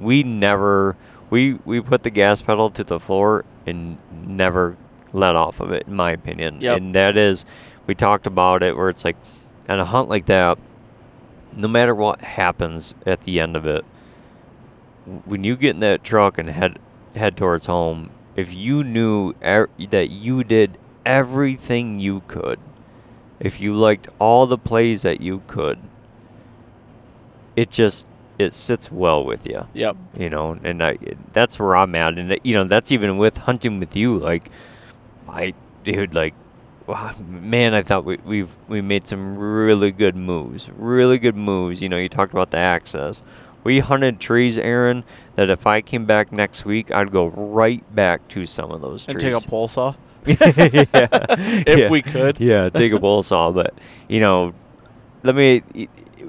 we 0.00 0.22
never 0.22 0.96
we 1.30 1.54
we 1.66 1.80
put 1.80 2.02
the 2.02 2.10
gas 2.10 2.40
pedal 2.42 2.70
to 2.70 2.84
the 2.84 2.98
floor 2.98 3.44
and 3.66 3.98
never 4.26 4.76
let 5.12 5.36
off 5.36 5.60
of 5.60 5.72
it 5.72 5.86
in 5.86 5.94
my 5.94 6.10
opinion. 6.12 6.60
Yep. 6.62 6.76
And 6.78 6.94
that 6.94 7.16
is 7.18 7.44
we 7.86 7.94
talked 7.94 8.26
about 8.26 8.62
it 8.62 8.76
where 8.76 8.88
it's 8.88 9.04
like 9.04 9.16
on 9.68 9.80
a 9.80 9.84
hunt 9.84 10.08
like 10.08 10.26
that 10.26 10.58
no 11.54 11.68
matter 11.68 11.94
what 11.94 12.20
happens 12.20 12.94
at 13.06 13.22
the 13.22 13.38
end 13.40 13.56
of 13.56 13.66
it 13.66 13.84
when 15.24 15.44
you 15.44 15.56
get 15.56 15.70
in 15.74 15.80
that 15.80 16.02
truck 16.04 16.38
and 16.38 16.48
head 16.50 16.78
head 17.14 17.36
towards 17.36 17.66
home 17.66 18.10
if 18.36 18.52
you 18.54 18.82
knew 18.82 19.34
er- 19.44 19.68
that 19.90 20.10
you 20.10 20.42
did 20.44 20.78
everything 21.04 21.98
you 21.98 22.22
could 22.28 22.58
if 23.40 23.60
you 23.60 23.74
liked 23.74 24.08
all 24.18 24.46
the 24.46 24.56
plays 24.58 25.02
that 25.02 25.20
you 25.20 25.42
could 25.46 25.78
it 27.56 27.70
just 27.70 28.06
it 28.38 28.54
sits 28.54 28.90
well 28.90 29.24
with 29.24 29.46
you 29.46 29.66
Yep. 29.74 29.96
you 30.18 30.30
know 30.30 30.58
and 30.64 30.82
i 30.82 30.96
that's 31.32 31.58
where 31.58 31.76
i'm 31.76 31.94
at 31.94 32.18
and 32.18 32.38
you 32.44 32.54
know 32.54 32.64
that's 32.64 32.90
even 32.92 33.18
with 33.18 33.36
hunting 33.38 33.78
with 33.78 33.94
you 33.94 34.18
like 34.18 34.50
i 35.28 35.52
dude 35.84 36.14
like 36.14 36.34
man 37.18 37.74
i 37.74 37.82
thought 37.82 38.04
we, 38.04 38.16
we've 38.24 38.58
we 38.68 38.80
made 38.80 39.06
some 39.06 39.36
really 39.36 39.90
good 39.90 40.16
moves 40.16 40.70
really 40.76 41.18
good 41.18 41.36
moves 41.36 41.82
you 41.82 41.88
know 41.88 41.98
you 41.98 42.08
talked 42.08 42.32
about 42.32 42.50
the 42.50 42.58
access 42.58 43.22
we 43.64 43.78
hunted 43.80 44.20
trees 44.20 44.58
aaron 44.58 45.04
that 45.36 45.50
if 45.50 45.66
i 45.66 45.80
came 45.80 46.04
back 46.06 46.32
next 46.32 46.64
week 46.64 46.90
i'd 46.92 47.10
go 47.10 47.26
right 47.28 47.94
back 47.94 48.26
to 48.28 48.44
some 48.44 48.70
of 48.70 48.80
those 48.80 49.06
And 49.08 49.18
trees 49.18 49.36
take 49.36 49.44
a 49.44 49.48
pole 49.48 49.68
saw 49.68 49.94
yeah. 50.26 50.36
if 50.94 51.78
yeah. 51.78 51.90
we 51.90 52.00
could. 52.00 52.38
Yeah, 52.38 52.68
take 52.68 52.92
a 52.92 53.00
bull 53.00 53.24
saw, 53.24 53.50
but 53.50 53.74
you 54.08 54.20
know, 54.20 54.54
let 55.24 55.34
me. 55.34 55.88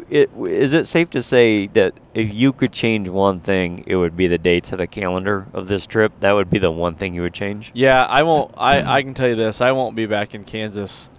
It, 0.10 0.30
is 0.38 0.74
it 0.74 0.86
safe 0.86 1.10
to 1.12 1.22
say 1.22 1.68
that 1.68 1.94
if 2.14 2.34
you 2.34 2.54
could 2.54 2.72
change 2.72 3.10
one 3.10 3.40
thing, 3.40 3.84
it 3.88 3.96
would 3.96 4.16
be 4.16 4.28
the 4.28 4.38
dates 4.38 4.72
of 4.72 4.78
the 4.78 4.88
calendar 4.88 5.48
of 5.54 5.68
this 5.68 5.86
trip? 5.86 6.14
That 6.20 6.34
would 6.34 6.50
be 6.50 6.60
the 6.60 6.72
one 6.72 6.96
thing 6.96 7.14
you 7.14 7.22
would 7.22 7.34
change. 7.34 7.72
Yeah, 7.74 8.04
I 8.04 8.24
won't. 8.24 8.54
I, 8.58 8.82
I 8.82 9.02
can 9.04 9.14
tell 9.14 9.30
you 9.30 9.36
this: 9.36 9.62
I 9.62 9.72
won't 9.72 9.96
be 9.96 10.06
back 10.06 10.34
in 10.36 10.44
Kansas. 10.44 11.10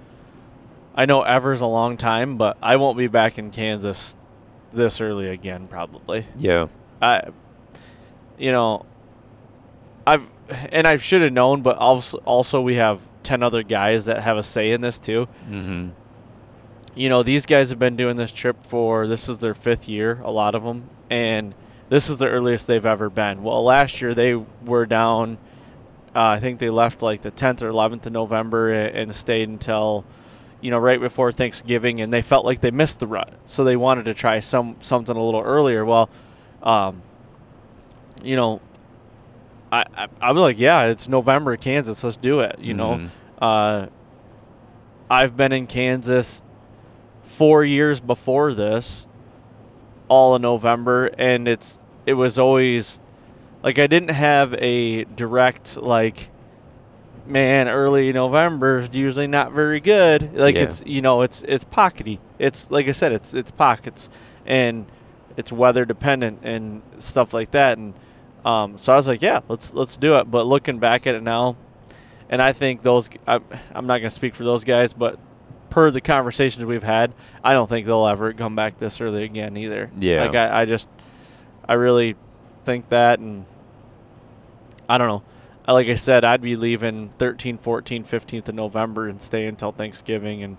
I 0.94 1.06
know 1.06 1.22
ever's 1.22 1.60
a 1.60 1.66
long 1.66 1.96
time, 1.96 2.36
but 2.36 2.56
I 2.62 2.76
won't 2.76 2.96
be 2.96 3.08
back 3.08 3.38
in 3.38 3.50
Kansas 3.50 4.16
this 4.72 5.00
early 5.00 5.28
again. 5.28 5.66
Probably. 5.66 6.26
Yeah. 6.38 6.68
I, 7.02 7.28
you 8.38 8.52
know, 8.52 8.86
I've 10.06 10.26
and 10.70 10.86
I 10.86 10.96
should 10.96 11.22
have 11.22 11.32
known, 11.32 11.62
but 11.62 11.78
also 11.78 12.18
also 12.18 12.60
we 12.60 12.76
have 12.76 13.00
ten 13.22 13.42
other 13.42 13.62
guys 13.62 14.04
that 14.06 14.22
have 14.22 14.36
a 14.36 14.42
say 14.42 14.72
in 14.72 14.80
this 14.80 14.98
too. 14.98 15.26
Mm-hmm. 15.48 15.88
You 16.94 17.08
know, 17.08 17.22
these 17.22 17.44
guys 17.46 17.70
have 17.70 17.78
been 17.78 17.96
doing 17.96 18.16
this 18.16 18.30
trip 18.30 18.62
for 18.62 19.06
this 19.06 19.28
is 19.28 19.40
their 19.40 19.54
fifth 19.54 19.88
year, 19.88 20.20
a 20.22 20.30
lot 20.30 20.54
of 20.54 20.62
them, 20.62 20.88
and 21.10 21.54
this 21.88 22.08
is 22.08 22.18
the 22.18 22.28
earliest 22.28 22.66
they've 22.66 22.86
ever 22.86 23.10
been. 23.10 23.42
Well, 23.42 23.64
last 23.64 24.00
year 24.00 24.14
they 24.14 24.34
were 24.34 24.86
down. 24.86 25.38
Uh, 26.14 26.22
I 26.28 26.38
think 26.40 26.60
they 26.60 26.70
left 26.70 27.02
like 27.02 27.22
the 27.22 27.32
10th 27.32 27.62
or 27.62 27.68
11th 27.70 28.06
of 28.06 28.12
November 28.12 28.70
and, 28.72 29.12
stayed 29.12 29.48
until, 29.48 30.04
you 30.60 30.70
know, 30.70 30.78
right 30.78 31.00
before 31.00 31.32
Thanksgiving, 31.32 32.00
and 32.00 32.12
they 32.12 32.22
felt 32.22 32.44
like 32.44 32.60
they 32.60 32.70
missed 32.70 33.00
the 33.00 33.08
rut, 33.08 33.32
so 33.44 33.64
they 33.64 33.74
wanted 33.76 34.04
to 34.04 34.14
try 34.14 34.38
some 34.38 34.76
something 34.80 35.16
a 35.16 35.22
little 35.22 35.42
earlier. 35.42 35.84
Well, 35.84 36.08
um, 36.62 37.02
you 38.22 38.36
know, 38.36 38.60
I, 39.72 39.84
I 39.96 40.08
I 40.20 40.30
was 40.32 40.40
like, 40.40 40.60
yeah, 40.60 40.84
it's 40.84 41.08
November, 41.08 41.56
Kansas, 41.56 42.04
let's 42.04 42.16
do 42.16 42.38
it. 42.40 42.56
You 42.60 42.74
know, 42.74 42.90
Mhm. 42.98 43.08
uh, 43.42 43.86
I've 45.10 45.36
been 45.36 45.50
in 45.52 45.66
Kansas 45.66 46.42
four 47.34 47.64
years 47.64 48.00
before 48.00 48.54
this, 48.54 49.06
all 50.08 50.36
in 50.36 50.42
November, 50.42 51.06
and 51.18 51.48
it's 51.48 51.84
it 52.06 52.14
was 52.14 52.38
always 52.38 53.00
like 53.62 53.78
I 53.78 53.86
didn't 53.86 54.10
have 54.10 54.54
a 54.54 55.04
direct 55.04 55.76
like 55.76 56.30
man 57.26 57.68
early 57.68 58.12
November 58.12 58.80
is 58.80 58.90
usually 58.92 59.26
not 59.26 59.52
very 59.52 59.80
good. 59.80 60.34
Like 60.36 60.56
Yeah. 60.56 60.62
it's 60.64 60.82
you 60.86 61.00
know 61.02 61.22
it's 61.22 61.42
it's 61.44 61.64
pockety. 61.64 62.18
It's 62.38 62.70
like 62.70 62.88
I 62.88 62.92
said 62.92 63.12
it's 63.12 63.34
it's 63.34 63.50
pockets 63.50 64.10
and 64.46 64.86
it's 65.36 65.50
weather 65.50 65.84
dependent 65.84 66.40
and 66.42 66.82
stuff 66.98 67.32
like 67.34 67.50
that 67.52 67.76
and 67.78 67.94
um, 68.44 68.76
so 68.78 68.92
I 68.92 68.96
was 68.96 69.08
like 69.08 69.22
yeah 69.22 69.40
let's 69.48 69.72
let's 69.72 69.96
do 69.96 70.16
it. 70.16 70.30
But 70.30 70.46
looking 70.46 70.78
back 70.78 71.06
at 71.06 71.14
it 71.14 71.22
now, 71.22 71.56
and 72.28 72.42
I 72.42 72.52
think 72.52 72.82
those 72.82 73.08
I, 73.26 73.40
I'm 73.74 73.86
not 73.86 73.98
gonna 73.98 74.10
speak 74.10 74.34
for 74.34 74.44
those 74.44 74.64
guys, 74.64 74.92
but 74.92 75.18
per 75.74 75.90
the 75.90 76.00
conversations 76.00 76.64
we've 76.64 76.84
had, 76.84 77.12
I 77.42 77.52
don't 77.52 77.68
think 77.68 77.84
they'll 77.84 78.06
ever 78.06 78.32
come 78.32 78.54
back 78.54 78.78
this 78.78 79.00
early 79.00 79.24
again 79.24 79.56
either. 79.56 79.90
Yeah. 79.98 80.24
like 80.24 80.36
I, 80.36 80.60
I 80.60 80.64
just 80.66 80.88
I 81.68 81.72
really 81.72 82.14
think 82.64 82.90
that 82.90 83.18
and 83.18 83.44
I 84.88 84.98
don't 84.98 85.08
know. 85.08 85.24
Like 85.66 85.88
I 85.88 85.96
said, 85.96 86.24
I'd 86.24 86.42
be 86.42 86.54
leaving 86.54 87.12
13, 87.18 87.58
14, 87.58 88.04
15th 88.04 88.48
of 88.48 88.54
November 88.54 89.08
and 89.08 89.20
stay 89.20 89.46
until 89.46 89.72
Thanksgiving 89.72 90.44
and 90.44 90.58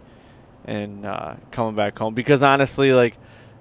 and 0.66 1.06
uh, 1.06 1.36
coming 1.50 1.76
back 1.76 1.98
home 1.98 2.14
because 2.14 2.44
honestly, 2.44 2.92
like 2.92 3.16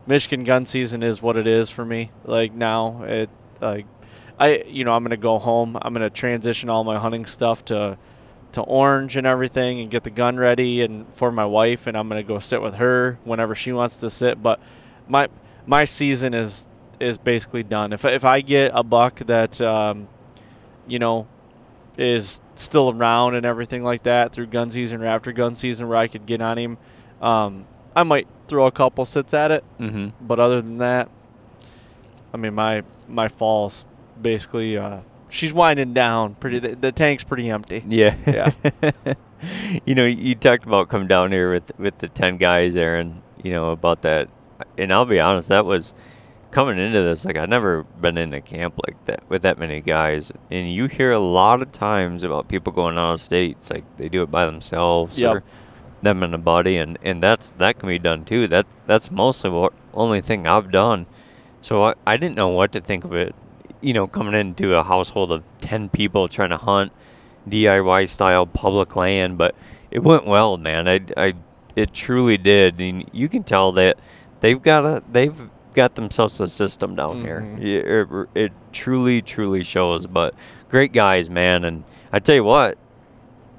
Michigan 0.09 0.43
gun 0.43 0.67
season 0.67 1.05
is 1.05 1.23
what 1.23 1.37
it 1.37 1.47
is 1.47 1.71
for 1.71 1.85
me. 1.85 2.11
Like 2.25 2.53
now, 2.53 3.05
it 3.05 3.31
like 3.61 3.87
I 4.41 4.65
you 4.67 4.83
know 4.83 4.91
I'm 4.91 5.05
gonna 5.05 5.17
go 5.17 5.39
home. 5.39 5.79
I'm 5.81 5.93
gonna 5.93 6.11
transition 6.11 6.69
all 6.69 6.83
my 6.83 6.99
hunting 6.99 7.27
stuff 7.27 7.65
to 7.67 7.97
to 8.55 8.63
Orange 8.63 9.17
and 9.17 9.27
everything 9.27 9.81
and 9.81 9.91
get 9.91 10.05
the 10.05 10.11
gun 10.11 10.37
ready 10.37 10.83
and 10.83 11.07
for 11.15 11.31
my 11.31 11.45
wife 11.45 11.87
and 11.87 11.97
I'm 11.97 12.09
gonna 12.09 12.23
go 12.23 12.39
sit 12.39 12.61
with 12.63 12.75
her 12.77 13.19
whenever 13.25 13.55
she 13.55 13.73
wants 13.73 13.97
to 13.99 14.11
sit. 14.11 14.43
But 14.43 14.61
my 15.09 15.29
my 15.67 15.85
season 15.85 16.35
is 16.35 16.69
is 17.01 17.19
basically 17.19 17.63
done. 17.63 17.93
If 17.93 18.05
if 18.05 18.25
I 18.25 18.41
get 18.41 18.73
a 18.75 18.83
buck 18.83 19.19
that 19.21 19.61
um, 19.61 20.09
you 20.87 20.99
know 20.99 21.27
is 21.97 22.41
still 22.57 22.91
around 22.91 23.35
and 23.37 23.47
everything 23.47 23.83
like 23.85 24.03
that 24.03 24.33
through 24.33 24.47
gun 24.47 24.71
season 24.71 25.03
or 25.03 25.07
after 25.07 25.31
gun 25.33 25.55
season 25.55 25.89
where 25.89 25.97
I 25.99 26.09
could 26.09 26.27
get 26.27 26.41
on 26.41 26.59
him, 26.59 26.77
um, 27.23 27.67
I 27.95 28.03
might 28.03 28.27
throw 28.49 28.67
a 28.67 28.73
couple 28.73 29.05
sits 29.07 29.33
at 29.33 29.51
it. 29.53 29.63
Mhm. 29.79 30.13
But 30.21 30.41
other 30.41 30.61
than 30.61 30.79
that, 30.79 31.09
I 32.33 32.37
mean 32.37 32.55
my 32.55 32.83
my 33.09 33.29
fall's 33.29 33.85
basically 34.21 34.77
uh, 34.79 34.99
she's 35.35 35.53
winding 35.53 35.93
down. 35.93 36.35
Pretty. 36.37 36.59
The, 36.59 36.75
the 36.77 36.93
tank's 36.93 37.25
pretty 37.25 37.51
empty. 37.51 37.85
Yeah. 37.87 38.17
Yeah. 38.27 38.53
you 39.85 39.95
know, 39.95 40.07
you 40.07 40.35
talked 40.35 40.65
about 40.65 40.89
coming 40.89 41.09
down 41.09 41.33
here 41.33 41.53
with 41.53 41.73
with 41.79 41.99
the 41.99 42.09
ten 42.09 42.37
guys, 42.39 42.77
Aaron. 42.77 43.23
You 43.43 43.53
know 43.53 43.71
about 43.73 44.03
that, 44.03 44.29
and 44.79 44.93
I'll 44.93 45.05
be 45.05 45.21
honest, 45.21 45.49
that 45.51 45.67
was 45.67 45.93
coming 46.51 46.79
into 46.79 47.03
this. 47.03 47.25
Like 47.25 47.37
I've 47.37 47.49
never 47.49 47.83
been 47.83 48.17
in 48.17 48.33
a 48.33 48.41
camp 48.41 48.75
like 48.87 49.05
that 49.05 49.29
with 49.29 49.43
that 49.43 49.59
many 49.59 49.81
guys, 49.81 50.33
and 50.51 50.73
you 50.73 50.87
hear 50.87 51.13
a 51.13 51.19
lot 51.19 51.61
of 51.61 51.73
times 51.73 52.25
about 52.25 52.49
people 52.49 52.73
going 52.73 52.97
out 52.97 53.15
of 53.15 53.21
state. 53.21 53.57
It's 53.59 53.71
like 53.71 53.85
they 53.97 54.09
do 54.09 54.23
it 54.23 54.31
by 54.31 54.47
themselves 54.47 55.21
Yep. 55.21 55.35
or 55.35 55.43
them 56.01 56.23
and 56.23 56.35
a 56.35 56.39
buddy, 56.39 56.79
and 56.79 56.97
and 57.03 57.23
that's 57.23 57.53
that 57.53 57.79
can 57.79 57.89
be 57.89 57.99
done 57.99 58.25
too. 58.25 58.47
That 58.49 58.67
that's 58.87 59.11
mostly 59.11 59.51
what 59.51 59.75
only 59.93 60.21
thing 60.23 60.47
I've 60.47 60.71
done. 60.71 61.07
So 61.61 61.83
I, 61.85 61.95
I 62.07 62.17
didn't 62.17 62.37
know 62.37 62.49
what 62.49 62.73
to 62.73 62.81
think 62.81 63.05
of 63.05 63.15
it. 63.15 63.35
You 63.85 63.93
know, 63.93 64.07
coming 64.07 64.35
into 64.35 64.75
a 64.75 64.83
household 64.83 65.31
of 65.31 65.43
ten 65.61 65.89
people 65.91 66.27
trying 66.29 66.51
to 66.51 66.57
hunt 66.57 66.91
DIY 67.49 68.09
style 68.09 68.47
public 68.47 68.97
land, 68.97 69.37
but 69.37 69.55
it 69.91 69.99
went 70.03 70.27
well, 70.27 70.57
man. 70.57 70.89
I, 70.89 71.01
I 71.17 71.35
it 71.77 71.93
truly 71.93 72.37
did, 72.39 72.81
and 72.81 73.09
you 73.13 73.29
can 73.29 73.43
tell 73.45 73.73
that 73.73 73.99
they've 74.41 74.61
got 74.63 74.85
a 74.87 75.03
they've 75.13 75.51
got 75.75 75.97
themselves 75.97 76.41
a 76.41 76.49
system 76.49 76.95
down 76.95 77.23
Mhm. 77.23 77.59
here. 77.61 77.79
It, 77.85 77.87
it, 78.37 78.45
it 78.47 78.53
truly, 78.73 79.21
truly 79.21 79.63
shows. 79.65 80.07
But 80.07 80.35
great 80.69 80.93
guys, 80.93 81.29
man, 81.29 81.65
and 81.65 81.85
I 82.13 82.21
tell 82.21 82.37
you 82.37 82.45
what. 82.45 82.79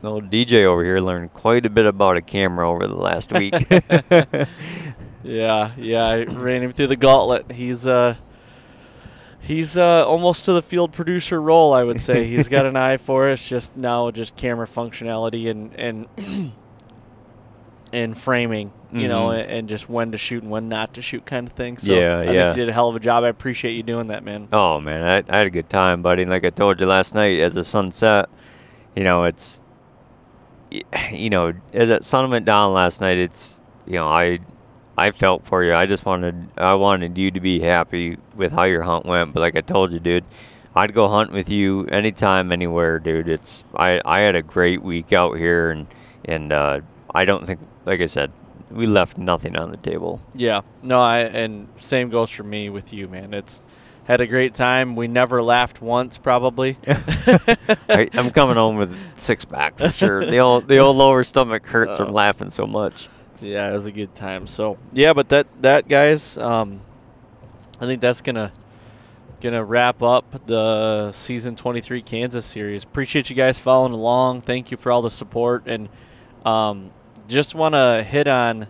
Old 0.04 0.30
DJ 0.30 0.66
over 0.66 0.84
here 0.84 1.00
learned 1.00 1.34
quite 1.34 1.66
a 1.66 1.70
bit 1.70 1.86
about 1.88 2.16
a 2.16 2.22
camera 2.22 2.70
over 2.70 2.86
the 2.88 2.96
last 2.96 3.32
week. 3.32 3.54
Yeah, 5.24 5.72
yeah. 5.78 6.06
I 6.06 6.24
ran 6.26 6.62
him 6.62 6.72
through 6.72 6.88
the 6.88 6.96
gauntlet. 6.96 7.52
He's 7.52 7.88
uh, 7.88 8.14
he's 9.46 9.78
uh, 9.78 10.06
almost 10.08 10.46
to 10.46 10.54
the 10.54 10.62
field 10.62 10.92
producer 10.92 11.42
role. 11.42 11.74
I 11.74 11.84
would 11.84 12.02
say 12.02 12.26
he's 12.26 12.50
got 12.50 12.66
an 12.66 12.76
eye 12.88 12.98
for 12.98 13.30
it. 13.30 13.34
It's 13.34 13.48
just 13.48 13.78
now 13.78 14.12
just 14.12 14.36
camera 14.36 14.68
functionality 14.68 15.50
and 15.50 15.74
and 15.76 16.08
and 17.94 18.18
framing, 18.18 18.74
you 18.92 19.08
know, 19.08 19.28
Mhm. 19.28 19.42
and, 19.42 19.52
and 19.52 19.70
just 19.70 19.90
when 19.90 20.12
to 20.12 20.18
shoot 20.18 20.44
and 20.44 20.52
when 20.52 20.68
not 20.68 20.94
to 20.96 21.02
shoot, 21.02 21.26
kind 21.26 21.48
of 21.48 21.54
thing. 21.54 21.78
So 21.78 21.94
Yeah, 21.94 22.18
I 22.18 22.24
yeah. 22.24 22.32
think 22.48 22.58
you 22.58 22.64
did 22.64 22.70
a 22.70 22.74
hell 22.74 22.90
of 22.90 22.96
a 22.96 23.00
job. 23.00 23.24
I 23.24 23.30
appreciate 23.30 23.74
you 23.74 23.84
doing 23.84 24.08
that, 24.08 24.24
man. 24.24 24.50
Oh 24.52 24.82
man, 24.82 25.04
I, 25.04 25.34
I 25.34 25.38
had 25.38 25.48
a 25.48 25.52
good 25.52 25.70
time, 25.70 26.02
buddy. 26.02 26.24
And 26.24 26.32
like 26.32 26.44
I 26.44 26.50
told 26.50 26.80
you 26.82 26.88
last 26.88 27.16
night, 27.16 27.40
as 27.40 27.54
the 27.54 27.64
sun 27.64 27.92
set, 27.92 28.28
you 28.96 29.04
know, 29.04 29.24
it's, 29.24 29.64
you 31.12 31.30
know, 31.30 31.54
as 31.74 31.88
that 31.90 32.04
sun 32.04 32.30
went 32.32 32.46
down 32.46 32.74
last 32.74 33.00
night, 33.00 33.18
it's, 33.18 33.62
you 33.88 33.94
know, 33.94 34.08
I, 34.10 34.40
I 34.98 35.12
felt 35.12 35.46
for 35.46 35.64
you. 35.64 35.74
I 35.74 35.86
just 35.86 36.06
wanted, 36.06 36.48
I 36.58 36.74
wanted 36.76 37.18
you 37.18 37.32
to 37.32 37.40
be 37.40 37.60
happy 37.60 38.18
with 38.36 38.52
how 38.54 38.64
your 38.64 38.84
hunt 38.84 39.06
went. 39.06 39.34
But 39.34 39.42
like 39.42 39.56
I 39.56 39.62
told 39.62 39.92
you, 39.92 40.00
dude, 40.00 40.24
I'd 40.76 40.94
go 40.94 41.08
hunt 41.08 41.32
with 41.32 41.50
you 41.50 41.86
anytime, 41.88 42.52
anywhere, 42.52 43.00
dude. 43.00 43.28
It's, 43.28 43.64
I, 43.76 44.02
I 44.06 44.20
had 44.22 44.36
a 44.36 44.42
great 44.42 44.82
week 44.82 45.12
out 45.14 45.38
here, 45.38 45.72
and 45.72 45.88
and 46.26 46.52
uh, 46.52 46.82
I 47.14 47.26
don't 47.26 47.46
think, 47.46 47.60
like 47.86 48.02
I 48.02 48.06
said, 48.06 48.32
we 48.72 48.86
left 48.88 49.18
nothing 49.18 49.56
on 49.56 49.72
the 49.72 49.78
table. 49.78 50.22
Yeah. 50.34 50.62
No, 50.84 51.02
I 51.02 51.20
and 51.20 51.68
same 51.78 52.10
goes 52.10 52.30
for 52.30 52.44
me 52.44 52.70
with 52.70 52.92
you, 52.94 53.08
man. 53.08 53.34
It's 53.34 53.64
had 54.06 54.22
a 54.22 54.28
great 54.28 54.54
time. 54.54 54.96
We 54.96 55.08
never 55.08 55.42
laughed 55.42 55.82
once, 55.82 56.18
probably. 56.18 56.78
I, 56.88 58.10
I'm 58.14 58.32
coming 58.32 58.56
home 58.56 58.78
with 58.78 58.96
six 59.18 59.46
pack 59.46 59.78
for 59.78 59.92
sure. 59.92 60.26
The 60.26 60.40
old 60.40 60.68
the 60.68 60.78
old 60.80 60.96
lower 60.98 61.24
stomach 61.24 61.66
hurts 61.68 61.98
from 61.98 62.10
Oh. 62.10 62.14
laughing 62.14 62.50
so 62.50 62.66
much. 62.68 63.08
Yeah, 63.42 63.70
it 63.70 63.74
was 63.74 63.86
a 63.86 63.92
good 63.92 64.16
time. 64.16 64.48
So 64.48 64.78
yeah, 64.94 65.14
but 65.14 65.30
that 65.30 65.48
that 65.62 65.88
guys, 65.88 66.38
um, 66.38 66.82
I 67.80 67.86
think 67.86 68.02
that's 68.02 68.22
gonna 68.22 68.52
gonna 69.42 69.64
wrap 69.64 70.02
up 70.02 70.46
the 70.48 71.12
season 71.12 71.56
23 71.56 72.02
Kansas 72.02 72.46
series. 72.46 72.84
Appreciate 72.84 73.30
you 73.30 73.36
guys 73.36 73.60
following 73.60 73.94
along. 73.94 74.42
Thank 74.42 74.72
you 74.72 74.78
for 74.78 74.92
all 74.92 75.02
the 75.02 75.12
support 75.12 75.64
and 75.68 75.90
um, 76.46 76.92
just 77.28 77.56
want 77.56 77.74
to 77.74 78.04
hit 78.08 78.28
on 78.28 78.68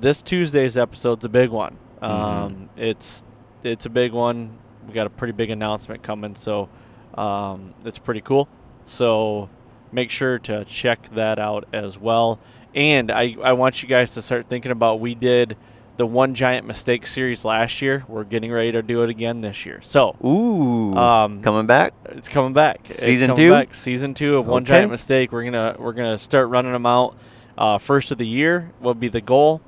this 0.00 0.22
Tuesday's 0.22 0.76
episode's 0.76 1.24
a 1.24 1.28
big 1.28 1.50
one. 1.50 1.76
Um, 2.02 2.68
It's 2.76 3.24
it's 3.62 3.86
a 3.86 3.90
big 3.90 4.12
one. 4.12 4.58
We 4.86 4.94
got 4.94 5.06
a 5.06 5.10
pretty 5.10 5.32
big 5.32 5.50
announcement 5.50 6.02
coming, 6.02 6.34
so 6.34 6.68
um, 7.14 7.74
it's 7.84 7.98
pretty 7.98 8.22
cool. 8.22 8.48
So 8.86 9.48
make 9.92 10.10
sure 10.10 10.38
to 10.40 10.64
check 10.64 11.02
that 11.10 11.38
out 11.38 11.68
as 11.72 11.98
well. 11.98 12.40
And 12.74 13.10
I, 13.10 13.36
I 13.42 13.52
want 13.54 13.82
you 13.82 13.88
guys 13.88 14.14
to 14.14 14.22
start 14.22 14.48
thinking 14.48 14.70
about 14.70 15.00
we 15.00 15.14
did 15.14 15.56
the 15.96 16.06
one 16.06 16.34
giant 16.34 16.66
mistake 16.66 17.06
series 17.06 17.44
last 17.44 17.82
year. 17.82 18.04
We're 18.08 18.24
getting 18.24 18.50
ready 18.50 18.72
to 18.72 18.82
do 18.82 19.02
it 19.02 19.10
again 19.10 19.40
this 19.40 19.66
year. 19.66 19.80
So 19.82 20.16
Ooh, 20.24 20.96
um, 20.96 21.42
coming 21.42 21.66
back. 21.66 21.92
it's 22.06 22.28
coming 22.28 22.52
back. 22.52 22.86
Season 22.90 23.28
coming 23.28 23.36
two? 23.36 23.50
back. 23.50 23.74
Season 23.74 24.14
two 24.14 24.36
of 24.36 24.46
One 24.46 24.64
Giant 24.64 24.90
Mistake. 24.90 25.30
We're 25.32 25.44
gonna 25.44 25.76
we're 25.78 25.92
gonna 25.92 26.18
start 26.18 26.48
running 26.48 26.72
them 26.72 26.86
out. 26.86 27.16
Uh, 27.58 27.76
first 27.78 28.10
of 28.10 28.18
the 28.18 28.26
year 28.26 28.72
will 28.80 28.94
be 28.94 29.08
the 29.08 29.20
goal. 29.20 29.60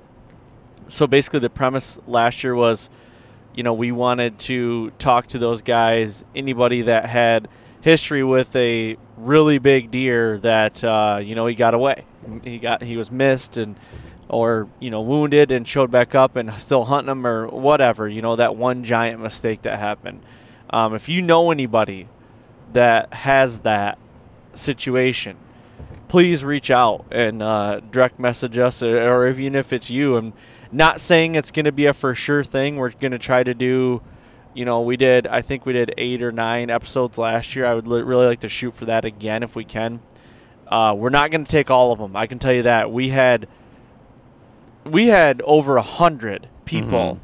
So 0.89 1.07
basically, 1.07 1.41
the 1.41 1.51
premise 1.51 1.99
last 2.07 2.43
year 2.43 2.55
was, 2.55 2.89
you 3.55 3.63
know, 3.63 3.75
we 3.75 3.93
wanted 3.93 4.39
to 4.41 4.91
talk 4.93 5.27
to 5.29 5.39
those 5.39 5.61
guys, 5.61 6.25
anybody 6.35 6.83
that 6.83 7.07
had 7.07 7.49
history 7.83 8.25
with 8.25 8.55
a 8.57 8.97
really 9.17 9.59
big 9.59 9.91
deer 9.91 10.39
that 10.39 10.83
uh, 10.83 11.21
you 11.23 11.35
know 11.35 11.47
he 11.47 11.55
got 11.55 11.75
away, 11.75 12.07
he 12.45 12.59
got 12.59 12.83
he 12.83 12.97
was 12.97 13.11
missed 13.11 13.57
and 13.57 13.77
or 14.29 14.69
you 14.81 14.91
know 14.91 15.01
wounded 15.01 15.51
and 15.51 15.67
showed 15.67 15.91
back 15.91 16.15
up 16.15 16.37
and 16.37 16.53
still 16.61 16.85
hunting 16.85 17.07
them 17.07 17.27
or 17.27 17.49
whatever. 17.49 18.09
You 18.09 18.23
know 18.23 18.37
that 18.37 18.57
one 18.57 18.85
giant 18.85 19.21
mistake 19.21 19.63
that 19.63 19.79
happened. 19.79 20.23
Um, 20.71 20.95
if 20.95 21.09
you 21.09 21.21
know 21.23 21.51
anybody 21.51 22.09
that 22.73 23.13
has 23.13 23.61
that 23.61 23.99
situation, 24.55 25.37
please 26.09 26.45
reach 26.45 26.71
out 26.71 27.05
and 27.11 27.43
uh, 27.43 27.81
direct 27.91 28.19
message 28.19 28.59
us, 28.59 28.83
or, 28.83 28.99
or 28.99 29.29
even 29.29 29.55
if 29.55 29.73
it's 29.73 29.91
you. 29.91 30.17
I'm 30.17 30.33
not 30.71 31.01
saying 31.01 31.35
it's 31.35 31.51
going 31.51 31.67
to 31.67 31.73
be 31.73 31.87
a 31.87 31.93
for 31.93 32.15
sure 32.15 32.43
thing. 32.43 32.77
We're 32.77 32.91
going 32.91 33.13
to 33.13 33.19
try 33.19 33.43
to 33.43 33.55
do, 33.55 34.01
you 34.55 34.65
know, 34.65 34.81
we 34.81 34.97
did, 34.97 35.27
I 35.27 35.43
think 35.43 35.67
we 35.67 35.75
did 35.75 35.93
eight 35.99 36.23
or 36.23 36.33
nine 36.33 36.71
episodes 36.71 37.19
last 37.19 37.55
year. 37.55 37.67
I 37.67 37.75
would 37.75 37.87
li- 37.87 38.03
really 38.03 38.27
like 38.27 38.41
to 38.41 38.49
shoot 38.49 38.75
for 38.75 38.87
that 38.87 39.05
again 39.05 39.43
if 39.43 39.55
we 39.55 39.65
can. 39.65 40.01
Uh, 40.73 40.95
we're 40.95 41.11
not 41.11 41.31
going 41.31 41.45
to 41.45 41.51
take 41.51 41.71
all 41.71 41.93
of 41.93 41.99
them. 41.99 42.17
I 42.17 42.27
can 42.27 42.39
tell 42.39 42.53
you 42.53 42.63
that 42.63 42.91
we 42.91 43.11
had 43.11 43.47
we 44.85 45.09
had 45.09 45.43
over 45.43 45.77
a 45.77 45.83
hundred 45.83 46.49
people 46.65 47.21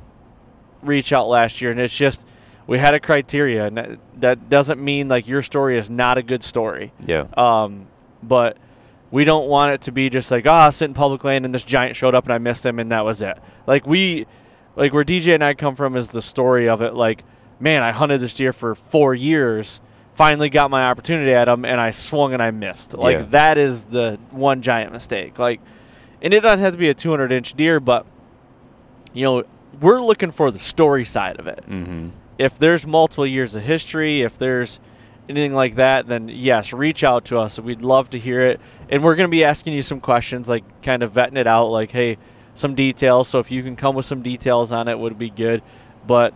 reach 0.83 1.13
out 1.13 1.29
last 1.29 1.61
year, 1.61 1.71
and 1.71 1.81
it's 1.81 1.97
just 1.97 2.27
we 2.67 2.79
had 2.79 2.93
a 2.93 3.01
criteria, 3.01 3.67
and 3.67 3.77
that, 3.79 3.99
that 4.19 4.51
doesn't 4.51 4.79
mean 4.79 5.09
like 5.09 5.27
your 5.27 5.43
story 5.43 5.79
is 5.79 5.89
not 5.89 6.19
a 6.19 6.23
good 6.23 6.43
story. 6.43 6.93
Yeah. 7.07 7.27
Um, 7.39 7.87
but 8.23 8.59
we 9.11 9.25
don't 9.25 9.49
want 9.49 9.73
it 9.73 9.81
to 9.83 9.93
be 9.93 10.11
just 10.11 10.31
like, 10.31 10.47
ah, 10.47 10.67
I 10.67 10.71
sit 10.71 10.85
in 10.85 10.95
public 10.95 11.25
land 11.25 11.47
and 11.47 11.55
this 11.55 11.65
giant 11.65 11.97
showed 11.97 12.15
up 12.15 12.25
and 12.25 12.33
I 12.35 12.39
missed 12.39 12.67
him 12.67 12.79
and 12.79 12.93
that 12.93 13.05
was 13.05 13.23
it. 13.23 13.39
Like 13.67 13.87
we, 13.87 14.27
like 14.77 14.93
where 14.93 15.05
DJ 15.05 15.35
and 15.35 15.43
I 15.43 15.55
come 15.55 15.77
from 15.77 15.97
is 15.97 16.11
the 16.11 16.21
story 16.21 16.69
of 16.69 16.83
it. 16.83 16.93
Like, 16.95 17.25
man, 17.59 17.83
I 17.83 17.93
hunted 17.93 18.21
this 18.21 18.35
deer 18.35 18.53
for 18.53 18.75
four 18.75 19.15
years, 19.15 19.81
finally 20.19 20.49
got 20.51 20.69
my 20.69 20.85
opportunity 20.91 21.33
at 21.33 21.47
him, 21.49 21.65
and 21.65 21.81
I 21.81 21.93
swung 21.93 22.33
and 22.35 22.43
I 22.43 22.51
missed. 22.51 22.93
Like 22.99 23.19
Yeah. 23.19 23.27
that 23.31 23.57
is 23.57 23.85
the 23.85 24.19
one 24.33 24.63
giant 24.63 24.93
mistake. 24.93 25.39
Like, 25.39 25.61
and 26.21 26.35
it 26.35 26.41
doesn't 26.41 26.59
have 26.59 26.73
to 26.73 26.79
be 26.79 26.89
a 26.89 26.95
200 26.95 27.31
inch 27.31 27.55
deer, 27.55 27.79
but 27.79 28.05
you 29.15 29.25
know, 29.25 29.45
we're 29.81 30.01
looking 30.03 30.33
for 30.33 30.51
the 30.51 30.59
story 30.59 31.05
side 31.05 31.39
of 31.39 31.47
it 31.47 31.65
Mm-hmm. 31.69 32.09
if 32.37 32.59
there's 32.59 32.85
multiple 32.87 33.27
years 33.27 33.55
of 33.55 33.63
history, 33.63 34.23
if 34.23 34.37
there's 34.37 34.81
anything 35.29 35.55
like 35.55 35.77
that, 35.77 36.09
then 36.09 36.29
yes, 36.29 36.73
reach 36.73 37.05
out 37.05 37.25
to 37.27 37.39
us. 37.39 37.59
We'd 37.61 37.83
love 37.83 38.11
to 38.11 38.19
hear 38.19 38.41
it. 38.43 38.61
And 38.89 39.05
we're 39.05 39.15
going 39.15 39.29
to 39.29 39.31
be 39.31 39.45
asking 39.45 39.75
you 39.75 39.83
some 39.83 40.01
questions, 40.01 40.49
like 40.49 40.65
kind 40.83 41.03
of 41.05 41.13
vetting 41.13 41.37
it 41.37 41.47
out, 41.47 41.67
like, 41.67 41.93
hey, 41.93 42.19
some 42.55 42.75
details. 42.75 43.29
So 43.29 43.39
if 43.39 43.51
you 43.53 43.63
can 43.63 43.77
come 43.77 43.95
with 43.95 44.07
some 44.07 44.23
details 44.23 44.73
on 44.73 44.89
it, 44.89 44.99
would 44.99 45.17
be 45.19 45.31
good. 45.31 45.63
But 46.07 46.35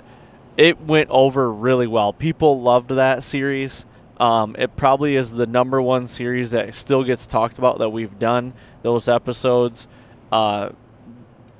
it 0.56 0.80
went 0.80 1.10
over 1.10 1.52
really 1.52 1.86
well. 1.86 2.12
People 2.12 2.60
loved 2.60 2.90
that 2.90 3.22
series. 3.22 3.86
Um, 4.18 4.54
it 4.58 4.76
probably 4.76 5.16
is 5.16 5.32
the 5.32 5.46
number 5.46 5.80
one 5.80 6.06
series 6.06 6.52
that 6.52 6.74
still 6.74 7.02
gets 7.02 7.26
talked 7.26 7.58
about 7.58 7.78
that 7.78 7.90
we've 7.90 8.18
done 8.18 8.52
those 8.82 9.08
episodes. 9.08 9.88
Uh, 10.30 10.70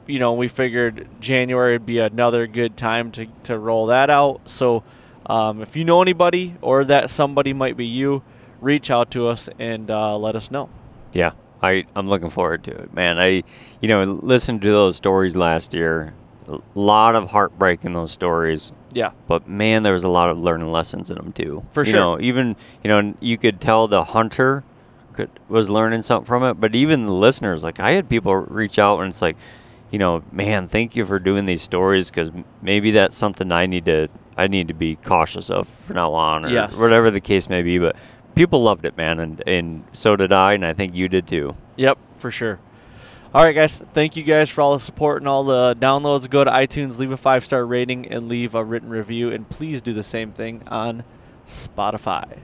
you 0.07 0.19
know, 0.19 0.35
we 0.35 0.49
figured 0.49 1.09
January 1.21 1.73
would 1.73 1.87
be 1.87 1.99
another 1.99 2.47
good 2.47 2.77
time 2.77 3.11
to, 3.13 3.27
to 3.45 3.59
roll 3.59 3.87
that 3.87 4.11
out. 4.11 4.49
So, 4.49 4.85
um, 5.27 5.63
if 5.63 5.77
you 5.77 5.85
know 5.85 6.03
anybody 6.03 6.57
or 6.61 6.85
that 6.85 7.09
somebody 7.09 7.53
might 7.53 7.77
be 7.77 7.87
you, 7.87 8.23
reach 8.61 8.91
out 8.91 9.11
to 9.13 9.29
us 9.29 9.49
and 9.59 9.91
uh, 9.91 10.17
let 10.17 10.37
us 10.37 10.51
know. 10.51 10.69
Yeah. 11.13 11.33
I 11.63 11.87
I'm 11.95 12.09
looking 12.09 12.31
forward 12.31 12.65
to 12.65 12.73
it, 12.73 12.93
man. 12.93 13.19
I 13.19 13.45
you 13.81 13.89
know 13.89 14.03
listened 14.03 14.63
to 14.63 14.71
those 14.71 14.97
stories 14.97 15.37
last 15.37 15.75
year. 15.75 16.13
A 16.49 16.59
lot 16.75 17.15
of 17.15 17.31
heartbreak 17.31 17.85
in 17.85 17.93
those 17.93 18.11
stories. 18.11 18.73
Yeah. 18.93 19.11
But 19.27 19.49
man, 19.49 19.83
there 19.83 19.93
was 19.93 20.05
a 20.05 20.09
lot 20.09 20.31
of 20.31 20.39
learning 20.39 20.71
lessons 20.71 21.11
in 21.11 21.17
them 21.17 21.33
too. 21.33 21.65
For 21.73 21.83
you 21.85 21.91
sure. 21.93 22.01
know, 22.01 22.21
even 22.21 22.57
you 22.85 22.89
know 22.89 23.15
you 23.21 23.39
could 23.39 23.61
tell 23.61 23.89
the 23.89 24.05
hunter 24.05 24.65
could 25.15 25.31
was 25.49 25.69
learning 25.71 26.03
something 26.03 26.27
from 26.27 26.43
it, 26.45 26.55
but 26.55 26.75
even 26.75 27.05
the 27.07 27.13
listeners, 27.13 27.65
like 27.65 27.81
I 27.81 27.93
had 27.93 28.09
people 28.09 28.35
reach 28.35 28.79
out 28.79 29.01
and 29.01 29.11
it's 29.11 29.21
like, 29.23 29.37
you 29.91 29.99
know, 29.99 30.23
man, 30.33 30.69
thank 30.69 30.97
you 30.97 31.05
for 31.05 31.19
doing 31.19 31.47
these 31.47 31.63
stories 31.63 32.11
because 32.11 32.31
maybe 32.63 32.91
that's 32.93 33.17
something 33.17 33.51
I 33.53 33.67
need 33.67 33.85
to 33.87 34.09
I 34.37 34.47
need 34.47 34.69
to 34.69 34.75
be 34.75 34.97
cautious 34.97 35.51
of 35.51 35.69
from 35.69 35.97
now 35.97 36.13
on, 36.15 36.45
or 36.47 36.49
Yes. 36.49 36.79
whatever 36.79 37.11
the 37.11 37.21
case 37.21 37.49
may 37.51 37.61
be. 37.63 37.79
But 37.79 37.97
people 38.35 38.63
loved 38.63 38.85
it, 38.87 38.97
man, 38.97 39.19
and 39.21 39.43
and 39.47 39.85
so 39.93 40.17
did 40.17 40.33
I, 40.33 40.55
and 40.55 40.65
I 40.65 40.73
think 40.73 40.95
you 40.95 41.09
did 41.09 41.27
too. 41.27 41.57
Yep, 41.77 41.99
for 42.17 42.31
sure. 42.31 42.59
All 43.35 43.43
right, 43.43 43.55
guys. 43.55 43.79
Thank 43.95 44.15
you 44.15 44.25
guys 44.25 44.51
for 44.51 44.61
all 44.61 44.75
the 44.75 44.81
support 44.81 45.23
and 45.23 45.29
all 45.29 45.43
the 45.43 45.75
downloads. 45.75 46.29
Go 46.29 46.45
to 46.45 46.51
iTunes, 46.51 46.99
leave 46.99 47.13
a 47.13 47.17
five 47.17 47.47
star 47.47 47.65
rating, 47.65 48.07
and 48.09 48.29
leave 48.29 48.55
a 48.55 48.63
written 48.63 48.91
review. 48.91 49.31
And 49.33 49.49
please 49.49 49.81
do 49.81 49.95
the 49.95 50.03
same 50.03 50.33
thing 50.33 50.63
on 50.69 51.03
Spotify. 51.47 52.41